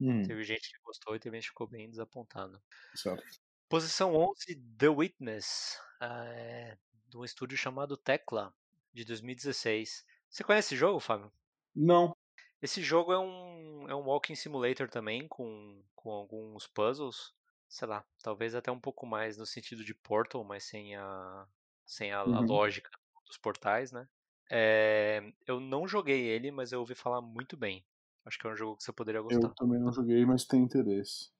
[0.00, 2.62] Hum, Teve gente que gostou e teve gente que ficou bem desapontado.
[2.94, 3.38] certo.
[3.68, 8.54] Posição 11, The Witness, é, de um estúdio chamado Tecla,
[8.92, 10.04] de 2016.
[10.28, 11.32] Você conhece esse jogo, Fábio?
[11.74, 12.14] Não.
[12.62, 17.34] Esse jogo é um, é um walking simulator também, com, com alguns puzzles.
[17.68, 21.46] Sei lá, talvez até um pouco mais no sentido de Portal, mas sem a,
[21.86, 22.48] sem a, a Uhum.
[22.48, 22.90] lógica
[23.26, 24.08] dos portais, né?
[24.50, 27.84] É, eu não joguei ele, mas eu ouvi falar muito bem.
[28.24, 29.46] Acho que é um jogo que você poderia gostar.
[29.48, 31.30] Eu também não joguei, mas tenho interesse.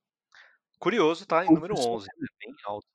[0.79, 1.45] Curioso, tá?
[1.45, 2.29] Em número Posição- 11, né?
[2.41, 2.87] bem alto.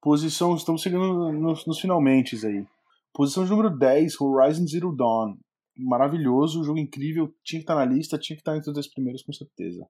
[0.00, 2.66] Posição, estamos chegando nos, nos finalmente aí.
[3.12, 5.36] Posição de número 10, Horizon Zero Dawn.
[5.76, 9.22] Maravilhoso, jogo incrível, tinha que estar na lista, tinha que estar entre os 10 primeiros
[9.22, 9.88] com certeza.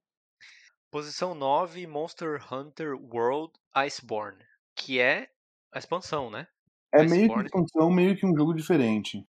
[0.91, 4.43] Posição 9, Monster Hunter World Iceborne,
[4.75, 5.29] que é
[5.73, 6.47] a expansão, né?
[6.93, 9.27] É meio que expansão, meio que um jogo diferente.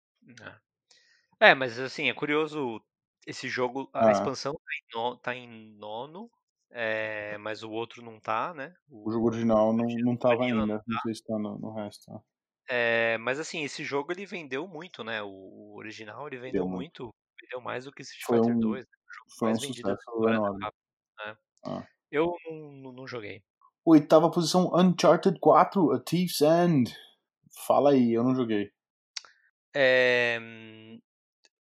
[1.41, 1.51] É.
[1.51, 2.81] É, mas assim, é curioso
[3.27, 4.13] esse jogo, a Ah.
[4.13, 4.55] expansão
[5.23, 6.31] tá em, tá nono,
[6.71, 8.75] é, mas o outro não tá, né?
[8.91, 12.05] O jogo original não, não tava ainda, não sei se tá no, no resto.
[12.07, 12.21] tá?
[12.69, 15.23] É, mas assim, esse jogo ele vendeu muito, né?
[15.23, 17.05] O, o original ele vendeu muito.
[17.05, 18.91] muito, vendeu mais do que Street Foi Fighter um- 2, né?
[18.91, 20.59] o jogo Foi um mais vendido da história da.
[20.59, 20.71] Capcom,
[21.27, 21.37] né?
[21.67, 21.87] Ah.
[22.11, 23.43] Eu não, não- não joguei.
[23.85, 26.91] Oitava posição, Uncharted 4, A Thief's End.
[27.57, 28.71] Fala aí, eu não joguei.
[29.75, 30.39] É,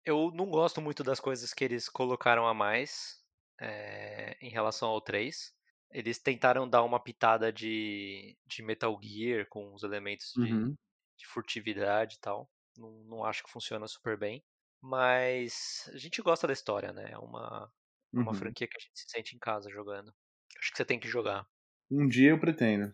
[0.05, 3.23] eu não gosto muito das coisas que eles colocaram a mais
[3.61, 5.53] é, em relação ao 3.
[5.91, 10.77] Eles tentaram dar uma pitada de, de Metal Gear com os elementos de, Uhum.
[11.19, 12.51] de furtividade e tal.
[12.77, 14.45] Não, não acho que funciona super bem.
[14.81, 17.13] Mas a gente gosta da história, né?
[17.13, 17.73] É uma,
[18.17, 18.35] é uma Uhum.
[18.35, 20.13] franquia que a gente se sente em casa jogando.
[20.59, 21.47] Acho que você tem que jogar.
[21.89, 22.91] Um dia eu pretendo.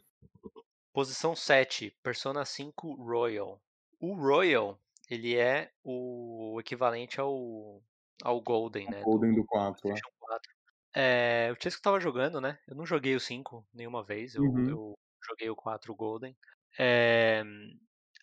[0.92, 3.62] Posição 7, Persona 5 Royal.
[4.00, 4.78] O Royal,
[5.08, 7.82] ele é o equivalente ao,
[8.22, 9.04] ao Golden, né?
[9.04, 9.88] Golden do 4.
[9.88, 10.54] PlayStation 4.
[10.96, 12.58] É, o Chesco tava jogando, né?
[12.68, 14.66] Eu não joguei o 5 nenhuma vez, eu, Uhum.
[14.66, 14.94] eu
[15.26, 16.36] joguei o 4 Golden.
[16.78, 17.42] É,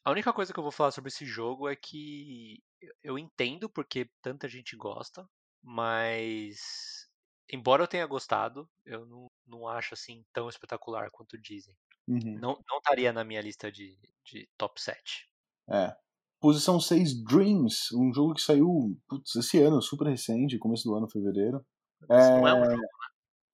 [0.03, 2.63] a única coisa que eu vou falar sobre esse jogo é que
[3.03, 5.27] eu entendo porque tanta gente gosta,
[5.63, 7.07] mas
[7.51, 11.75] embora eu tenha gostado, eu não, não acho assim tão espetacular quanto dizem.
[12.07, 12.37] Uhum.
[12.39, 15.27] Não, não estaria na minha lista de, de top 7.
[15.69, 15.95] É.
[16.39, 21.09] Posição 6, Dreams, um jogo que saiu putz, esse ano, super recente, começo do ano,
[21.09, 21.65] fevereiro.
[22.07, 22.81] Mas não é um jogo.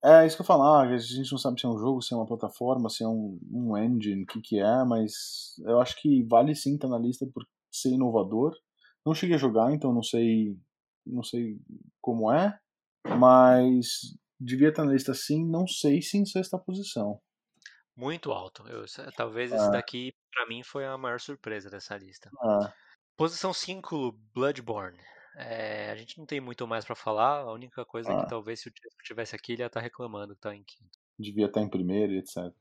[0.04, 2.18] É isso que eu falar, a gente não sabe se é um jogo, se é
[2.18, 6.24] uma plataforma, se é um, um engine, o que, que é, mas eu acho que
[6.24, 8.52] vale sim estar na lista por ser inovador.
[9.06, 10.58] Não cheguei a jogar, então não sei,
[11.06, 11.60] não sei
[12.02, 12.58] como é,
[13.20, 17.22] mas devia estar na lista sim, não sei se em sexta posição.
[18.02, 18.64] Muito alto.
[18.68, 19.72] Eu- talvez esse É.
[19.72, 22.32] daqui, pra mim, foi a maior surpresa dessa lista.
[22.44, 22.74] É,
[23.16, 24.98] Posição 5, Bloodborne.
[25.36, 27.42] É, a gente não tem muito mais pra falar.
[27.42, 28.28] A única coisa é que Ah.
[28.28, 30.90] talvez se o Chesco tivesse aqui, ele ia estar reclamando que tá em quinto.
[31.20, 32.52] devia estar em primeiro etc.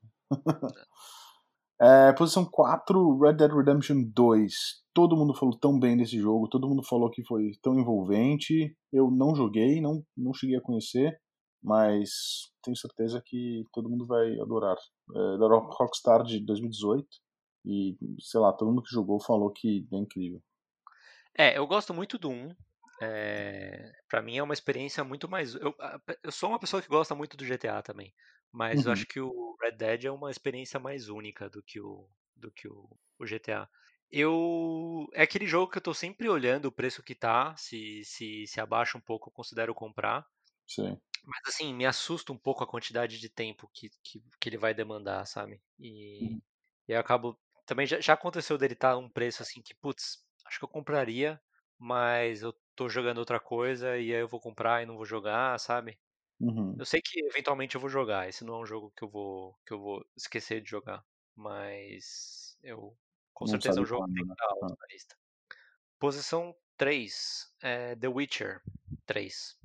[1.80, 4.52] É, posição 4, Red Dead Redemption 2.
[4.92, 8.76] Todo mundo falou tão bem desse jogo, todo mundo falou que foi tão envolvente.
[8.92, 11.18] Eu não joguei, não, não cheguei a conhecer,
[11.62, 12.10] mas
[12.62, 14.76] tenho certeza que todo mundo vai adorar.
[15.14, 17.08] É, da Rock- Rockstar de 2018.
[17.64, 20.42] E, sei lá, todo mundo que jogou falou que é incrível.
[21.36, 22.54] É, eu gosto muito do 1.
[23.02, 25.54] É, para mim é uma experiência muito mais.
[25.54, 25.74] Eu,
[26.22, 28.14] eu sou uma pessoa que gosta muito do GTA também,
[28.52, 28.92] mas eu Uhum.
[28.92, 32.68] acho que o Red Dead é uma experiência mais única do que o, do que
[32.68, 32.88] o,
[33.18, 33.68] o GTA.
[34.10, 38.46] Eu é aquele jogo que eu tô sempre olhando o preço que tá, se se,
[38.46, 40.26] se abaixa um pouco eu considero comprar,
[40.70, 41.00] Sim.
[41.24, 44.74] mas assim me assusta um pouco a quantidade de tempo que, que, que ele vai
[44.74, 45.62] demandar, sabe?
[45.78, 46.40] E, Uhum.
[46.88, 50.58] e eu acabo também já, já aconteceu dele estar um preço assim que putz, acho
[50.58, 51.40] que eu compraria,
[51.78, 55.58] mas eu tô jogando outra coisa e aí eu vou comprar e não vou jogar,
[55.60, 56.00] sabe?
[56.40, 56.80] Uhum.
[56.80, 58.28] Eu sei que eventualmente eu vou jogar.
[58.28, 61.04] Esse não é um jogo que eu vou que eu vou esquecer de jogar,
[61.36, 62.98] mas eu
[63.34, 64.34] com Não certeza é um jogo que tem que né?
[64.34, 64.76] estar alto Ah.
[64.80, 65.16] na lista.
[66.00, 68.62] Posição 3, é The Witcher
[69.06, 69.56] 3.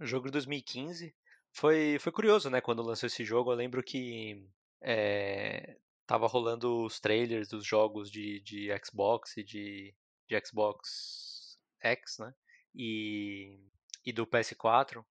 [0.00, 1.14] O jogo de 2015.
[1.52, 2.60] Foi, foi curioso, né?
[2.60, 4.46] Quando lançou esse jogo, eu lembro que
[4.82, 5.76] é,
[6.06, 9.94] tava rolando os trailers dos jogos de, de Xbox e de,
[10.28, 12.32] de Xbox X, né?
[12.74, 13.58] E,
[14.04, 15.04] e do PS4.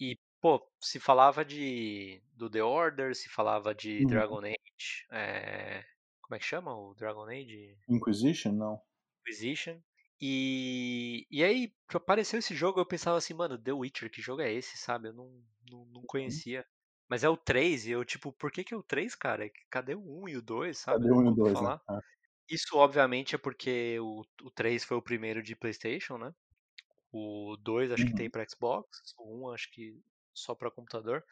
[0.00, 4.06] E, pô, se falava de do The Order, se falava de Uhum.
[4.06, 5.06] Dragon Age.
[5.12, 5.84] é,
[6.22, 7.76] como é que chama o Dragon Age?
[7.88, 8.52] Inquisition?
[8.52, 8.80] Não.
[9.20, 9.80] Inquisition.
[10.20, 14.52] E, e aí apareceu esse jogo, eu pensava assim, mano, The Witcher, que jogo é
[14.52, 15.08] esse, sabe?
[15.08, 16.66] Eu não, não, não conhecia.
[17.08, 19.50] Mas é o 3, e eu, tipo, por que, que é o 3, cara?
[19.70, 21.04] Cadê o 1 e o 2, sabe?
[21.04, 21.74] Cadê o 1 e o ouvi 2, né?
[21.86, 22.00] Ah.
[22.50, 26.32] Isso, obviamente, é porque o, o 3 foi o primeiro de PlayStation, né?
[27.12, 28.14] O 2 acho que Uhum.
[28.14, 30.00] tem pra Xbox, o 1 acho que
[30.34, 31.24] só pra computador.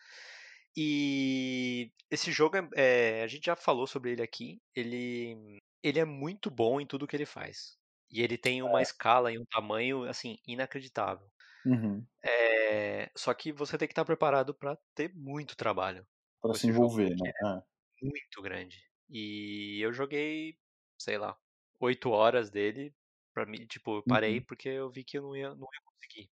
[0.76, 6.04] E esse jogo, é, é, a gente já falou sobre ele aqui, ele, ele é
[6.04, 7.78] muito bom em tudo que ele faz.
[8.12, 8.82] E ele tem uma É.
[8.82, 11.30] escala e um tamanho, assim, inacreditável.
[11.64, 12.06] Uhum.
[12.24, 16.06] É, só que você tem que estar preparado pra ter muito trabalho
[16.42, 17.26] Pra com se envolver, né?
[17.26, 17.62] é É.
[18.02, 18.84] muito grande.
[19.08, 20.58] E eu joguei,
[20.98, 21.38] sei lá,
[21.80, 22.94] 8 horas dele,
[23.34, 24.42] pra mim, tipo, eu parei Uhum.
[24.42, 26.30] porque eu vi que eu não ia, não ia conseguir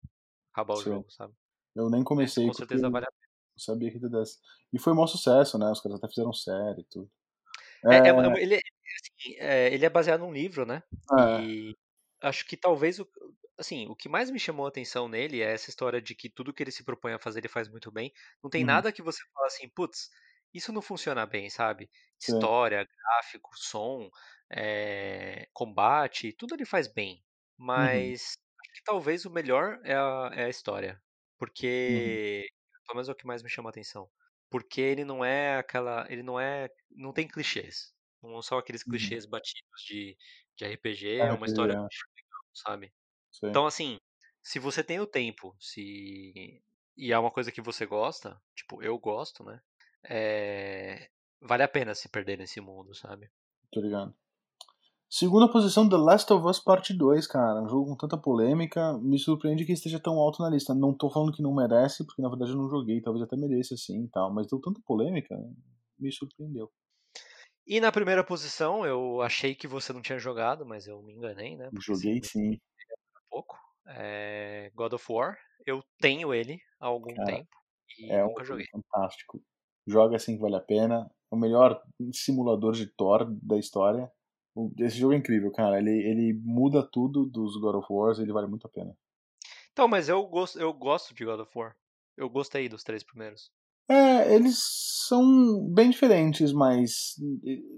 [0.53, 0.83] acabar o Sei.
[0.85, 1.35] jogo, sabe?
[1.75, 3.29] Eu nem Mas comecei com porque certeza vale a pena.
[3.57, 4.39] sabia que desse.
[4.73, 5.71] E foi um maior sucesso, né?
[5.71, 7.11] Os caras até fizeram série e tudo.
[7.85, 8.59] É, é, É, é ele,
[8.95, 10.83] assim, é, ele é baseado num livro, né?
[11.17, 11.47] é.
[11.47, 11.73] E
[12.21, 13.07] acho que talvez o,
[13.57, 16.53] assim, o que mais me chamou a atenção nele é essa história de que tudo
[16.53, 18.11] que ele se propõe a fazer ele faz muito bem.
[18.43, 18.65] Não tem Uhum.
[18.65, 20.09] nada que você fala assim, putz,
[20.53, 21.89] isso não funciona bem, sabe?
[22.19, 22.33] Sei.
[22.35, 24.09] História, gráfico, som,
[24.51, 27.23] é, combate, tudo ele faz bem.
[27.75, 28.07] Uhum.
[28.07, 31.01] Mas acho que talvez o melhor é a, é a história.
[31.87, 32.17] Uhum.
[32.17, 32.47] Porque,
[32.85, 34.09] pelo menos é o que mais me chama a atenção.
[34.49, 36.05] Porque ele não é aquela.
[36.09, 36.69] Ele não é.
[36.91, 37.93] Não tem clichês.
[38.21, 38.91] Não são aqueles Uhum.
[38.91, 40.17] clichês batidos de,
[40.55, 41.75] de RPG, é uma história é.
[41.75, 41.89] legal,
[42.53, 42.93] sabe?
[43.31, 43.49] Sei.
[43.49, 43.97] Então, assim,
[44.41, 46.61] se você tem o tempo, se.
[46.97, 49.61] E é uma coisa que você gosta, tipo, eu gosto, né?
[50.03, 51.09] É,
[51.41, 53.29] Vale a pena se perder nesse mundo, sabe?
[53.71, 54.13] Tô ligado.
[55.09, 57.61] Segunda posição, The Last of Us Parte 2, cara.
[57.61, 58.97] Um jogo com tanta polêmica.
[58.97, 60.73] Me surpreende que esteja tão alto na lista.
[60.73, 63.01] Não tô falando que não merece, porque na verdade eu não joguei.
[63.01, 64.33] Talvez até mereça assim e tal.
[64.33, 65.35] Mas deu tanta polêmica,
[65.97, 66.69] me surpreendeu.
[67.67, 71.57] E na primeira posição, eu achei que você não tinha jogado, mas eu me enganei,
[71.57, 71.69] né?
[71.85, 72.53] Joguei sim.
[72.53, 73.59] é pouco.
[73.85, 75.37] É God of War.
[75.65, 77.49] Eu tenho ele há algum Cara, tempo
[77.99, 78.67] e É um nunca jogo joguei.
[78.71, 79.41] fantástico.
[79.85, 81.09] Joga assim que vale a pena.
[81.29, 81.81] O melhor
[82.13, 84.09] simulador de Thor da história.
[84.79, 85.77] Esse jogo é incrível, cara.
[85.77, 88.19] Ele, ele muda tudo dos God of Wars.
[88.19, 88.97] Ele vale muito a pena.
[89.73, 91.75] Então, mas eu gosto, eu gosto de God of War.
[92.15, 93.51] Eu gostei dos três primeiros.
[93.89, 94.57] É, eles
[95.07, 97.15] são bem diferentes, mas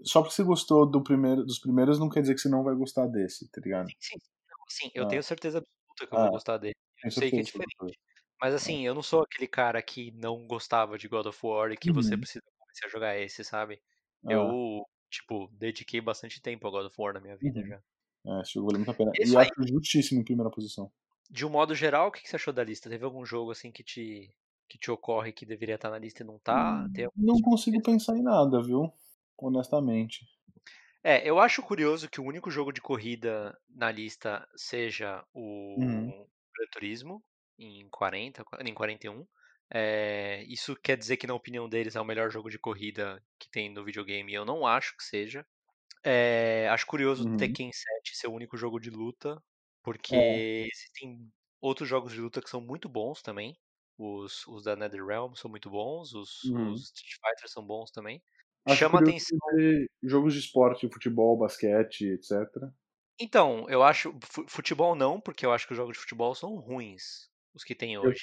[0.04, 2.76] só porque você gostou do primeiro, dos primeiros não quer dizer que você não vai
[2.76, 3.94] gostar desse, tá ligado?
[4.00, 4.18] Sim, sim.
[4.68, 6.76] Assim, eu Ah, tenho certeza absoluta que eu vou ah, gostar dele.
[7.06, 8.00] Eu sei que é você diferente.
[8.42, 8.60] Mas Ah.
[8.64, 11.92] assim, eu não sou aquele cara que não gostava de God of War e que
[11.92, 12.18] você Uhum.
[12.18, 13.82] precisa começar a jogar esse, sabe?
[14.26, 17.70] Ah, Eu, tipo, dediquei bastante tempo a God of War na minha vida uhum.
[17.70, 17.82] já.
[18.28, 19.18] É, esse jogo vale muito a pena.
[19.18, 19.50] É E isso aí.
[19.50, 20.92] acho justíssimo em primeira posição.
[21.30, 22.88] De um modo geral, o que você achou da lista?
[22.90, 24.32] Teve algum jogo assim que te,
[24.70, 26.88] que te ocorre que deveria estar na lista e não tá?
[26.88, 27.82] Hum, alguma Não consigo surpresa?
[27.82, 28.92] pensar em nada, viu?
[29.38, 30.26] Honestamente.
[31.04, 35.24] É, eu acho curioso que o único jogo de corrida na lista seja
[35.76, 36.14] Uhum.
[36.14, 37.24] o Gran Turismo,
[37.58, 39.26] em 40, em 41.
[39.72, 43.50] É, isso quer dizer que, na opinião deles, é o melhor jogo de corrida que
[43.50, 44.34] tem no videogame.
[44.34, 45.46] Eu não acho que seja.
[46.06, 47.38] É, acho curioso Uhum.
[47.38, 49.44] Tekken 7 ser o único jogo de luta,
[50.12, 51.32] É, porque existem
[51.62, 53.58] outros jogos de luta que são muito bons também.
[54.00, 56.72] Os, os da NetherRealm são muito bons, os, uhum.
[56.72, 58.24] os Street Fighter são bons também.
[58.66, 59.38] Acho Chama atenção
[60.02, 62.72] jogos de esporte, futebol, basquete, etc.
[63.20, 64.18] Então, eu acho.
[64.24, 67.76] fu- Futebol não, porque eu acho que os jogos de futebol são ruins, os que
[67.76, 68.22] tem hoje.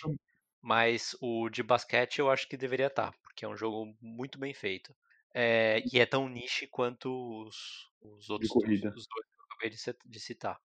[0.63, 4.55] Mas o de basquete eu acho que deveria estar, porque é um jogo muito bem
[4.55, 4.97] feito.
[5.35, 7.11] É, e é tão niche quanto
[7.45, 7.57] os,
[8.01, 8.89] os outros os, corrida.
[8.89, 10.59] os dois que eu acabei de, cit- de citar.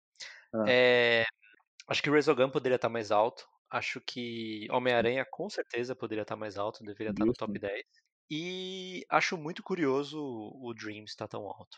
[0.53, 1.25] Ah, É,
[1.88, 3.47] acho que o Resogun poderia estar mais alto.
[3.72, 7.68] Acho que Homem-Aranha com certeza poderia estar mais alto, deveria estar no top justo.
[7.68, 7.85] 10.
[8.30, 11.77] E acho muito curioso o Dreams estar tão alto.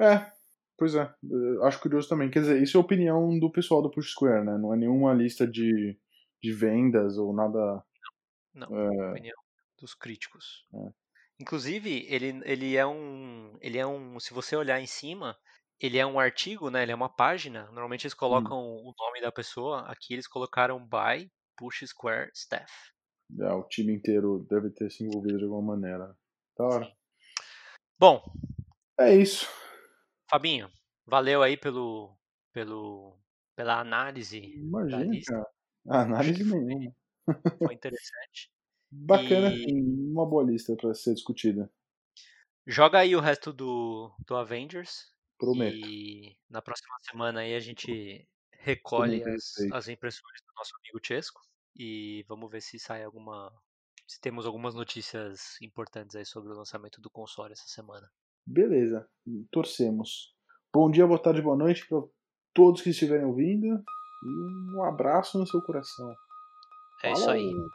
[0.00, 0.30] É,
[0.76, 1.14] pois é.
[1.62, 2.30] Acho curioso também.
[2.30, 4.58] Quer dizer, isso é a opinião do pessoal do Push Square, né?
[4.58, 5.98] Não é nenhuma lista de,
[6.42, 7.82] de vendas ou nada.
[8.54, 9.36] Não, É, opinião
[9.80, 10.66] dos críticos.
[10.74, 11.06] é.
[11.38, 13.58] Inclusive, ele, ele é um.
[13.60, 14.18] Ele é um.
[14.18, 15.36] Se você olhar em cima,
[15.80, 16.82] ele é um artigo, né?
[16.82, 17.64] Ele é uma página.
[17.66, 19.82] Normalmente eles Hum, colocam o nome da pessoa.
[19.90, 22.72] Aqui eles colocaram by Push Square Staff.
[23.40, 26.16] É, o time inteiro deve ter se envolvido de alguma maneira.
[26.56, 26.96] Da hora.
[27.98, 28.22] Bom,
[28.98, 29.46] É isso.
[30.30, 30.70] Fabinho,
[31.04, 32.16] valeu aí pelo,
[32.52, 33.18] pelo,
[33.56, 35.32] pela análise da Imagina, lista.
[35.32, 35.46] cara.
[35.88, 36.92] Análise que foi- nenhuma.
[37.62, 38.50] Foi interessante.
[38.90, 39.80] Bacana, E-.
[40.12, 41.70] Uma boa lista pra ser discutida.
[42.66, 45.12] Joga aí o resto do, do Avengers.
[45.38, 45.76] Prometo.
[45.76, 51.40] E na próxima semana aí a gente recolhe as, as impressões do nosso amigo Chesco.
[51.78, 53.52] E vamos ver se sai alguma.
[54.06, 58.08] Se temos algumas notícias importantes aí sobre o lançamento do console essa semana.
[58.46, 59.08] Beleza.
[59.50, 60.34] Torcemos.
[60.72, 62.02] Bom dia, boa tarde, boa noite para
[62.54, 63.66] todos que estiverem ouvindo.
[63.66, 66.14] E um abraço no seu coração.
[67.02, 67.50] É isso aí.
[67.50, 67.68] Falou!